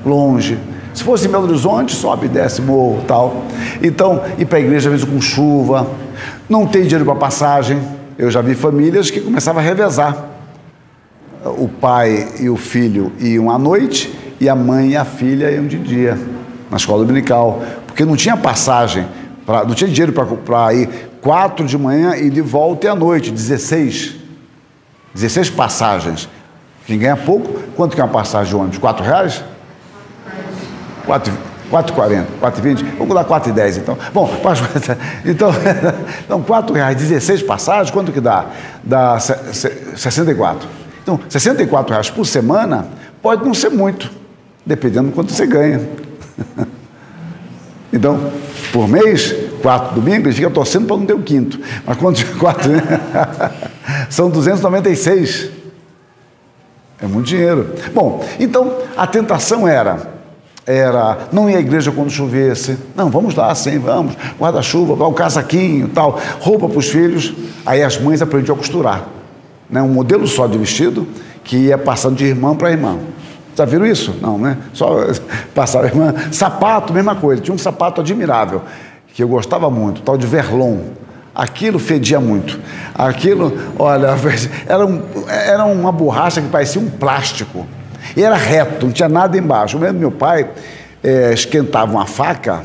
longe. 0.05 0.57
Se 0.93 1.03
fosse 1.03 1.27
em 1.27 1.31
Belo 1.31 1.43
Horizonte, 1.43 1.93
sobe, 1.93 2.27
desce, 2.29 2.61
morro, 2.61 3.03
tal. 3.05 3.43
Então, 3.83 4.23
ir 4.37 4.45
para 4.45 4.57
a 4.57 4.61
igreja 4.61 4.89
às 4.89 4.99
vezes 4.99 5.09
com 5.09 5.19
chuva, 5.19 5.87
não 6.49 6.65
tem 6.65 6.83
dinheiro 6.83 7.03
para 7.03 7.15
passagem. 7.15 7.94
Eu 8.17 8.31
já 8.31 8.41
vi 8.41 8.55
famílias 8.55 9.11
que 9.11 9.19
começavam 9.19 9.61
a 9.61 9.65
revezar. 9.65 10.25
O 11.43 11.67
pai 11.67 12.27
e 12.39 12.49
o 12.49 12.55
filho 12.55 13.11
iam 13.19 13.51
à 13.51 13.59
noite 13.59 14.13
e 14.39 14.49
a 14.49 14.55
mãe 14.55 14.91
e 14.91 14.97
a 14.97 15.05
filha 15.05 15.51
iam 15.51 15.67
de 15.67 15.77
dia 15.77 16.17
na 16.69 16.77
escola 16.77 17.05
dominical, 17.05 17.61
porque 17.85 18.03
não 18.03 18.15
tinha 18.15 18.35
passagem, 18.35 19.05
pra, 19.45 19.63
não 19.63 19.75
tinha 19.75 19.89
dinheiro 19.89 20.11
para 20.13 20.73
ir 20.73 20.89
quatro 21.21 21.65
de 21.65 21.77
manhã 21.77 22.15
e 22.15 22.29
de 22.29 22.41
volta 22.41 22.87
e 22.87 22.89
à 22.89 22.95
noite, 22.95 23.31
16. 23.31 24.15
16 25.13 25.49
passagens. 25.51 26.29
Quem 26.85 26.99
ganha 26.99 27.17
pouco, 27.17 27.59
quanto 27.75 27.95
que 27.95 28.01
é 28.01 28.03
uma 28.03 28.11
passagem 28.11 28.49
de 28.49 28.55
ônibus? 28.55 28.77
Quatro 28.77 29.03
reais? 29.03 29.43
4,40, 31.71 32.25
4,20, 32.41 32.85
vamos 32.97 33.15
dar 33.15 33.25
4,10 33.25 33.77
então. 33.77 33.97
Bom, 34.13 34.29
então, 35.25 35.51
então 36.23 36.41
4 36.41 36.75
reais, 36.75 36.97
16 36.97 37.43
passagens, 37.43 37.91
quanto 37.91 38.11
que 38.11 38.21
dá? 38.21 38.45
Dá 38.83 39.19
64. 39.19 40.67
Então, 41.01 41.19
64 41.29 41.91
reais 41.91 42.09
por 42.09 42.25
semana 42.25 42.87
pode 43.21 43.45
não 43.45 43.53
ser 43.53 43.69
muito, 43.69 44.11
dependendo 44.65 45.09
do 45.09 45.13
quanto 45.13 45.33
você 45.33 45.45
ganha. 45.45 45.81
Então, 47.93 48.29
por 48.73 48.89
mês, 48.89 49.33
quatro 49.61 49.95
domingos, 49.95 50.25
ele 50.25 50.35
fica 50.35 50.49
torcendo 50.49 50.85
para 50.85 50.97
não 50.97 51.05
ter 51.05 51.13
o 51.13 51.21
quinto. 51.21 51.57
Mas 51.85 51.97
quando 51.97 52.37
quatro, 52.37 52.69
são 54.09 54.29
296. 54.29 55.49
É 57.01 57.07
muito 57.07 57.27
dinheiro. 57.27 57.73
Bom, 57.93 58.21
então 58.37 58.79
a 58.97 59.07
tentação 59.07 59.65
era 59.65 60.14
era 60.65 61.27
não 61.31 61.49
ir 61.49 61.55
à 61.55 61.59
igreja 61.59 61.91
quando 61.91 62.09
chovesse. 62.09 62.77
Não, 62.95 63.09
vamos 63.09 63.35
lá, 63.35 63.53
sim, 63.53 63.77
vamos. 63.77 64.15
Guarda-chuva, 64.39 64.93
o 65.05 65.13
casaquinho, 65.13 65.89
tal, 65.89 66.19
roupa 66.39 66.67
para 66.67 66.79
os 66.79 66.87
filhos. 66.87 67.33
Aí 67.65 67.83
as 67.83 67.99
mães 67.99 68.21
aprendiam 68.21 68.55
a 68.55 68.57
costurar. 68.57 69.07
Né? 69.69 69.81
Um 69.81 69.89
modelo 69.89 70.27
só 70.27 70.47
de 70.47 70.57
vestido 70.57 71.07
que 71.43 71.57
ia 71.57 71.77
passando 71.77 72.15
de 72.15 72.25
irmã 72.25 72.55
para 72.55 72.71
irmã. 72.71 72.97
Já 73.55 73.63
viram 73.63 73.85
isso? 73.85 74.15
Não, 74.21 74.37
né? 74.37 74.57
Só 74.73 75.05
passar 75.53 75.85
irmã. 75.85 76.13
Sapato, 76.31 76.91
mesma 76.91 77.15
coisa. 77.15 77.41
Tinha 77.41 77.53
um 77.53 77.59
sapato 77.59 78.01
admirável, 78.01 78.63
que 79.13 79.23
eu 79.23 79.27
gostava 79.27 79.69
muito, 79.69 80.01
tal 80.01 80.17
de 80.17 80.25
Verlon. 80.25 80.79
Aquilo 81.33 81.79
fedia 81.79 82.19
muito. 82.19 82.59
Aquilo, 82.93 83.53
olha, 83.77 84.15
era, 84.65 84.85
um, 84.85 85.01
era 85.27 85.65
uma 85.65 85.91
borracha 85.91 86.41
que 86.41 86.47
parecia 86.47 86.81
um 86.81 86.89
plástico. 86.89 87.67
E 88.15 88.23
era 88.23 88.35
reto, 88.35 88.85
não 88.85 88.93
tinha 88.93 89.09
nada 89.09 89.37
embaixo. 89.37 89.77
Lembro 89.77 89.99
meu 89.99 90.11
pai 90.11 90.49
é, 91.03 91.33
esquentava 91.33 91.91
uma 91.91 92.05
faca, 92.05 92.63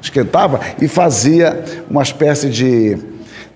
esquentava 0.00 0.60
e 0.80 0.88
fazia 0.88 1.64
uma 1.90 2.02
espécie 2.02 2.48
de 2.48 2.98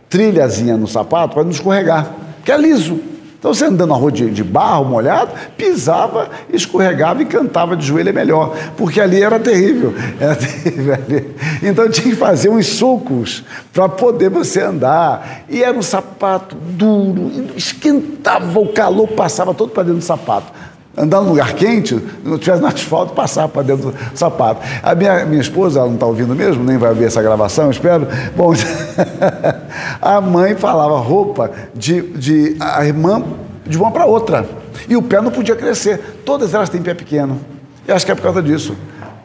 trilhazinha 0.08 0.76
no 0.76 0.86
sapato 0.86 1.34
para 1.34 1.44
não 1.44 1.50
escorregar, 1.50 2.10
que 2.44 2.52
é 2.52 2.56
liso. 2.56 3.00
Então 3.38 3.54
você 3.54 3.66
andando 3.66 3.90
na 3.90 3.94
rua 3.94 4.10
de, 4.10 4.30
de, 4.30 4.42
barro 4.42 4.84
molhado, 4.84 5.30
pisava, 5.56 6.28
escorregava 6.52 7.22
e 7.22 7.24
cantava 7.24 7.76
de 7.76 7.86
joelho 7.86 8.08
é 8.08 8.12
melhor, 8.12 8.56
porque 8.76 9.00
ali 9.00 9.22
era 9.22 9.38
terrível, 9.38 9.94
era 10.18 10.34
terrível 10.34 10.94
ali. 10.94 11.36
Então 11.62 11.88
tinha 11.88 12.10
que 12.10 12.16
fazer 12.16 12.48
uns 12.48 12.66
sucos 12.66 13.44
para 13.72 13.88
poder 13.88 14.28
você 14.28 14.60
andar. 14.60 15.44
E 15.48 15.62
era 15.62 15.76
um 15.76 15.82
sapato 15.82 16.56
duro, 16.56 17.30
esquentava 17.54 18.58
o 18.58 18.72
calor, 18.72 19.06
passava 19.08 19.54
todo 19.54 19.70
para 19.70 19.84
dentro 19.84 20.00
do 20.00 20.04
sapato 20.04 20.52
andar 20.98 21.20
num 21.20 21.30
lugar 21.30 21.52
quente, 21.54 21.98
não 22.24 22.38
tivesse 22.38 22.60
no 22.60 22.68
asfalto, 22.68 23.14
passar 23.14 23.48
para 23.48 23.62
dentro 23.62 23.90
do 23.90 23.94
sapato. 24.14 24.60
A 24.82 24.94
minha, 24.94 25.24
minha 25.24 25.40
esposa, 25.40 25.78
ela 25.78 25.88
não 25.88 25.94
está 25.94 26.06
ouvindo 26.06 26.34
mesmo, 26.34 26.64
nem 26.64 26.76
vai 26.76 26.92
ver 26.94 27.06
essa 27.06 27.22
gravação, 27.22 27.70
espero. 27.70 28.06
Bom, 28.36 28.52
a 30.02 30.20
mãe 30.20 30.54
falava 30.56 30.98
roupa 30.98 31.50
de, 31.74 32.02
de 32.02 32.56
a 32.60 32.84
irmã 32.84 33.22
de 33.66 33.76
uma 33.76 33.90
para 33.90 34.06
outra. 34.06 34.46
E 34.88 34.96
o 34.96 35.02
pé 35.02 35.20
não 35.20 35.30
podia 35.30 35.54
crescer. 35.54 36.20
Todas 36.24 36.54
elas 36.54 36.68
têm 36.68 36.82
pé 36.82 36.94
pequeno. 36.94 37.38
Eu 37.86 37.94
acho 37.94 38.04
que 38.04 38.12
é 38.12 38.14
por 38.14 38.22
causa 38.22 38.42
disso. 38.42 38.76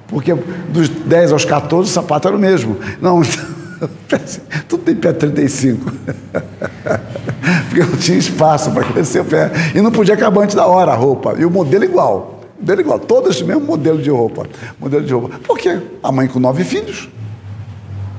Porque 0.08 0.34
dos 0.70 0.90
10 0.90 1.32
aos 1.32 1.46
14 1.46 1.90
o 1.90 1.94
sapato 1.94 2.28
era 2.28 2.38
o 2.38 2.40
mesmo. 2.40 2.78
Não, 3.02 3.22
tudo 4.68 4.84
tem 4.84 4.96
pé 4.96 5.14
35. 5.14 5.92
Porque 7.70 7.84
não 7.84 7.98
tinha 7.98 8.18
espaço 8.18 8.72
para 8.72 8.84
crescer 8.84 9.22
o 9.22 9.26
pé. 9.26 9.52
E 9.76 9.82
não 9.82 9.92
podia 9.92 10.14
acabar 10.14 10.44
antes 10.44 10.56
da 10.56 10.66
hora 10.66 10.92
a 10.92 10.96
roupa. 10.96 11.36
E 11.38 11.46
o 11.46 11.50
modelo 11.50 11.84
igual. 11.84 12.42
Modelo 12.60 12.82
igual. 12.82 13.00
Todos 13.00 13.42
o 13.42 13.46
mesmo 13.46 13.62
modelo 13.62 14.02
de 14.02 14.10
roupa. 14.10 14.46
Modelo 14.80 15.04
de 15.04 15.14
roupa. 15.14 15.40
Por 15.40 15.58
quê? 15.58 15.80
A 16.02 16.12
mãe 16.12 16.28
com 16.28 16.40
nove 16.40 16.64
filhos. 16.64 17.10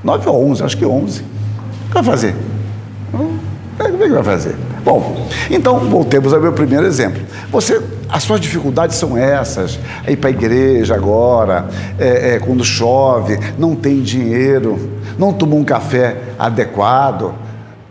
Nove 0.03 0.27
ou 0.29 0.45
onze, 0.45 0.63
acho 0.63 0.77
que 0.77 0.85
onze. 0.85 1.21
O 1.21 1.87
que 1.87 1.93
vai 1.93 2.03
fazer? 2.03 2.35
Hum, 3.13 3.37
o 3.79 3.97
que 3.97 4.07
vai 4.09 4.23
fazer? 4.23 4.55
Bom, 4.85 5.27
então 5.49 5.79
voltemos 5.79 6.31
ao 6.31 6.39
meu 6.39 6.53
primeiro 6.53 6.85
exemplo. 6.85 7.19
Você, 7.49 7.81
as 8.07 8.21
suas 8.21 8.39
dificuldades 8.39 8.95
são 8.97 9.17
essas: 9.17 9.79
é 10.05 10.11
ir 10.11 10.17
para 10.17 10.29
a 10.29 10.31
igreja 10.31 10.93
agora, 10.93 11.67
é, 11.97 12.35
é, 12.35 12.39
quando 12.39 12.63
chove, 12.63 13.39
não 13.57 13.75
tem 13.75 14.03
dinheiro, 14.03 14.91
não 15.17 15.33
tomou 15.33 15.57
um 15.57 15.63
café 15.63 16.17
adequado. 16.37 17.33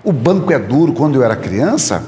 O 0.05 0.13
banco 0.13 0.53
é 0.53 0.59
duro. 0.59 0.93
Quando 0.93 1.17
eu 1.17 1.25
era 1.25 1.35
criança, 1.35 2.05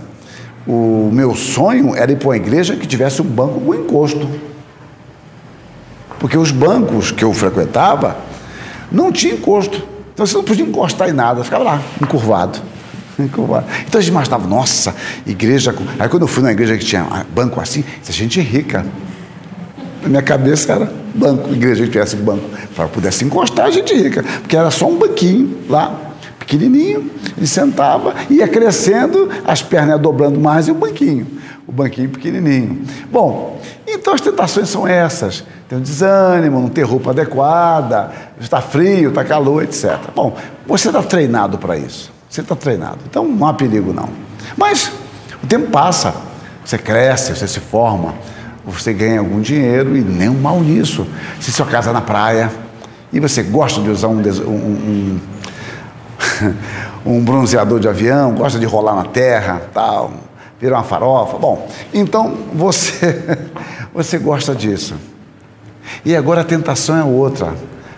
o 0.64 1.10
meu 1.12 1.34
sonho 1.34 1.96
era 1.96 2.12
ir 2.12 2.16
para 2.16 2.28
uma 2.28 2.36
igreja 2.36 2.76
que 2.76 2.86
tivesse 2.86 3.20
um 3.20 3.24
banco 3.24 3.60
com 3.60 3.74
encosto. 3.74 4.28
Porque 6.20 6.38
os 6.38 6.52
bancos 6.52 7.10
que 7.10 7.24
eu 7.24 7.32
frequentava 7.32 8.18
não 8.92 9.10
tinha 9.10 9.34
encosto. 9.34 9.82
Então 10.14 10.24
você 10.24 10.36
não 10.36 10.44
podia 10.44 10.64
encostar 10.64 11.08
em 11.08 11.12
nada, 11.12 11.42
ficava 11.42 11.64
lá, 11.64 11.82
encurvado. 12.00 12.60
Então 13.86 13.98
a 13.98 14.00
gente 14.00 14.10
imaginava, 14.10 14.46
nossa, 14.46 14.94
igreja. 15.26 15.74
Aí 15.98 16.08
quando 16.08 16.22
eu 16.22 16.28
fui 16.28 16.42
na 16.42 16.52
igreja 16.52 16.76
que 16.76 16.84
tinha 16.84 17.26
banco 17.34 17.60
assim, 17.60 17.84
gente 18.08 18.40
é 18.40 18.42
rica. 18.42 18.84
Na 20.02 20.08
minha 20.08 20.22
cabeça 20.22 20.72
era 20.72 20.92
banco, 21.14 21.52
igreja 21.52 21.84
que 21.84 21.90
tivesse 21.90 22.16
banco. 22.16 22.48
Para 22.74 22.88
pudesse 22.88 23.24
encostar, 23.24 23.66
a 23.66 23.70
gente 23.70 23.92
é 23.92 23.96
rica. 23.96 24.22
Porque 24.22 24.56
era 24.56 24.70
só 24.70 24.88
um 24.88 24.96
banquinho 24.96 25.58
lá, 25.68 26.14
pequenininho. 26.38 27.10
Ele 27.36 27.46
sentava, 27.46 28.14
ia 28.30 28.46
crescendo, 28.46 29.28
as 29.44 29.62
pernas 29.62 29.96
ia 29.96 29.98
dobrando 29.98 30.38
mais 30.38 30.68
e 30.68 30.70
o 30.70 30.74
banquinho. 30.74 31.26
O 31.66 31.72
banquinho 31.72 32.08
pequenininho. 32.08 32.82
Bom, 33.10 33.60
Então 33.88 34.14
as 34.14 34.20
tentações 34.20 34.68
são 34.68 34.86
essas. 34.86 35.44
Tem 35.68 35.78
um 35.78 35.80
desânimo, 35.80 36.60
não 36.60 36.68
ter 36.68 36.82
roupa 36.82 37.10
adequada, 37.10 38.12
está 38.40 38.60
frio, 38.60 39.08
está 39.08 39.24
calor, 39.24 39.64
etc. 39.64 39.98
Bom, 40.14 40.36
você 40.66 40.88
está 40.88 41.02
treinado 41.02 41.58
para 41.58 41.76
isso. 41.76 42.15
Você 42.36 42.42
está 42.42 42.54
treinado. 42.54 42.98
Então 43.08 43.26
não 43.26 43.46
há 43.46 43.54
perigo 43.54 43.94
não. 43.94 44.10
Mas 44.58 44.92
o 45.42 45.46
tempo 45.46 45.70
passa, 45.70 46.14
você 46.62 46.76
cresce, 46.76 47.34
você 47.34 47.48
se 47.48 47.60
forma, 47.60 48.14
você 48.62 48.92
ganha 48.92 49.20
algum 49.20 49.40
dinheiro 49.40 49.96
e 49.96 50.02
nem 50.02 50.28
um 50.28 50.38
mal 50.38 50.60
nisso. 50.60 51.06
Se 51.40 51.50
sua 51.50 51.64
casa 51.64 51.88
é 51.88 51.92
na 51.94 52.02
praia 52.02 52.52
e 53.10 53.18
você 53.18 53.42
gosta 53.42 53.80
de 53.80 53.88
usar 53.88 54.08
um, 54.08 54.20
um, 54.20 54.50
um, 54.52 55.20
um 57.18 57.24
bronzeador 57.24 57.80
de 57.80 57.88
avião, 57.88 58.34
gosta 58.34 58.58
de 58.58 58.66
rolar 58.66 58.94
na 58.94 59.04
terra, 59.04 59.62
tal, 59.72 60.12
virar 60.60 60.76
uma 60.76 60.84
farofa. 60.84 61.38
Bom, 61.38 61.66
então 61.94 62.36
você, 62.52 63.46
você 63.94 64.18
gosta 64.18 64.54
disso. 64.54 64.94
E 66.04 66.14
agora 66.14 66.42
a 66.42 66.44
tentação 66.44 66.98
é 66.98 67.02
outra. 67.02 67.54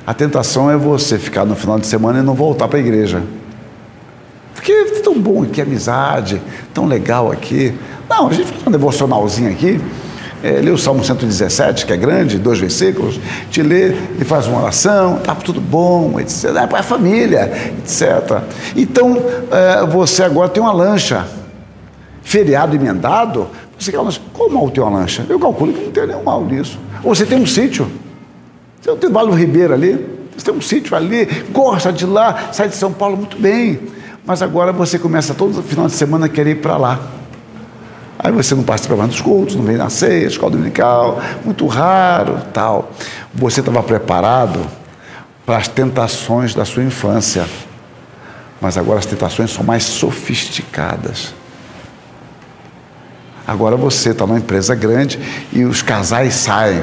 A 0.07 0.14
tentação 0.14 0.70
é 0.70 0.76
você 0.76 1.18
ficar 1.18 1.45
no 1.45 1.57
final 1.57 1.76
de 1.76 1.89
semana 1.89 2.20
e 2.20 2.22
não 2.22 2.34
voltar 2.34 2.68
para 2.68 2.78
a 2.78 2.80
igreja. 2.80 3.20
Porque 4.59 4.72
é 4.72 4.84
tão 5.00 5.14
bom 5.14 5.44
aqui, 5.44 5.62
amizade, 5.62 6.42
tão 6.74 6.84
legal 6.84 7.30
aqui. 7.30 7.72
Não, 8.11 8.26
a 8.26 8.32
gente 8.32 8.48
faz 8.48 8.66
um 8.66 8.70
devocionalzinho 8.72 9.52
aqui, 9.52 9.80
é, 10.42 10.50
lê 10.50 10.72
o 10.72 10.76
Salmo 10.76 11.04
117, 11.04 11.86
que 11.86 11.92
é 11.92 11.96
grande, 11.96 12.38
dois 12.38 12.59
versículos, 12.59 13.20
te 13.52 13.62
lê 13.62 13.94
e 14.20 14.24
faz 14.24 14.48
uma 14.48 14.61
oração, 14.61 15.20
tá 15.20 15.32
tudo 15.36 15.61
bom, 15.61 16.18
etc. 16.18 16.46
É 16.56 16.66
para 16.66 16.80
a 16.80 16.82
família, 16.82 17.72
etc. 17.78 18.42
Então, 18.76 19.22
é, 19.52 19.86
você 19.86 20.24
agora 20.24 20.48
tem 20.48 20.61
uma 20.61 20.72
lancha, 20.72 21.24
feriado 22.24 22.74
emendado, 22.74 23.46
você 23.78 23.92
quer 23.92 23.98
uma 23.98 24.06
lancha. 24.06 24.20
Qual 24.32 24.50
mal 24.50 24.68
tem 24.70 24.82
uma 24.82 24.98
lancha? 24.98 25.24
Eu 25.28 25.38
calculo 25.38 25.72
que 25.72 25.84
não 25.84 25.92
tem 25.92 26.06
nenhum 26.09 26.24
mal 26.24 26.44
nisso. 26.44 26.80
Ou 27.04 27.14
você 27.14 27.24
tem 27.24 27.40
um 27.40 27.46
sítio, 27.46 27.88
você 28.80 28.90
tem 28.96 29.09
o 29.09 29.12
Vale 29.12 29.30
do 29.30 29.36
Ribeiro 29.36 29.72
ali, 29.72 30.04
você 30.36 30.46
tem 30.46 30.52
um 30.52 30.61
sítio 30.61 30.96
ali, 30.96 31.26
gosta 31.52 31.92
de 31.92 32.04
lá, 32.04 32.48
sai 32.50 32.68
de 32.68 32.74
São 32.74 32.92
Paulo 32.92 33.16
muito 33.16 33.38
bem, 33.38 33.78
mas 34.28 34.42
agora 34.42 34.74
você 34.74 34.98
começa 34.98 35.32
todo 35.32 35.62
final 35.62 35.86
de 35.86 35.94
semana 35.94 36.26
a 36.26 36.28
querer 36.28 36.50
ir 36.50 36.56
para 36.56 36.76
lá. 36.76 37.00
Aí 38.18 38.30
você 38.30 38.54
não 38.54 38.62
participa 38.62 38.94
mais 38.94 39.08
dos 39.08 39.22
cultos, 39.22 39.56
não 39.56 39.64
vem 39.64 39.78
na 39.78 39.88
ceia, 39.88 40.26
escola 40.26 40.52
dominical, 40.52 41.18
muito 41.42 41.66
raro, 41.66 42.38
tal. 42.52 42.92
Você 43.34 43.60
estava 43.60 43.82
preparado 43.82 44.60
para 45.46 45.56
as 45.56 45.66
tentações 45.66 46.54
da 46.54 46.66
sua 46.66 46.84
infância, 46.84 47.46
mas 48.60 48.76
agora 48.76 48.98
as 48.98 49.06
tentações 49.06 49.50
são 49.50 49.64
mais 49.64 49.84
sofisticadas. 49.84 51.32
Agora 53.46 53.78
você 53.78 54.10
está 54.10 54.26
numa 54.26 54.38
empresa 54.38 54.74
grande 54.74 55.18
e 55.54 55.64
os 55.64 55.80
casais 55.80 56.34
saem, 56.34 56.82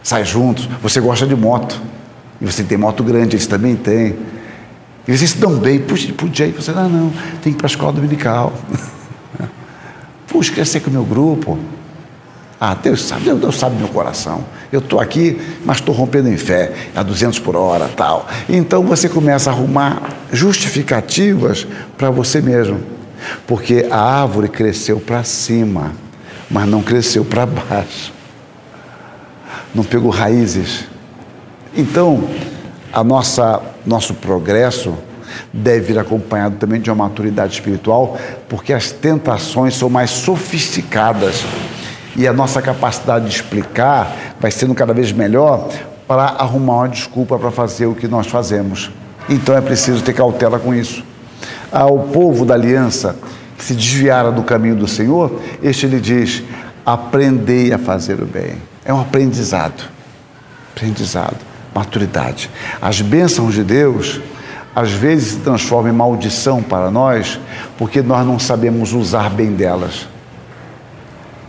saem 0.00 0.24
juntos. 0.24 0.66
Você 0.80 1.00
gosta 1.00 1.26
de 1.26 1.34
moto 1.34 1.82
e 2.40 2.46
você 2.46 2.62
tem 2.62 2.78
moto 2.78 3.02
grande, 3.02 3.34
eles 3.34 3.48
também 3.48 3.74
têm. 3.74 4.16
E 5.06 5.16
vocês 5.16 5.30
se 5.30 5.38
dão 5.38 5.56
bem, 5.56 5.80
puxa, 5.80 6.12
podia 6.12 6.46
ir. 6.46 6.52
Você, 6.52 6.72
não, 6.72 6.88
não, 6.88 7.10
tem 7.42 7.52
que 7.52 7.56
ir 7.56 7.56
para 7.56 7.66
a 7.66 7.70
escola 7.70 7.92
dominical. 7.92 8.52
Puxa, 10.28 10.52
crescer 10.52 10.80
com 10.80 10.88
o 10.88 10.92
meu 10.92 11.04
grupo. 11.04 11.58
Ah, 12.58 12.74
Deus 12.74 13.02
sabe, 13.02 13.24
Deus, 13.24 13.40
Deus 13.40 13.56
sabe 13.56 13.76
meu 13.76 13.88
coração. 13.88 14.44
Eu 14.70 14.78
estou 14.78 15.00
aqui, 15.00 15.36
mas 15.64 15.78
estou 15.78 15.92
rompendo 15.92 16.28
em 16.28 16.36
fé, 16.36 16.72
a 16.94 17.02
200 17.02 17.40
por 17.40 17.56
hora, 17.56 17.88
tal. 17.88 18.28
Então 18.48 18.84
você 18.84 19.08
começa 19.08 19.50
a 19.50 19.52
arrumar 19.52 20.00
justificativas 20.32 21.66
para 21.98 22.08
você 22.08 22.40
mesmo. 22.40 22.80
Porque 23.48 23.88
a 23.90 24.22
árvore 24.22 24.48
cresceu 24.48 25.00
para 25.00 25.24
cima, 25.24 25.92
mas 26.48 26.68
não 26.68 26.82
cresceu 26.82 27.24
para 27.24 27.44
baixo. 27.44 28.12
Não 29.74 29.82
pegou 29.82 30.10
raízes. 30.10 30.84
Então, 31.76 32.28
a 32.92 33.02
nossa 33.02 33.60
nosso 33.86 34.14
progresso 34.14 34.94
deve 35.52 35.92
ir 35.92 35.98
acompanhado 35.98 36.56
também 36.56 36.80
de 36.80 36.90
uma 36.90 37.08
maturidade 37.08 37.54
espiritual, 37.54 38.18
porque 38.48 38.72
as 38.72 38.90
tentações 38.90 39.74
são 39.74 39.88
mais 39.88 40.10
sofisticadas 40.10 41.42
e 42.16 42.26
a 42.28 42.32
nossa 42.32 42.60
capacidade 42.60 43.26
de 43.26 43.34
explicar 43.34 44.34
vai 44.38 44.50
sendo 44.50 44.74
cada 44.74 44.92
vez 44.92 45.12
melhor 45.12 45.68
para 46.06 46.24
arrumar 46.24 46.74
uma 46.74 46.88
desculpa 46.88 47.38
para 47.38 47.50
fazer 47.50 47.86
o 47.86 47.94
que 47.94 48.06
nós 48.06 48.26
fazemos. 48.26 48.90
Então 49.28 49.56
é 49.56 49.60
preciso 49.60 50.02
ter 50.02 50.12
cautela 50.12 50.58
com 50.58 50.74
isso. 50.74 51.02
Ao 51.70 51.98
povo 51.98 52.44
da 52.44 52.54
aliança 52.54 53.16
que 53.56 53.64
se 53.64 53.74
desviara 53.74 54.30
do 54.30 54.42
caminho 54.42 54.76
do 54.76 54.86
Senhor, 54.86 55.40
este 55.62 55.86
lhe 55.86 56.00
diz: 56.00 56.42
aprendei 56.84 57.72
a 57.72 57.78
fazer 57.78 58.20
o 58.20 58.26
bem. 58.26 58.56
É 58.84 58.92
um 58.92 59.00
aprendizado. 59.00 59.84
Aprendizado, 60.74 61.36
maturidade. 61.74 62.50
As 62.80 63.00
bênçãos 63.00 63.54
de 63.54 63.64
Deus 63.64 64.20
às 64.74 64.90
vezes 64.90 65.32
se 65.32 65.36
transforma 65.40 65.90
em 65.90 65.92
maldição 65.92 66.62
para 66.62 66.90
nós, 66.90 67.38
porque 67.76 68.00
nós 68.00 68.26
não 68.26 68.38
sabemos 68.38 68.92
usar 68.92 69.28
bem 69.28 69.52
delas. 69.52 70.08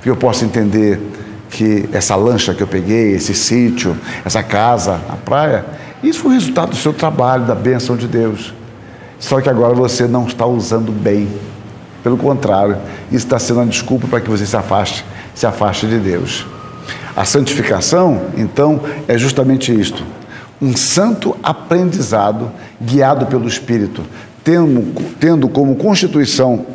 Eu 0.06 0.18
posso 0.18 0.44
entender 0.44 1.00
que 1.50 1.88
essa 1.94 2.16
lancha 2.16 2.54
que 2.54 2.62
eu 2.62 2.68
peguei, 2.68 3.14
esse 3.14 3.34
sítio, 3.34 3.96
essa 4.26 4.44
casa, 4.44 5.00
a 5.10 5.16
praia, 5.16 5.66
isso 6.04 6.20
foi 6.20 6.34
resultado 6.34 6.72
do 6.72 6.76
seu 6.76 6.92
trabalho, 6.92 7.46
da 7.46 7.56
bênção 7.56 7.96
de 7.96 8.08
Deus. 8.08 8.54
Só 9.18 9.40
que 9.40 9.50
agora 9.50 9.74
você 9.74 10.06
não 10.06 10.28
está 10.28 10.46
usando 10.46 10.92
bem. 10.92 11.30
Pelo 12.04 12.18
contrário, 12.18 12.76
isso 13.08 13.26
está 13.26 13.40
sendo 13.40 13.62
uma 13.62 13.66
desculpa 13.66 14.06
para 14.08 14.20
que 14.20 14.30
você 14.30 14.46
se 14.46 14.58
afaste, 14.58 15.06
se 15.34 15.46
afaste 15.46 15.88
de 15.88 15.98
Deus. 16.00 16.46
A 17.16 17.26
santificação, 17.26 18.30
então, 18.36 18.82
é 19.07 19.18
justamente 19.18 19.74
isto: 19.74 20.03
um 20.61 20.76
santo 20.76 21.36
aprendizado 21.43 22.51
guiado 22.82 23.26
pelo 23.28 23.47
Espírito, 23.47 24.03
tendo, 24.43 24.99
tendo 25.20 25.47
como 25.47 25.76
constituição 25.76 26.66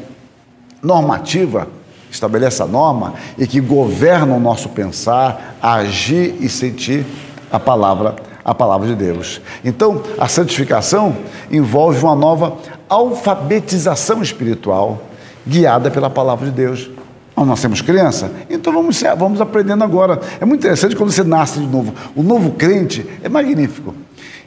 normativa, 0.82 1.66
estabelece 2.10 2.62
a 2.62 2.66
norma 2.66 3.14
e 3.36 3.46
que 3.46 3.60
governa 3.60 4.34
o 4.34 4.40
nosso 4.40 4.68
pensar, 4.68 5.56
agir 5.60 6.36
e 6.40 6.48
sentir 6.48 7.04
a 7.50 7.58
palavra, 7.58 8.16
a 8.44 8.54
palavra 8.54 8.86
de 8.86 8.94
Deus. 8.94 9.40
Então, 9.64 10.02
a 10.18 10.28
santificação 10.28 11.16
envolve 11.50 12.02
uma 12.02 12.14
nova 12.14 12.56
alfabetização 12.88 14.22
espiritual 14.22 15.02
guiada 15.46 15.90
pela 15.90 16.08
palavra 16.08 16.46
de 16.46 16.52
Deus. 16.52 16.90
Nós 17.38 17.46
nascemos 17.46 17.80
criança, 17.80 18.32
então 18.50 18.72
vamos, 18.72 19.00
vamos 19.16 19.40
aprendendo 19.40 19.84
agora. 19.84 20.18
É 20.40 20.44
muito 20.44 20.58
interessante 20.58 20.96
quando 20.96 21.12
você 21.12 21.22
nasce 21.22 21.60
de 21.60 21.68
novo. 21.68 21.94
O 22.16 22.22
novo 22.22 22.50
crente 22.50 23.06
é 23.22 23.28
magnífico. 23.28 23.94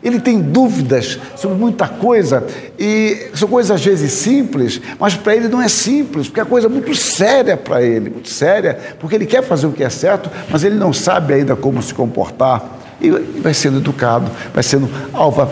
Ele 0.03 0.19
tem 0.19 0.41
dúvidas 0.41 1.17
sobre 1.37 1.57
muita 1.57 1.87
coisa 1.87 2.45
e 2.77 3.29
são 3.33 3.47
coisas 3.47 3.71
às 3.71 3.85
vezes 3.85 4.11
simples, 4.11 4.81
mas 4.99 5.15
para 5.15 5.33
ele 5.33 5.47
não 5.47 5.61
é 5.61 5.69
simples, 5.69 6.27
porque 6.27 6.41
é 6.41 6.45
coisa 6.45 6.67
muito 6.67 6.93
séria 6.93 7.55
para 7.55 7.81
ele, 7.81 8.09
muito 8.09 8.27
séria, 8.27 8.77
porque 8.99 9.15
ele 9.15 9.25
quer 9.25 9.41
fazer 9.41 9.67
o 9.67 9.71
que 9.71 9.85
é 9.85 9.89
certo, 9.89 10.29
mas 10.49 10.65
ele 10.65 10.75
não 10.75 10.91
sabe 10.91 11.33
ainda 11.33 11.55
como 11.55 11.81
se 11.81 11.93
comportar 11.93 12.80
e 13.01 13.09
vai 13.41 13.53
sendo 13.53 13.79
educado, 13.79 14.29
vai 14.53 14.61
sendo 14.61 14.87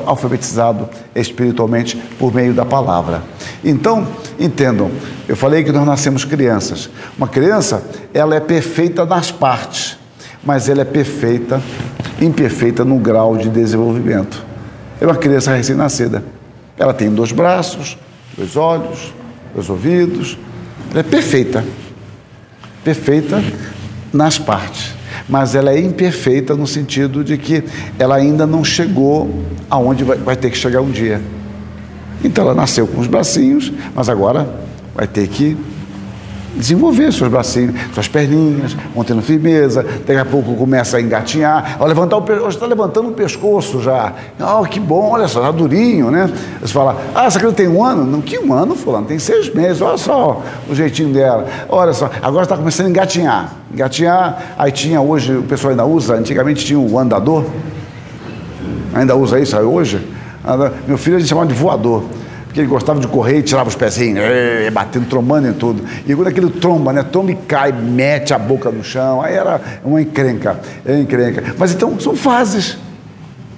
alfabetizado 0.05 0.87
espiritualmente 1.15 1.97
por 2.19 2.33
meio 2.33 2.53
da 2.53 2.63
palavra. 2.63 3.23
Então, 3.63 4.07
entendam, 4.39 4.91
eu 5.27 5.35
falei 5.35 5.63
que 5.63 5.71
nós 5.71 5.85
nascemos 5.85 6.23
crianças. 6.23 6.89
Uma 7.17 7.27
criança, 7.27 7.83
ela 8.13 8.35
é 8.35 8.39
perfeita 8.39 9.03
nas 9.05 9.31
partes, 9.31 9.97
mas 10.43 10.69
ela 10.69 10.81
é 10.81 10.85
perfeita, 10.85 11.61
imperfeita 12.21 12.85
no 12.85 12.99
grau 12.99 13.35
de 13.35 13.49
desenvolvimento. 13.49 14.45
É 15.01 15.05
uma 15.05 15.15
criança 15.15 15.55
recém-nascida. 15.55 16.23
Ela 16.77 16.93
tem 16.93 17.09
dois 17.09 17.31
braços, 17.31 17.97
dois 18.37 18.55
olhos, 18.55 19.13
dois 19.55 19.69
ouvidos. 19.69 20.37
Ela 20.91 20.99
é 20.99 21.03
perfeita. 21.03 21.65
Perfeita 22.83 23.43
nas 24.13 24.37
partes 24.37 24.98
mas 25.27 25.55
ela 25.55 25.71
é 25.71 25.79
imperfeita 25.79 26.55
no 26.55 26.67
sentido 26.67 27.23
de 27.23 27.37
que 27.37 27.63
ela 27.97 28.15
ainda 28.15 28.45
não 28.45 28.63
chegou 28.63 29.43
aonde 29.69 30.03
vai, 30.03 30.17
vai 30.17 30.35
ter 30.35 30.49
que 30.49 30.57
chegar 30.57 30.81
um 30.81 30.91
dia. 30.91 31.21
Então 32.23 32.43
ela 32.45 32.53
nasceu 32.53 32.85
com 32.87 32.99
os 32.99 33.07
bracinhos, 33.07 33.71
mas 33.95 34.09
agora 34.09 34.47
vai 34.93 35.07
ter 35.07 35.27
que 35.27 35.57
desenvolver 36.55 37.11
seus 37.11 37.29
bracinhos, 37.29 37.75
suas 37.93 38.07
perninhas, 38.07 38.75
mantendo 38.95 39.21
firmeza, 39.21 39.83
daqui 40.05 40.19
a 40.19 40.25
pouco 40.25 40.55
começa 40.55 40.97
a 40.97 41.01
engatinhar, 41.01 41.77
ao 41.79 41.87
levantar 41.87 42.17
o 42.17 42.21
pescoço, 42.21 42.49
está 42.49 42.65
levantando 42.65 43.09
o 43.09 43.13
pescoço 43.13 43.81
já. 43.81 44.13
Oh, 44.39 44.63
que 44.63 44.79
bom, 44.79 45.11
olha 45.11 45.27
só, 45.27 45.39
está 45.39 45.51
durinho, 45.51 46.11
né? 46.11 46.29
Você 46.61 46.73
fala, 46.73 46.97
ah, 47.15 47.25
essa 47.25 47.39
criança 47.39 47.57
tem 47.57 47.67
um 47.67 47.83
ano? 47.83 48.05
Não, 48.05 48.21
que 48.21 48.37
um 48.39 48.53
ano, 48.53 48.75
fulano, 48.75 49.05
tem 49.05 49.19
seis 49.19 49.53
meses, 49.53 49.81
olha 49.81 49.97
só 49.97 50.43
o 50.69 50.75
jeitinho 50.75 51.13
dela. 51.13 51.47
Olha 51.67 51.93
só, 51.93 52.09
agora 52.21 52.43
está 52.43 52.57
começando 52.57 52.87
a 52.87 52.89
engatinhar. 52.89 53.53
Engatinhar, 53.73 54.55
aí 54.57 54.71
tinha 54.71 55.01
hoje, 55.01 55.35
o 55.35 55.43
pessoal 55.43 55.71
ainda 55.71 55.85
usa, 55.85 56.15
antigamente 56.15 56.65
tinha 56.65 56.79
o 56.79 56.99
andador, 56.99 57.45
ainda 58.93 59.15
usa 59.15 59.39
isso 59.39 59.57
aí 59.57 59.63
hoje? 59.63 60.05
Meu 60.87 60.97
filho 60.97 61.17
a 61.17 61.19
gente 61.19 61.29
chamava 61.29 61.47
de 61.47 61.53
voador. 61.53 62.03
Porque 62.49 62.61
ele 62.61 62.67
gostava 62.67 62.99
de 62.99 63.07
correr 63.07 63.37
e 63.37 63.43
tirava 63.43 63.69
os 63.69 63.75
pezinhos, 63.75 64.23
é, 64.23 64.71
batendo, 64.71 65.05
trombando 65.05 65.47
em 65.47 65.53
tudo. 65.53 65.83
E 66.07 66.15
quando 66.15 66.29
aquele 66.29 66.49
tromba, 66.49 66.91
né? 66.91 67.03
Tromba 67.03 67.31
e 67.31 67.35
cai, 67.35 67.71
mete 67.71 68.33
a 68.33 68.39
boca 68.39 68.71
no 68.71 68.83
chão, 68.83 69.21
aí 69.21 69.35
era 69.35 69.61
uma 69.85 70.01
encrenca, 70.01 70.59
é 70.83 70.99
encrenca. 70.99 71.53
Mas 71.59 71.71
então 71.75 71.99
são 71.99 72.15
fases. 72.15 72.75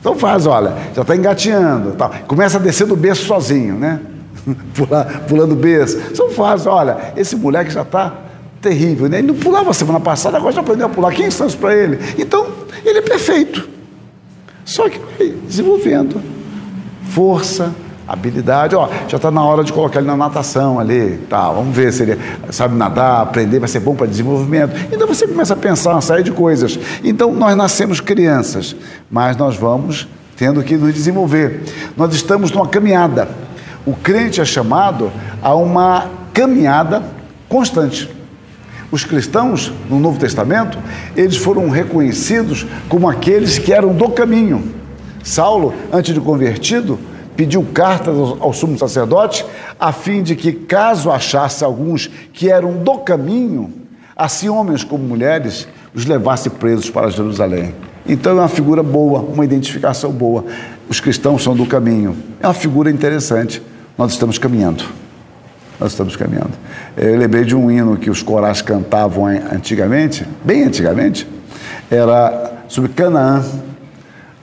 São 0.04 0.14
fases, 0.18 0.46
olha, 0.46 0.74
já 0.94 1.04
está 1.04 1.16
engateando, 1.16 1.94
tá. 1.94 2.10
começa 2.28 2.58
a 2.58 2.60
descer 2.60 2.86
do 2.86 2.98
berço 2.98 3.24
sozinho, 3.24 3.76
né? 3.76 4.02
Pular, 4.76 5.22
pulando 5.22 5.56
berço. 5.56 5.98
São 6.14 6.30
fases, 6.30 6.68
olha, 6.68 7.14
esse 7.16 7.34
moleque 7.38 7.72
já 7.72 7.84
está 7.84 8.14
terrível, 8.60 9.08
né? 9.08 9.20
Ele 9.20 9.28
não 9.28 9.36
pulava 9.36 9.72
semana 9.74 10.02
passada, 10.02 10.36
agora 10.36 10.52
já 10.52 10.60
aprendeu 10.60 10.88
a 10.88 10.90
pular. 10.90 11.14
Quem 11.14 11.32
são 11.32 11.48
isso 11.48 11.58
para 11.58 11.74
ele? 11.74 11.98
Então, 12.18 12.46
ele 12.84 13.00
é 13.00 13.02
perfeito. 13.02 13.70
Só 14.66 14.90
que 14.90 15.00
vai 15.18 15.30
desenvolvendo 15.48 16.22
força, 17.10 17.74
habilidade. 18.14 18.76
Ó, 18.76 18.88
já 19.08 19.18
está 19.18 19.32
na 19.32 19.44
hora 19.44 19.64
de 19.64 19.72
colocar 19.72 20.00
ele 20.00 20.08
na 20.08 20.18
natação 20.18 20.80
ali. 20.80 21.20
Tá, 21.30 21.52
vamos 21.52 21.76
ver 21.76 21.92
se 21.92 22.04
ele 22.04 22.20
sabe 22.50 22.76
nadar, 22.76 23.22
aprender, 23.22 23.60
vai 23.60 23.70
ser 23.70 23.80
bom 23.80 23.96
para 23.96 24.08
desenvolvimento. 24.08 24.76
Então 24.92 25.08
você 25.08 25.28
começa 25.28 25.54
a 25.54 25.58
pensar 25.58 25.92
uma 25.92 26.02
série 26.02 26.24
de 26.24 26.32
coisas. 26.32 26.80
Então 27.04 27.34
nós 27.34 27.56
nascemos 27.56 28.00
crianças, 28.00 28.76
mas 29.10 29.38
nós 29.38 29.56
vamos 29.56 30.08
tendo 30.36 30.64
que 30.64 30.76
nos 30.76 30.94
desenvolver. 30.94 31.62
Nós 31.96 32.14
estamos 32.14 32.52
numa 32.52 32.68
caminhada. 32.68 33.30
O 33.86 33.94
crente 33.94 34.42
é 34.42 34.46
chamado 34.46 35.12
a 35.42 35.54
uma 35.56 36.08
caminhada 36.34 37.04
constante. 37.48 38.10
Os 38.92 39.06
cristãos, 39.06 39.72
no 39.90 40.00
Novo 40.00 40.20
Testamento, 40.20 40.78
eles 41.16 41.38
foram 41.38 41.70
reconhecidos 41.70 42.66
como 42.90 43.10
aqueles 43.10 43.58
que 43.58 43.72
eram 43.72 43.94
do 43.94 44.10
caminho. 44.10 44.74
Saulo, 45.24 45.74
antes 45.94 46.14
de 46.14 46.20
convertido, 46.20 47.00
pediu 47.36 47.66
cartas 47.74 48.16
ao, 48.18 48.54
sumo 48.54 48.78
sacerdote, 48.78 49.46
a 49.80 49.92
fim 49.92 50.22
de 50.22 50.36
que, 50.36 50.52
caso 50.52 51.12
achasse 51.12 51.64
alguns 51.64 52.08
que 52.34 52.50
eram 52.50 52.74
do 52.74 53.00
caminho, 53.00 53.74
assim 54.16 54.50
homens 54.50 54.84
como 54.84 55.04
mulheres, 55.04 55.68
os 55.94 56.06
levasse 56.06 56.50
presos 56.50 56.90
para 56.90 57.10
Jerusalém. 57.10 57.74
Então 58.08 58.34
é 58.34 58.42
uma 58.42 58.48
figura 58.48 58.82
boa, 58.82 59.20
uma 59.20 59.46
identificação 59.46 60.12
boa. 60.12 60.46
Os 60.90 61.00
cristãos 61.00 61.44
são 61.44 61.56
do 61.56 61.66
caminho. 61.66 62.16
É 62.40 62.48
uma 62.48 62.54
figura 62.54 62.90
interessante. 62.90 63.62
Nós 63.98 64.12
estamos 64.12 64.38
caminhando 64.38 65.02
nós 65.82 65.94
estamos 65.94 66.16
caminhando. 66.16 66.52
Eu 66.96 67.18
lembrei 67.18 67.44
de 67.44 67.56
um 67.56 67.72
hino 67.72 67.98
que 67.98 68.12
os 68.12 68.22
corais 68.22 68.62
cantavam 68.62 69.26
antigamente, 69.26 70.24
bem 70.46 70.64
antigamente, 70.64 71.28
era 71.90 72.54
sobre 72.68 72.92
Canaã. 72.92 73.44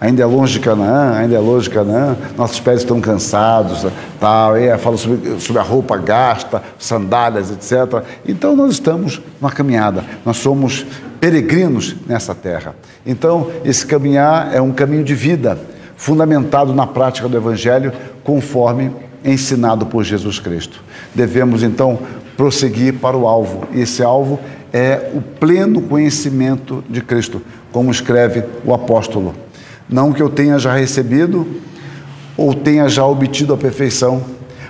Ainda 0.01 0.23
é 0.23 0.27
longe 0.27 0.55
de 0.55 0.61
Canaã, 0.61 1.17
ainda 1.17 1.35
é 1.35 1.39
longe 1.41 1.69
de 1.69 1.75
Canaã, 1.75 2.17
nossos 2.37 2.61
pés 2.61 2.81
estão 2.81 3.01
cansados, 3.01 3.85
tal, 4.21 4.57
e 4.57 4.77
fala 4.79 4.97
sobre, 4.97 5.41
sobre 5.41 5.61
a 5.61 5.65
roupa 5.65 5.97
gasta, 5.97 6.63
sandálias, 6.79 7.51
etc. 7.51 8.05
Então 8.27 8.55
nós 8.55 8.75
estamos 8.75 9.21
numa 9.41 9.51
caminhada, 9.51 10.05
nós 10.25 10.37
somos 10.37 10.87
peregrinos 11.21 11.97
nessa 12.07 12.33
terra. 12.35 12.77
Então, 13.05 13.51
esse 13.65 13.85
caminhar 13.85 14.55
é 14.55 14.61
um 14.61 14.71
caminho 14.73 15.03
de 15.03 15.15
vida, 15.15 15.59
fundamentado 15.97 16.73
na 16.73 16.87
prática 16.87 17.29
do 17.29 17.37
Evangelho, 17.37 17.93
conforme 18.23 18.93
ensinado 19.25 19.85
por 19.87 20.05
Jesus 20.05 20.39
Cristo. 20.39 20.81
Devemos 21.13 21.65
então 21.65 21.99
prosseguir 22.37 22.95
para 22.95 23.17
o 23.17 23.27
alvo, 23.27 23.67
e 23.73 23.81
esse 23.81 24.03
alvo 24.03 24.39
é 24.73 25.11
o 25.13 25.21
pleno 25.21 25.81
conhecimento 25.83 26.85
de 26.89 27.01
Cristo, 27.01 27.43
como 27.73 27.91
escreve 27.91 28.45
o 28.65 28.73
apóstolo. 28.73 29.35
Não 29.89 30.13
que 30.13 30.23
eu 30.23 30.29
tenha 30.29 30.59
já 30.59 30.75
recebido 30.75 31.47
ou 32.37 32.55
tenha 32.55 32.89
já 32.89 33.05
obtido 33.05 33.55
a 33.55 33.57
perfeição, 33.57 34.23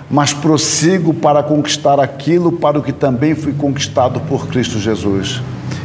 mas 0.09 0.33
prossigo 0.33 1.13
para 1.13 1.43
conquistar 1.43 1.99
aquilo 1.99 2.53
para 2.53 2.79
o 2.79 2.81
que 2.81 2.93
também 2.93 3.35
fui 3.35 3.53
conquistado 3.53 4.19
por 4.21 4.47
Cristo 4.47 4.79
Jesus. 4.79 5.41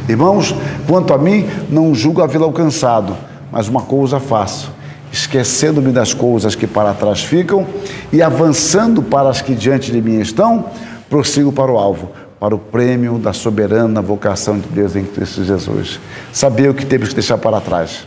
Irmãos, 0.07 0.55
quanto 0.87 1.13
a 1.13 1.17
mim, 1.17 1.47
não 1.69 1.93
julgo 1.93 2.21
havê-lo 2.21 2.45
alcançado, 2.45 3.15
mas 3.51 3.67
uma 3.67 3.81
coisa 3.81 4.19
faço 4.19 4.73
esquecendo-me 5.15 5.91
das 5.91 6.13
coisas 6.13 6.55
que 6.55 6.67
para 6.67 6.93
trás 6.93 7.23
ficam 7.23 7.65
e 8.11 8.21
avançando 8.21 9.01
para 9.01 9.29
as 9.29 9.41
que 9.41 9.55
diante 9.55 9.91
de 9.91 10.01
mim 10.01 10.19
estão, 10.19 10.65
prossigo 11.09 11.53
para 11.53 11.71
o 11.71 11.77
alvo, 11.77 12.11
para 12.37 12.53
o 12.53 12.59
prêmio 12.59 13.17
da 13.17 13.31
soberana 13.31 14.01
vocação 14.01 14.59
de 14.59 14.67
Deus 14.67 14.95
em 14.95 15.05
Cristo 15.05 15.43
Jesus. 15.43 15.99
Saber 16.33 16.69
o 16.69 16.73
que 16.73 16.85
temos 16.85 17.09
que 17.09 17.15
deixar 17.15 17.37
para 17.37 17.61
trás. 17.61 18.05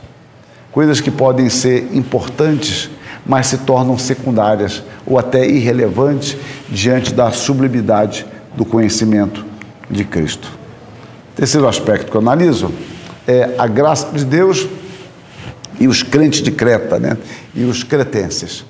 Coisas 0.79 1.01
que 1.01 1.11
podem 1.11 1.49
ser 1.49 1.89
importantes, 1.93 2.89
mas 3.27 3.49
se 3.49 3.59
tornam 3.59 3.99
secundárias 3.99 4.81
ou 5.05 5.19
até 5.19 5.45
irrelevantes 5.45 6.37
diante 6.69 7.13
da 7.13 7.33
sublimidade 7.33 8.25
do 8.55 8.65
conhecimento 8.65 9.45
de 9.91 10.05
Cristo. 10.05 10.49
Terceiro 11.35 11.67
aspecto 11.67 12.13
que 12.13 12.17
eu 12.17 12.21
analiso 12.21 12.71
é 13.27 13.57
a 13.59 13.67
graça 13.67 14.13
de 14.17 14.25
Deus 14.25 14.69
e 15.81 15.89
os 15.89 16.05
crentes 16.05 16.43
de 16.43 16.53
Creta, 16.53 16.97
né? 17.01 17.19
E 17.57 17.65
os 17.65 17.83
cretenses. 17.83 18.65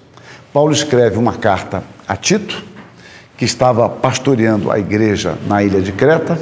Paulo 0.50 0.72
escreve 0.72 1.18
uma 1.18 1.34
carta 1.34 1.82
a 2.08 2.16
Tito, 2.16 2.64
que 3.36 3.44
estava 3.44 3.86
pastoreando 3.86 4.70
a 4.70 4.78
igreja 4.78 5.36
na 5.46 5.62
ilha 5.62 5.82
de 5.82 5.92
Creta, 5.92 6.40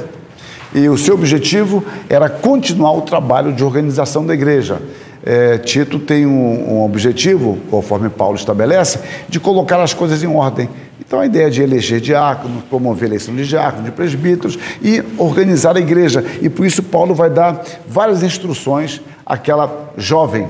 e 0.73 0.87
o 0.87 0.97
seu 0.97 1.15
objetivo 1.15 1.83
era 2.07 2.29
continuar 2.29 2.93
o 2.93 3.01
trabalho 3.01 3.51
de 3.51 3.65
organização 3.65 4.25
da 4.25 4.33
igreja. 4.33 4.81
É, 5.25 5.57
Tito 5.57 5.99
tem 5.99 6.25
um, 6.25 6.73
um, 6.73 6.83
objetivo, 6.85 7.57
conforme 7.69 8.09
Paulo 8.09 8.35
estabelece, 8.35 8.99
de 9.27 9.39
colocar 9.39 9.81
as 9.81 9.93
coisas 9.93 10.23
em 10.23 10.27
ordem. 10.27 10.69
Então 10.99 11.19
a 11.19 11.25
ideia 11.25 11.49
de 11.49 11.61
eleger 11.61 12.01
diáconos, 12.01 12.63
promover 12.69 13.05
a 13.05 13.07
eleição 13.07 13.35
de 13.35 13.47
diáconos, 13.47 13.85
de 13.85 13.91
presbíteros 13.91 14.57
e 14.81 15.03
organizar 15.17 15.77
a 15.77 15.79
igreja. 15.79 16.23
E 16.41 16.49
por 16.49 16.65
isso 16.65 16.83
Paulo 16.83 17.13
vai 17.15 17.29
dar 17.29 17.63
várias 17.87 18.23
instruções 18.23 19.01
àquela 19.25 19.91
jovem 19.97 20.47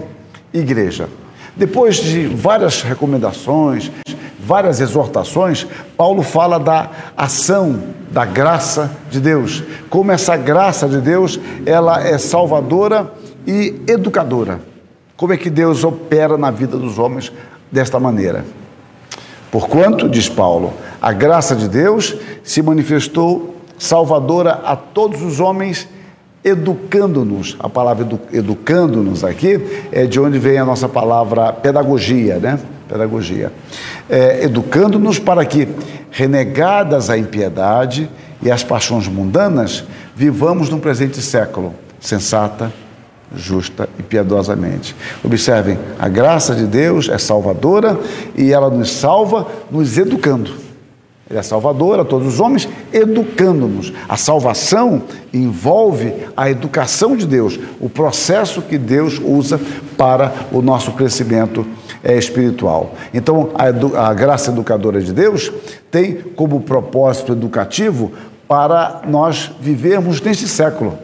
igreja. 0.53 1.09
Depois 1.55 1.97
de 1.97 2.27
várias 2.27 2.81
recomendações, 2.81 3.91
várias 4.39 4.79
exortações, 4.79 5.67
Paulo 5.97 6.23
fala 6.23 6.59
da 6.59 6.89
ação 7.17 7.83
da 8.11 8.23
graça 8.23 8.91
de 9.09 9.19
Deus. 9.19 9.63
Como 9.89 10.11
essa 10.11 10.37
graça 10.37 10.87
de 10.87 11.01
Deus, 11.01 11.39
ela 11.65 12.01
é 12.01 12.17
salvadora 12.17 13.11
e 13.47 13.81
educadora. 13.87 14.59
Como 15.15 15.33
é 15.33 15.37
que 15.37 15.49
Deus 15.49 15.83
opera 15.83 16.37
na 16.37 16.51
vida 16.51 16.77
dos 16.77 16.99
homens 16.99 17.31
desta 17.71 17.99
maneira? 17.99 18.45
Porquanto, 19.49 20.09
diz 20.09 20.27
Paulo, 20.27 20.73
a 21.01 21.13
graça 21.13 21.55
de 21.55 21.69
Deus 21.69 22.15
se 22.43 22.61
manifestou 22.61 23.55
salvadora 23.79 24.61
a 24.65 24.75
todos 24.75 25.21
os 25.21 25.39
homens 25.39 25.87
educando-nos. 26.43 27.55
A 27.59 27.69
palavra 27.69 28.07
educando-nos 28.33 29.23
aqui 29.23 29.59
é 29.91 30.05
de 30.05 30.19
onde 30.19 30.37
vem 30.37 30.57
a 30.57 30.65
nossa 30.65 30.87
palavra 30.87 31.53
pedagogia, 31.53 32.37
né? 32.37 32.59
Pedagogia. 32.87 33.51
É, 34.09 34.43
educando-nos 34.43 35.19
para 35.19 35.45
que, 35.45 35.67
renegadas 36.11 37.09
a 37.09 37.17
impiedade 37.17 38.09
e 38.41 38.51
as 38.51 38.63
paixões 38.63 39.07
mundanas, 39.07 39.83
vivamos 40.15 40.69
no 40.69 40.79
presente 40.79 41.21
século, 41.21 41.73
sensata, 41.99 42.71
justa 43.35 43.89
e 43.99 44.03
piedosamente. 44.03 44.95
Observem, 45.23 45.77
a 45.99 46.07
graça 46.07 46.55
de 46.55 46.65
Deus 46.65 47.09
é 47.09 47.17
salvadora 47.17 47.99
e 48.35 48.51
ela 48.53 48.69
nos 48.69 48.91
salva 48.91 49.47
nos 49.69 49.97
educando. 49.97 50.67
Ele 51.29 51.37
é 51.37 51.43
salvador 51.43 51.99
a 51.99 52.05
todos 52.05 52.25
os 52.25 52.39
homens, 52.39 52.69
educando-nos. 52.93 53.91
A 54.07 54.15
salvação 54.15 55.03
envolve 55.33 56.13
a 56.37 56.49
educação 56.49 57.17
de 57.17 57.27
Deus, 57.27 57.59
o 57.81 57.89
processo 57.89 58.61
que 58.61 58.77
Deus 58.77 59.19
usa 59.21 59.59
para 59.97 60.33
o 60.53 60.61
nosso 60.61 60.93
crescimento 60.93 61.67
é, 62.01 62.17
espiritual. 62.17 62.93
Então, 63.13 63.49
a, 63.55 64.07
a 64.09 64.13
graça 64.13 64.51
educadora 64.51 65.01
de 65.01 65.11
Deus 65.11 65.51
tem 65.91 66.15
como 66.35 66.61
propósito 66.61 67.33
educativo 67.33 68.13
para 68.47 69.01
nós 69.05 69.51
vivermos 69.59 70.21
neste 70.21 70.47
século. 70.47 70.97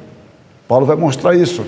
Paulo 0.70 0.86
vai 0.86 0.96
mostrar 0.96 1.36
isso. 1.36 1.66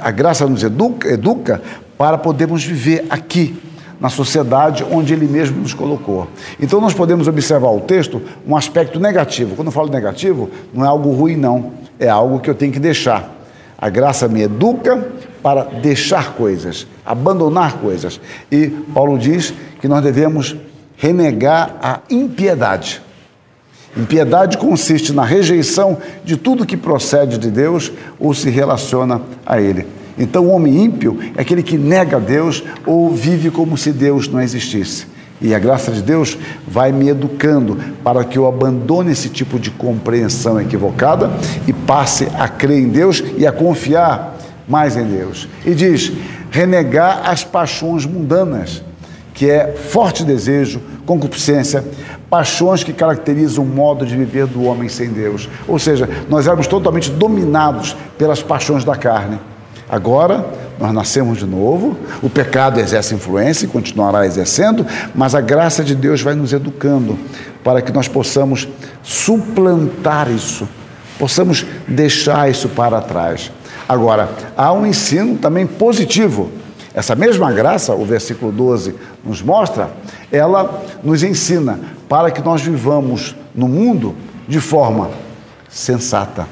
A 0.00 0.10
graça 0.10 0.46
nos 0.46 0.62
educa, 0.62 1.08
educa 1.08 1.60
para 1.96 2.18
podermos 2.18 2.64
viver 2.64 3.06
aqui, 3.08 3.60
na 3.98 4.10
sociedade 4.10 4.84
onde 4.90 5.14
ele 5.14 5.26
mesmo 5.26 5.60
nos 5.60 5.72
colocou. 5.72 6.28
Então 6.60 6.80
nós 6.80 6.92
podemos 6.92 7.26
observar 7.26 7.70
o 7.70 7.80
texto 7.80 8.20
um 8.46 8.54
aspecto 8.54 9.00
negativo. 9.00 9.56
Quando 9.56 9.68
eu 9.68 9.72
falo 9.72 9.88
negativo, 9.88 10.50
não 10.72 10.84
é 10.84 10.88
algo 10.88 11.10
ruim, 11.12 11.36
não. 11.36 11.72
É 11.98 12.08
algo 12.08 12.40
que 12.40 12.50
eu 12.50 12.54
tenho 12.54 12.72
que 12.72 12.78
deixar. 12.78 13.34
A 13.78 13.88
graça 13.88 14.28
me 14.28 14.42
educa 14.42 15.06
para 15.42 15.62
deixar 15.62 16.34
coisas, 16.34 16.86
abandonar 17.04 17.74
coisas. 17.78 18.20
E 18.50 18.66
Paulo 18.66 19.18
diz 19.18 19.54
que 19.80 19.88
nós 19.88 20.02
devemos 20.02 20.56
renegar 20.96 21.76
a 21.82 22.00
impiedade. 22.10 23.02
Impiedade 23.96 24.58
consiste 24.58 25.12
na 25.12 25.24
rejeição 25.24 25.98
de 26.24 26.36
tudo 26.36 26.66
que 26.66 26.76
procede 26.76 27.38
de 27.38 27.50
Deus 27.50 27.90
ou 28.18 28.34
se 28.34 28.50
relaciona 28.50 29.22
a 29.44 29.60
Ele. 29.60 29.86
Então, 30.18 30.46
o 30.46 30.50
homem 30.50 30.84
ímpio 30.84 31.18
é 31.36 31.42
aquele 31.42 31.62
que 31.62 31.76
nega 31.76 32.18
Deus 32.18 32.62
ou 32.86 33.10
vive 33.10 33.50
como 33.50 33.76
se 33.76 33.92
Deus 33.92 34.28
não 34.28 34.40
existisse. 34.40 35.06
E 35.40 35.54
a 35.54 35.58
graça 35.58 35.92
de 35.92 36.00
Deus 36.00 36.38
vai 36.66 36.92
me 36.92 37.08
educando 37.08 37.78
para 38.02 38.24
que 38.24 38.38
eu 38.38 38.46
abandone 38.46 39.12
esse 39.12 39.28
tipo 39.28 39.58
de 39.58 39.70
compreensão 39.70 40.58
equivocada 40.60 41.30
e 41.66 41.72
passe 41.72 42.26
a 42.38 42.48
crer 42.48 42.80
em 42.80 42.88
Deus 42.88 43.22
e 43.36 43.46
a 43.46 43.52
confiar 43.52 44.38
mais 44.66 44.96
em 44.96 45.04
Deus. 45.04 45.46
E 45.64 45.74
diz: 45.74 46.10
renegar 46.50 47.28
as 47.28 47.44
paixões 47.44 48.06
mundanas, 48.06 48.82
que 49.36 49.50
é 49.50 49.70
forte 49.72 50.24
desejo, 50.24 50.80
concupiscência, 51.04 51.84
paixões 52.28 52.82
que 52.82 52.92
caracterizam 52.92 53.62
o 53.62 53.68
modo 53.68 54.06
de 54.06 54.16
viver 54.16 54.46
do 54.46 54.64
homem 54.64 54.88
sem 54.88 55.10
Deus. 55.10 55.46
Ou 55.68 55.78
seja, 55.78 56.08
nós 56.28 56.46
éramos 56.46 56.66
totalmente 56.66 57.10
dominados 57.10 57.94
pelas 58.16 58.42
paixões 58.42 58.82
da 58.82 58.96
carne. 58.96 59.38
Agora, 59.88 60.44
nós 60.80 60.92
nascemos 60.92 61.38
de 61.38 61.46
novo, 61.46 61.96
o 62.22 62.30
pecado 62.30 62.80
exerce 62.80 63.14
influência 63.14 63.66
e 63.66 63.68
continuará 63.68 64.26
exercendo, 64.26 64.86
mas 65.14 65.34
a 65.34 65.40
graça 65.40 65.84
de 65.84 65.94
Deus 65.94 66.22
vai 66.22 66.34
nos 66.34 66.54
educando 66.54 67.18
para 67.62 67.82
que 67.82 67.92
nós 67.92 68.08
possamos 68.08 68.66
suplantar 69.02 70.30
isso, 70.30 70.66
possamos 71.18 71.64
deixar 71.86 72.50
isso 72.50 72.70
para 72.70 73.02
trás. 73.02 73.52
Agora, 73.86 74.30
há 74.56 74.72
um 74.72 74.86
ensino 74.86 75.36
também 75.36 75.66
positivo. 75.66 76.50
Essa 76.96 77.14
mesma 77.14 77.52
graça, 77.52 77.94
o 77.94 78.06
versículo 78.06 78.50
12 78.50 78.94
nos 79.22 79.42
mostra, 79.42 79.90
ela 80.32 80.82
nos 81.04 81.22
ensina 81.22 81.78
para 82.08 82.30
que 82.30 82.40
nós 82.40 82.62
vivamos 82.62 83.36
no 83.54 83.68
mundo 83.68 84.16
de 84.48 84.58
forma 84.60 85.10
sensata, 85.68 86.46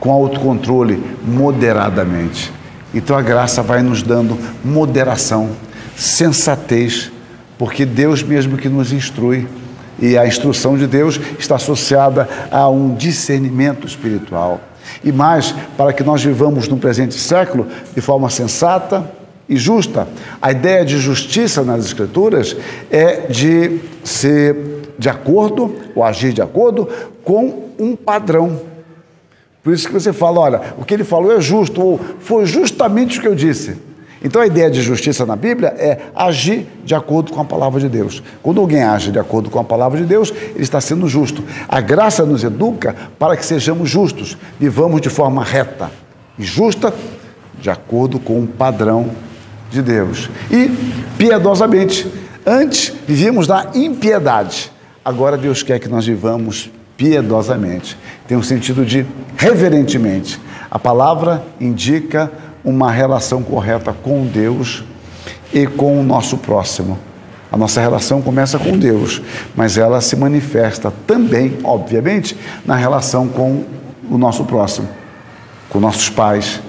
com 0.00 0.10
autocontrole 0.10 1.00
moderadamente. 1.24 2.52
Então 2.92 3.16
a 3.16 3.22
graça 3.22 3.62
vai 3.62 3.80
nos 3.80 4.02
dando 4.02 4.36
moderação, 4.64 5.50
sensatez, 5.94 7.12
porque 7.56 7.86
Deus 7.86 8.24
mesmo 8.24 8.56
que 8.56 8.68
nos 8.68 8.92
instrui. 8.92 9.46
E 10.00 10.18
a 10.18 10.26
instrução 10.26 10.76
de 10.76 10.88
Deus 10.88 11.18
está 11.38 11.54
associada 11.54 12.28
a 12.50 12.68
um 12.68 12.92
discernimento 12.92 13.86
espiritual. 13.86 14.60
E 15.04 15.12
mais, 15.12 15.54
para 15.76 15.92
que 15.92 16.02
nós 16.02 16.24
vivamos 16.24 16.66
no 16.66 16.76
presente 16.76 17.14
século 17.14 17.68
de 17.94 18.00
forma 18.00 18.28
sensata 18.28 19.08
e 19.48 19.56
justa. 19.56 20.08
A 20.40 20.50
ideia 20.50 20.84
de 20.84 20.98
justiça 20.98 21.62
nas 21.62 21.84
Escrituras 21.84 22.56
é 22.90 23.26
de 23.28 23.80
ser 24.02 24.56
de 24.98 25.08
acordo, 25.08 25.74
ou 25.94 26.02
agir 26.02 26.32
de 26.32 26.42
acordo, 26.42 26.88
com 27.22 27.70
um 27.78 27.94
padrão. 27.94 28.60
Por 29.62 29.74
isso 29.74 29.86
que 29.86 29.92
você 29.92 30.12
fala, 30.12 30.40
olha, 30.40 30.60
o 30.78 30.84
que 30.84 30.94
ele 30.94 31.04
falou 31.04 31.36
é 31.36 31.40
justo, 31.40 31.82
ou 31.82 32.00
foi 32.20 32.46
justamente 32.46 33.18
o 33.18 33.22
que 33.22 33.28
eu 33.28 33.34
disse. 33.34 33.76
Então 34.22 34.40
a 34.40 34.46
ideia 34.46 34.70
de 34.70 34.80
justiça 34.80 35.26
na 35.26 35.36
Bíblia 35.36 35.68
é 35.78 35.98
agir 36.14 36.66
de 36.84 36.94
acordo 36.94 37.32
com 37.32 37.40
a 37.40 37.44
palavra 37.44 37.78
de 37.78 37.88
Deus. 37.88 38.22
Quando 38.42 38.60
alguém 38.60 38.82
age 38.82 39.12
de 39.12 39.18
acordo 39.18 39.50
com 39.50 39.58
a 39.58 39.64
palavra 39.64 40.00
de 40.00 40.06
Deus, 40.06 40.32
ele 40.54 40.62
está 40.62 40.80
sendo 40.80 41.06
justo. 41.06 41.44
A 41.68 41.80
graça 41.80 42.24
nos 42.24 42.42
educa 42.42 42.96
para 43.18 43.36
que 43.36 43.44
sejamos 43.44 43.90
justos, 43.90 44.36
vivamos 44.58 45.00
de 45.00 45.10
forma 45.10 45.44
reta 45.44 45.90
e 46.38 46.42
justa, 46.42 46.92
de 47.60 47.70
acordo 47.70 48.18
com 48.18 48.40
o 48.40 48.46
padrão 48.46 49.10
de 49.70 49.82
Deus. 49.82 50.30
E 50.50 50.68
piedosamente, 51.16 52.10
antes 52.44 52.92
vivíamos 53.06 53.48
na 53.48 53.70
impiedade. 53.74 54.70
Agora 55.04 55.36
Deus 55.36 55.62
quer 55.62 55.78
que 55.78 55.88
nós 55.88 56.06
vivamos 56.06 56.70
piedosamente. 56.96 57.96
Tem 58.26 58.36
um 58.36 58.42
sentido 58.42 58.84
de 58.84 59.06
reverentemente. 59.36 60.40
A 60.70 60.78
palavra 60.78 61.44
indica 61.60 62.30
uma 62.64 62.90
relação 62.90 63.42
correta 63.42 63.92
com 63.92 64.26
Deus 64.26 64.82
e 65.52 65.66
com 65.66 66.00
o 66.00 66.02
nosso 66.02 66.38
próximo. 66.38 66.98
A 67.50 67.56
nossa 67.56 67.80
relação 67.80 68.20
começa 68.20 68.58
com 68.58 68.76
Deus, 68.76 69.22
mas 69.54 69.78
ela 69.78 70.00
se 70.00 70.16
manifesta 70.16 70.92
também, 71.06 71.58
obviamente, 71.62 72.36
na 72.66 72.74
relação 72.74 73.28
com 73.28 73.64
o 74.10 74.18
nosso 74.18 74.44
próximo, 74.44 74.88
com 75.70 75.78
nossos 75.78 76.10
pais, 76.10 76.60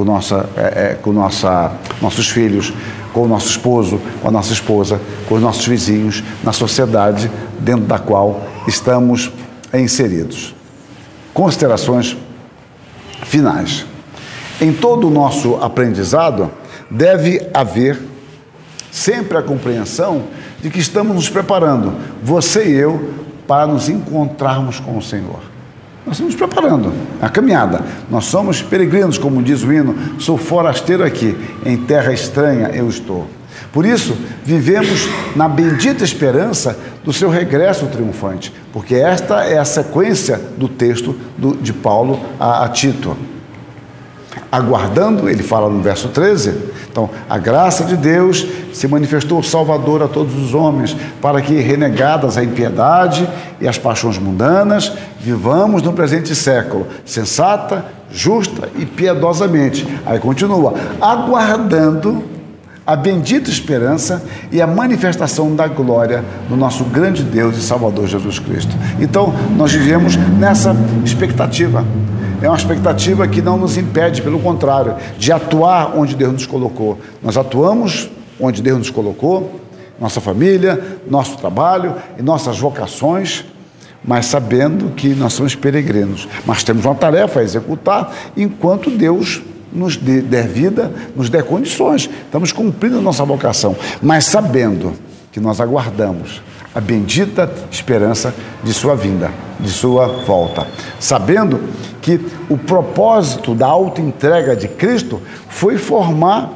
com, 0.00 0.04
nossa, 0.04 0.48
é, 0.56 0.60
é, 0.60 0.94
com 0.94 1.12
nossa, 1.12 1.72
nossos 2.00 2.30
filhos, 2.30 2.72
com 3.12 3.24
o 3.24 3.28
nosso 3.28 3.50
esposo, 3.50 4.00
com 4.22 4.28
a 4.28 4.30
nossa 4.30 4.50
esposa, 4.50 4.98
com 5.28 5.34
os 5.34 5.42
nossos 5.42 5.66
vizinhos, 5.66 6.24
na 6.42 6.54
sociedade 6.54 7.30
dentro 7.58 7.84
da 7.84 7.98
qual 7.98 8.40
estamos 8.66 9.30
inseridos. 9.74 10.54
Considerações 11.34 12.16
finais. 13.24 13.84
Em 14.58 14.72
todo 14.72 15.08
o 15.08 15.10
nosso 15.10 15.56
aprendizado, 15.56 16.50
deve 16.90 17.46
haver 17.52 18.00
sempre 18.90 19.36
a 19.36 19.42
compreensão 19.42 20.24
de 20.62 20.70
que 20.70 20.78
estamos 20.78 21.14
nos 21.14 21.28
preparando, 21.28 21.92
você 22.22 22.70
e 22.70 22.72
eu, 22.72 23.12
para 23.46 23.66
nos 23.66 23.90
encontrarmos 23.90 24.80
com 24.80 24.96
o 24.96 25.02
Senhor. 25.02 25.49
Nós 26.06 26.16
estamos 26.16 26.34
preparando, 26.34 26.92
a 27.20 27.28
caminhada. 27.28 27.84
Nós 28.10 28.24
somos 28.24 28.62
peregrinos, 28.62 29.18
como 29.18 29.42
diz 29.42 29.62
o 29.62 29.72
hino, 29.72 29.94
sou 30.18 30.38
forasteiro 30.38 31.04
aqui, 31.04 31.36
em 31.64 31.76
terra 31.76 32.12
estranha 32.12 32.70
eu 32.72 32.88
estou. 32.88 33.28
Por 33.72 33.84
isso, 33.84 34.16
vivemos 34.42 35.08
na 35.36 35.48
bendita 35.48 36.02
esperança 36.02 36.76
do 37.04 37.12
seu 37.12 37.28
regresso 37.28 37.86
triunfante, 37.86 38.52
porque 38.72 38.94
esta 38.94 39.44
é 39.44 39.58
a 39.58 39.64
sequência 39.64 40.40
do 40.56 40.68
texto 40.68 41.14
do, 41.36 41.54
de 41.56 41.72
Paulo 41.72 42.18
a, 42.38 42.64
a 42.64 42.68
Tito. 42.68 43.16
Aguardando, 44.50 45.28
ele 45.28 45.42
fala 45.42 45.68
no 45.68 45.80
verso 45.80 46.08
13, 46.08 46.70
então, 46.90 47.08
a 47.28 47.38
graça 47.38 47.84
de 47.84 47.96
Deus 47.96 48.44
se 48.72 48.88
manifestou 48.88 49.42
salvador 49.42 50.02
a 50.02 50.08
todos 50.08 50.34
os 50.36 50.54
homens, 50.54 50.96
para 51.22 51.40
que, 51.40 51.54
renegadas 51.60 52.36
a 52.36 52.42
impiedade 52.42 53.28
e 53.60 53.68
as 53.68 53.78
paixões 53.78 54.18
mundanas, 54.18 54.92
vivamos 55.20 55.82
no 55.82 55.92
presente 55.92 56.34
século, 56.34 56.86
sensata, 57.04 57.84
justa 58.10 58.68
e 58.76 58.84
piedosamente. 58.84 59.86
Aí 60.04 60.18
continua, 60.18 60.74
aguardando 61.00 62.24
a 62.84 62.96
bendita 62.96 63.48
esperança 63.50 64.24
e 64.50 64.60
a 64.60 64.66
manifestação 64.66 65.54
da 65.54 65.68
glória 65.68 66.24
do 66.48 66.56
nosso 66.56 66.82
grande 66.84 67.22
Deus 67.22 67.56
e 67.56 67.60
Salvador 67.60 68.08
Jesus 68.08 68.40
Cristo. 68.40 68.74
Então, 68.98 69.32
nós 69.56 69.72
vivemos 69.72 70.16
nessa 70.16 70.74
expectativa. 71.04 71.84
É 72.42 72.48
uma 72.48 72.56
expectativa 72.56 73.28
que 73.28 73.42
não 73.42 73.58
nos 73.58 73.76
impede, 73.76 74.22
pelo 74.22 74.38
contrário, 74.38 74.96
de 75.18 75.30
atuar 75.30 75.94
onde 75.94 76.16
Deus 76.16 76.32
nos 76.32 76.46
colocou. 76.46 76.98
Nós 77.22 77.36
atuamos 77.36 78.10
onde 78.40 78.62
Deus 78.62 78.78
nos 78.78 78.90
colocou, 78.90 79.60
nossa 80.00 80.22
família, 80.22 80.98
nosso 81.08 81.36
trabalho 81.36 81.96
e 82.18 82.22
nossas 82.22 82.58
vocações, 82.58 83.44
mas 84.02 84.24
sabendo 84.24 84.94
que 84.94 85.08
nós 85.08 85.34
somos 85.34 85.54
peregrinos. 85.54 86.26
Mas 86.46 86.64
temos 86.64 86.86
uma 86.86 86.94
tarefa 86.94 87.40
a 87.40 87.42
executar 87.42 88.10
enquanto 88.34 88.90
Deus 88.90 89.42
nos 89.70 89.98
der 89.98 90.48
vida, 90.48 90.90
nos 91.14 91.28
der 91.28 91.44
condições. 91.44 92.08
Estamos 92.24 92.52
cumprindo 92.52 93.02
nossa 93.02 93.22
vocação, 93.22 93.76
mas 94.00 94.24
sabendo 94.24 94.94
que 95.30 95.38
nós 95.38 95.60
aguardamos 95.60 96.42
a 96.74 96.80
bendita 96.80 97.52
esperança 97.70 98.34
de 98.62 98.72
sua 98.72 98.94
vinda, 98.94 99.30
de 99.58 99.70
sua 99.70 100.06
volta. 100.06 100.66
Sabendo 100.98 101.60
que 102.00 102.20
o 102.48 102.56
propósito 102.56 103.54
da 103.54 103.66
auto-entrega 103.66 104.54
de 104.54 104.68
Cristo 104.68 105.20
foi 105.48 105.76
formar 105.76 106.52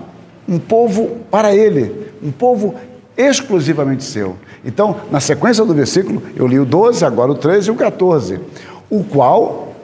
um 0.49 0.59
povo 0.59 1.19
para 1.31 1.55
Ele, 1.55 2.11
um 2.23 2.31
povo 2.31 2.75
exclusivamente 3.17 4.05
seu. 4.05 4.37
Então, 4.65 4.97
na 5.11 5.21
sequência 5.21 5.65
do 5.65 5.75
versículo, 5.75 6.23
eu 6.37 6.47
li 6.47 6.59
o 6.59 6.65
12, 6.65 7.05
agora 7.05 7.33
o 7.33 7.35
13 7.35 7.69
e 7.69 7.71
o 7.71 7.75
14. 7.75 8.41
O 8.89 9.05
qual 9.05 9.75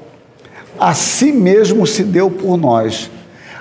a 0.78 0.94
si 0.94 1.32
mesmo 1.32 1.86
se 1.86 2.02
deu 2.02 2.30
por 2.30 2.56
nós, 2.56 3.10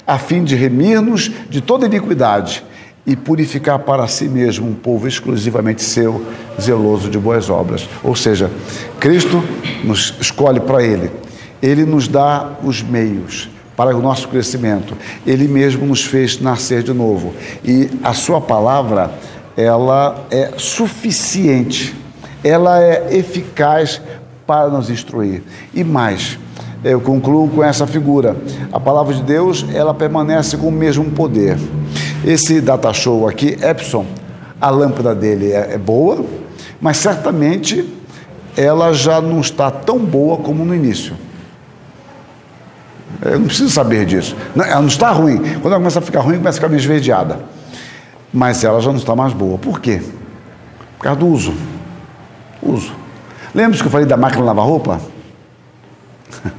a 0.08 0.18
fim 0.18 0.44
de 0.44 0.56
remir-nos 0.56 1.30
de 1.50 1.62
toda 1.62 1.86
iniquidade 1.86 2.64
e 3.10 3.16
purificar 3.16 3.80
para 3.80 4.08
si 4.08 4.26
mesmo 4.26 4.70
um 4.70 4.76
povo 4.76 5.08
exclusivamente 5.08 5.82
seu, 5.82 6.24
zeloso 6.62 7.10
de 7.10 7.18
boas 7.18 7.50
obras. 7.50 7.90
Ou 8.04 8.16
seja, 8.16 8.52
Cristo 9.00 9.44
nos 9.84 10.14
escolhe 10.22 10.60
para 10.60 10.84
Ele, 10.84 11.10
Ele 11.60 11.86
nos 11.86 12.08
dá 12.08 12.52
os 12.64 12.84
meios 12.84 13.50
para 13.76 13.98
o 13.98 14.02
nosso 14.02 14.28
crescimento, 14.28 14.96
Ele 15.26 15.48
mesmo 15.48 15.88
nos 15.88 16.06
fez 16.06 16.40
nascer 16.40 16.84
de 16.84 16.94
novo 16.94 17.34
e 17.66 17.90
a 18.04 18.14
Sua 18.14 18.40
palavra, 18.40 19.10
ela 19.58 20.28
é 20.30 20.52
suficiente, 20.56 21.96
ela 22.44 22.80
é 22.80 23.18
eficaz 23.18 24.00
para 24.46 24.70
nos 24.70 24.88
instruir. 24.92 25.42
E 25.74 25.84
mais, 25.84 26.38
eu 26.84 27.02
concluo 27.02 27.50
com 27.50 27.64
essa 27.64 27.88
figura. 27.88 28.38
A 28.72 28.80
palavra 28.80 29.16
de 29.16 29.24
Deus, 29.24 29.66
ela 29.74 29.96
permanece 29.96 30.58
com 30.58 30.68
o 30.68 30.72
mesmo 30.72 31.06
poder. 31.12 31.58
Esse 32.24 32.60
data 32.60 32.94
show 32.94 33.28
aqui, 33.28 33.58
Epson, 33.62 34.06
a 34.60 34.70
lâmpada 34.70 35.16
dele 35.16 35.52
é, 35.52 35.74
é 35.74 35.78
boa, 35.78 36.26
mas 36.82 36.98
certamente 36.98 37.88
ela 38.58 38.94
já 38.94 39.22
não 39.22 39.40
está 39.40 39.72
tão 39.72 40.00
boa 40.00 40.38
como 40.38 40.66
no 40.66 40.76
início. 40.76 41.16
Eu 43.22 43.40
não 43.40 43.48
preciso 43.48 43.70
saber 43.70 44.06
disso. 44.06 44.36
Não, 44.56 44.66
ela 44.66 44.82
não 44.82 44.88
está 44.88 45.12
ruim. 45.12 45.38
Quando 45.38 45.68
ela 45.68 45.78
começa 45.78 46.00
a 46.00 46.02
ficar 46.02 46.22
ruim, 46.22 46.38
começa 46.38 46.58
a 46.58 46.60
ficar 46.60 46.70
meio 46.70 46.80
esverdeada. 46.80 47.40
Mas 48.34 48.64
ela 48.64 48.80
já 48.82 48.92
não 48.92 48.98
está 48.98 49.16
mais 49.16 49.34
boa. 49.34 49.58
Por 49.58 49.80
quê? 49.80 50.02
Por 50.98 51.04
causa 51.04 51.20
do 51.20 51.28
uso. 51.28 51.54
Uso. 52.62 52.94
Lembra 53.54 53.78
que 53.78 53.86
eu 53.86 53.90
falei 53.90 54.06
da 54.06 54.16
máquina 54.16 54.42
de 54.42 54.48
lavar 54.48 54.66
roupa? 54.66 55.02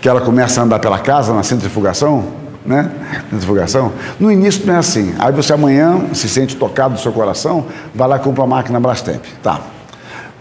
que 0.00 0.08
ela 0.08 0.20
começa 0.20 0.60
a 0.60 0.64
andar 0.64 0.78
pela 0.78 0.98
casa 0.98 1.34
na 1.34 1.42
centrifugação? 1.42 2.45
Né? 2.66 2.90
Centrifugação. 3.30 3.92
No 4.18 4.30
início 4.30 4.66
não 4.66 4.74
é 4.74 4.78
assim. 4.78 5.14
Aí 5.18 5.32
você 5.32 5.52
amanhã 5.52 6.06
se 6.12 6.28
sente 6.28 6.56
tocado 6.56 6.94
do 6.94 7.00
seu 7.00 7.12
coração, 7.12 7.66
vai 7.94 8.08
lá 8.08 8.16
e 8.16 8.18
compra 8.18 8.42
a 8.42 8.46
máquina 8.46 8.80
Brastemp. 8.80 9.22
Tá. 9.42 9.60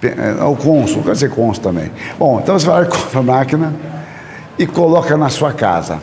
É, 0.02 0.44
o 0.44 0.56
Consul, 0.56 1.04
quer 1.04 1.12
dizer 1.12 1.30
Consul 1.30 1.64
também. 1.64 1.92
Bom, 2.18 2.40
então 2.42 2.58
você 2.58 2.66
vai 2.66 2.82
lá 2.82 2.88
e 2.88 2.90
compra 2.92 3.20
a 3.20 3.24
máquina 3.24 3.74
e 4.58 4.66
coloca 4.66 5.16
na 5.16 5.30
sua 5.30 5.54
casa. 5.54 6.00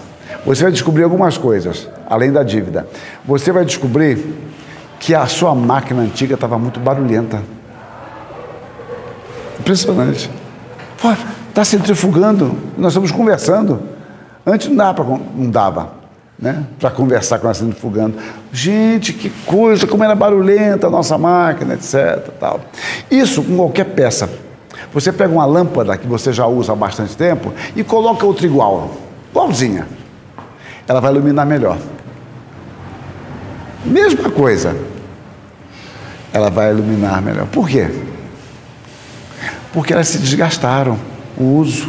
Você 0.47 0.63
vai 0.63 0.73
descobrir 0.73 1.03
algumas 1.03 1.37
coisas, 1.37 1.89
além 2.09 2.33
da 2.33 2.43
dívida. 2.43 2.87
Você 3.25 3.53
vai 3.53 3.65
descobrir 3.65 4.25
que 4.99 5.15
a 5.15 5.27
sua 5.27 5.55
máquina 5.55 6.03
antiga 6.03 6.35
estava 6.35 6.59
muito 6.59 6.79
barulhenta. 6.79 7.43
Impressionante. 9.59 10.31
Está 11.49 11.65
centrifugando, 11.65 12.57
nós 12.79 12.93
estamos 12.93 13.11
conversando. 13.11 13.83
Antes 14.47 14.69
não 14.69 14.77
dava, 14.77 15.05
não 15.05 15.51
dava 15.51 16.02
né, 16.43 16.65
para 16.81 16.91
conversar 16.91 17.39
com 17.39 17.47
ela 17.47 17.55
centrifugando. 17.55 18.17
Gente, 18.53 19.13
que 19.13 19.31
coisa, 19.47 19.87
como 19.87 20.03
era 20.03 20.17
barulhenta 20.17 20.89
a 20.89 20.91
nossa 20.91 21.17
máquina, 21.17 21.75
etc. 21.75 22.31
Tal. 22.41 22.61
Isso 23.09 23.45
com 23.45 23.57
qualquer 23.57 23.85
peça. 23.85 24.29
Você 24.93 25.13
pega 25.13 25.33
uma 25.33 25.45
lâmpada 25.47 25.97
que 25.97 26.07
você 26.07 26.33
já 26.33 26.45
usa 26.45 26.73
há 26.73 26.77
bastante 26.77 27.17
tempo 27.17 27.55
e 27.77 27.85
coloca 27.85 28.27
outra 28.27 28.45
igual, 28.45 28.91
igualzinha. 29.31 29.87
Ela 30.89 31.01
vai 31.01 31.13
iluminar 31.13 31.47
melhor. 31.47 31.79
Mesma 33.85 34.29
coisa. 34.29 34.77
Ela 36.33 36.51
vai 36.51 36.73
iluminar 36.73 37.23
melhor. 37.23 37.47
Por 37.47 37.69
quê? 37.69 37.89
Porque 39.73 39.93
elas 39.93 40.09
se 40.09 40.19
desgastaram. 40.19 40.99
O 41.37 41.45
uso 41.59 41.89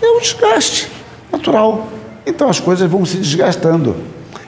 é 0.00 0.06
um 0.06 0.18
desgaste 0.18 0.90
natural. 1.30 1.91
Então 2.26 2.48
as 2.48 2.60
coisas 2.60 2.90
vão 2.90 3.04
se 3.04 3.16
desgastando. 3.16 3.96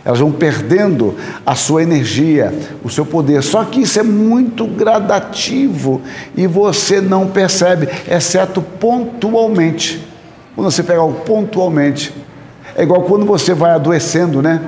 Elas 0.04 0.20
vão 0.20 0.30
perdendo 0.30 1.14
a 1.46 1.54
sua 1.54 1.82
energia, 1.82 2.52
o 2.84 2.90
seu 2.90 3.06
poder. 3.06 3.42
Só 3.42 3.64
que 3.64 3.80
isso 3.80 3.98
é 3.98 4.02
muito 4.02 4.66
gradativo 4.66 6.02
e 6.36 6.46
você 6.46 7.00
não 7.00 7.28
percebe, 7.28 7.88
exceto 8.06 8.60
pontualmente. 8.60 10.06
Quando 10.54 10.70
você 10.70 10.82
pega 10.82 11.00
algo 11.00 11.20
pontualmente, 11.20 12.14
é 12.76 12.82
igual 12.82 13.02
quando 13.02 13.24
você 13.24 13.54
vai 13.54 13.70
adoecendo, 13.70 14.42
né? 14.42 14.60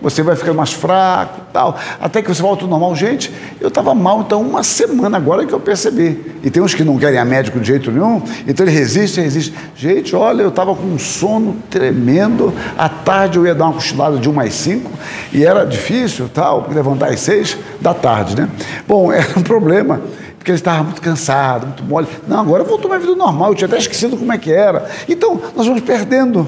Você 0.00 0.22
vai 0.22 0.36
ficando 0.36 0.56
mais 0.56 0.72
fraco 0.72 1.40
tal, 1.52 1.78
até 2.00 2.20
que 2.20 2.28
você 2.28 2.42
volta 2.42 2.64
ao 2.64 2.68
normal. 2.68 2.94
Gente, 2.94 3.32
eu 3.60 3.68
estava 3.68 3.94
mal, 3.94 4.20
então 4.20 4.42
uma 4.42 4.62
semana 4.62 5.16
agora 5.16 5.46
que 5.46 5.52
eu 5.52 5.60
percebi. 5.60 6.34
E 6.42 6.50
tem 6.50 6.62
uns 6.62 6.74
que 6.74 6.84
não 6.84 6.98
querem 6.98 7.18
a 7.18 7.24
médico 7.24 7.58
de 7.60 7.66
jeito 7.66 7.90
nenhum, 7.90 8.20
então 8.46 8.66
ele 8.66 8.74
resiste, 8.76 9.20
resiste. 9.20 9.54
Gente, 9.74 10.14
olha, 10.14 10.42
eu 10.42 10.48
estava 10.48 10.74
com 10.74 10.82
um 10.82 10.98
sono 10.98 11.56
tremendo, 11.70 12.52
à 12.76 12.88
tarde 12.88 13.38
eu 13.38 13.46
ia 13.46 13.54
dar 13.54 13.66
uma 13.66 13.74
cochilada 13.74 14.18
de 14.18 14.28
1 14.28 14.32
mais 14.32 14.52
5, 14.54 14.90
e 15.32 15.44
era 15.44 15.64
difícil, 15.64 16.28
tal, 16.32 16.68
levantar 16.70 17.08
às 17.08 17.20
6 17.20 17.56
da 17.80 17.94
tarde, 17.94 18.36
né? 18.36 18.48
Bom, 18.86 19.10
era 19.12 19.38
um 19.38 19.42
problema 19.42 20.00
porque 20.44 20.50
ele 20.50 20.58
estava 20.58 20.82
muito 20.82 21.00
cansado, 21.00 21.66
muito 21.66 21.82
mole. 21.84 22.06
Não, 22.28 22.40
agora 22.40 22.62
voltou 22.64 22.90
minha 22.90 23.00
vida 23.00 23.16
normal, 23.16 23.48
eu 23.48 23.54
tinha 23.54 23.66
até 23.66 23.78
esquecido 23.78 24.14
como 24.14 24.30
é 24.30 24.36
que 24.36 24.52
era. 24.52 24.90
Então, 25.08 25.40
nós 25.56 25.66
vamos 25.66 25.80
perdendo. 25.80 26.46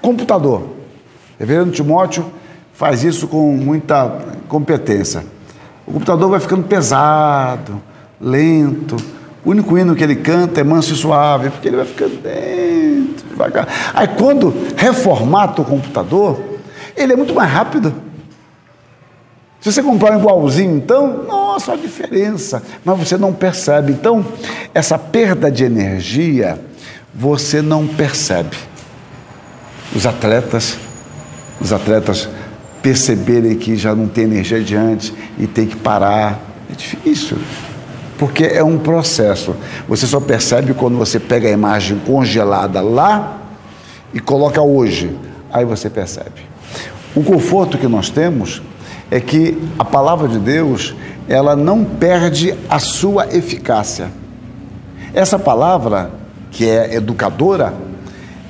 Computador. 0.00 0.70
Reverendo 1.38 1.70
Timóteo 1.70 2.24
faz 2.74 3.02
isso 3.04 3.26
com 3.26 3.52
muita 3.56 4.20
competência. 4.48 5.24
O 5.86 5.92
computador 5.92 6.30
vai 6.30 6.40
ficando 6.40 6.64
pesado, 6.64 7.80
lento. 8.20 8.96
O 9.44 9.50
único 9.50 9.78
hino 9.78 9.94
que 9.94 10.02
ele 10.02 10.16
canta 10.16 10.60
é 10.60 10.64
manso 10.64 10.92
e 10.92 10.96
suave, 10.96 11.50
porque 11.50 11.68
ele 11.68 11.76
vai 11.76 11.86
ficando 11.86 12.18
lento, 12.22 13.24
devagar. 13.28 13.68
Aí 13.94 14.08
quando 14.08 14.54
reformata 14.76 15.62
o 15.62 15.64
computador, 15.64 16.40
ele 16.96 17.12
é 17.12 17.16
muito 17.16 17.34
mais 17.34 17.50
rápido. 17.50 17.94
Se 19.60 19.72
você 19.72 19.82
comprar 19.82 20.14
um 20.14 20.20
igualzinho, 20.20 20.76
então, 20.76 21.24
nossa, 21.24 21.72
a 21.72 21.76
diferença. 21.76 22.62
Mas 22.84 22.98
você 22.98 23.16
não 23.16 23.32
percebe. 23.32 23.92
Então, 23.92 24.24
essa 24.74 24.98
perda 24.98 25.50
de 25.50 25.64
energia, 25.64 26.60
você 27.14 27.62
não 27.62 27.86
percebe. 27.86 28.56
Os 29.94 30.06
atletas, 30.06 30.76
os 31.60 31.72
atletas 31.72 32.28
perceberem 32.84 33.56
que 33.56 33.76
já 33.76 33.94
não 33.94 34.06
tem 34.06 34.24
energia 34.24 34.58
adiante 34.58 35.14
e 35.38 35.46
tem 35.46 35.66
que 35.66 35.74
parar. 35.74 36.38
É 36.70 36.74
difícil, 36.74 37.38
porque 38.18 38.44
é 38.44 38.62
um 38.62 38.78
processo. 38.78 39.56
Você 39.88 40.06
só 40.06 40.20
percebe 40.20 40.74
quando 40.74 40.98
você 40.98 41.18
pega 41.18 41.48
a 41.48 41.50
imagem 41.50 41.98
congelada 42.06 42.82
lá 42.82 43.40
e 44.12 44.20
coloca 44.20 44.60
hoje. 44.60 45.16
Aí 45.50 45.64
você 45.64 45.88
percebe. 45.88 46.42
O 47.14 47.24
conforto 47.24 47.78
que 47.78 47.88
nós 47.88 48.10
temos 48.10 48.60
é 49.10 49.18
que 49.18 49.56
a 49.78 49.84
palavra 49.84 50.28
de 50.28 50.38
Deus, 50.38 50.94
ela 51.26 51.56
não 51.56 51.84
perde 51.84 52.54
a 52.68 52.78
sua 52.78 53.34
eficácia. 53.34 54.10
Essa 55.14 55.38
palavra, 55.38 56.10
que 56.50 56.68
é 56.68 56.96
educadora, 56.96 57.72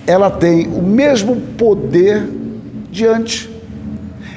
ela 0.05 0.29
tem 0.29 0.67
o 0.67 0.83
mesmo 0.83 1.37
poder 1.57 2.29
de 2.91 3.07
antes 3.07 3.54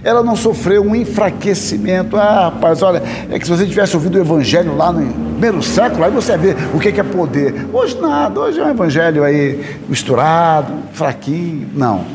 ela 0.03 0.23
não 0.23 0.35
sofreu 0.35 0.83
um 0.83 0.95
enfraquecimento. 0.95 2.17
Ah, 2.17 2.45
rapaz, 2.45 2.81
olha, 2.81 3.01
é 3.29 3.37
que 3.37 3.45
se 3.45 3.51
você 3.51 3.65
tivesse 3.65 3.95
ouvido 3.95 4.15
o 4.15 4.21
evangelho 4.21 4.75
lá 4.75 4.91
no 4.91 5.05
primeiro 5.11 5.61
século, 5.61 6.03
aí 6.03 6.11
você 6.11 6.37
vê 6.37 6.55
o 6.73 6.79
que 6.79 6.89
é 6.89 7.03
poder. 7.03 7.67
Hoje 7.73 7.99
nada, 7.99 8.39
hoje 8.39 8.59
é 8.59 8.63
um 8.63 8.69
evangelho 8.69 9.23
aí 9.23 9.63
misturado, 9.87 10.73
fraquinho. 10.93 11.69
Não. 11.73 12.05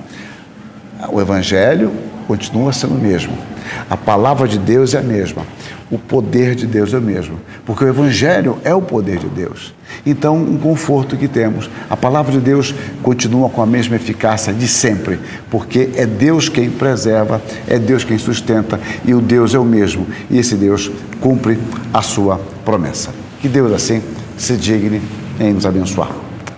O 1.11 1.20
evangelho 1.20 1.93
continua 2.26 2.72
sendo 2.72 2.95
o 2.95 2.99
mesmo. 2.99 3.51
A 3.89 3.97
palavra 3.97 4.47
de 4.49 4.59
Deus 4.59 4.95
é 4.95 4.99
a 4.99 5.03
mesma. 5.03 5.47
O 5.91 5.99
poder 5.99 6.55
de 6.55 6.66
Deus 6.66 6.95
é 6.95 6.99
o 6.99 7.03
mesmo. 7.03 7.39
Porque 7.66 7.85
o 7.85 7.89
Evangelho 7.89 8.59
é 8.64 8.75
o 8.75 8.81
poder 8.81 9.18
de 9.18 9.27
Deus. 9.27 9.75
Então, 10.07 10.37
um 10.37 10.57
conforto 10.59 11.16
que 11.16 11.29
temos. 11.29 11.68
A 11.91 11.97
palavra 11.97 12.33
de 12.33 12.41
Deus 12.41 12.75
continua 13.03 13.51
com 13.51 13.62
a 13.62 13.66
mesma 13.66 13.97
eficácia 13.97 14.53
de 14.53 14.66
sempre. 14.66 15.18
Porque 15.51 15.91
é 15.95 16.07
Deus 16.07 16.49
quem 16.49 16.70
preserva, 16.70 17.43
é 17.68 17.79
Deus 17.79 18.05
quem 18.05 18.16
sustenta 18.16 18.81
e 19.05 19.12
o 19.12 19.20
Deus 19.20 19.55
é 19.55 19.59
o 19.59 19.64
mesmo. 19.64 20.07
E 20.31 20.39
esse 20.39 20.55
Deus 20.55 20.91
cumpre 21.20 21.59
a 21.93 22.01
sua 22.01 22.41
promessa. 22.64 23.11
Que 23.41 23.49
Deus, 23.49 23.73
assim, 23.73 24.03
se 24.39 24.57
digne 24.57 25.03
em 25.39 25.53
nos 25.53 25.66
abençoar. 25.66 26.11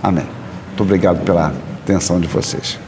Amém. 0.02 0.26
Muito 0.68 0.82
obrigado 0.82 1.24
pela 1.24 1.54
atenção 1.82 2.20
de 2.20 2.26
vocês. 2.26 2.83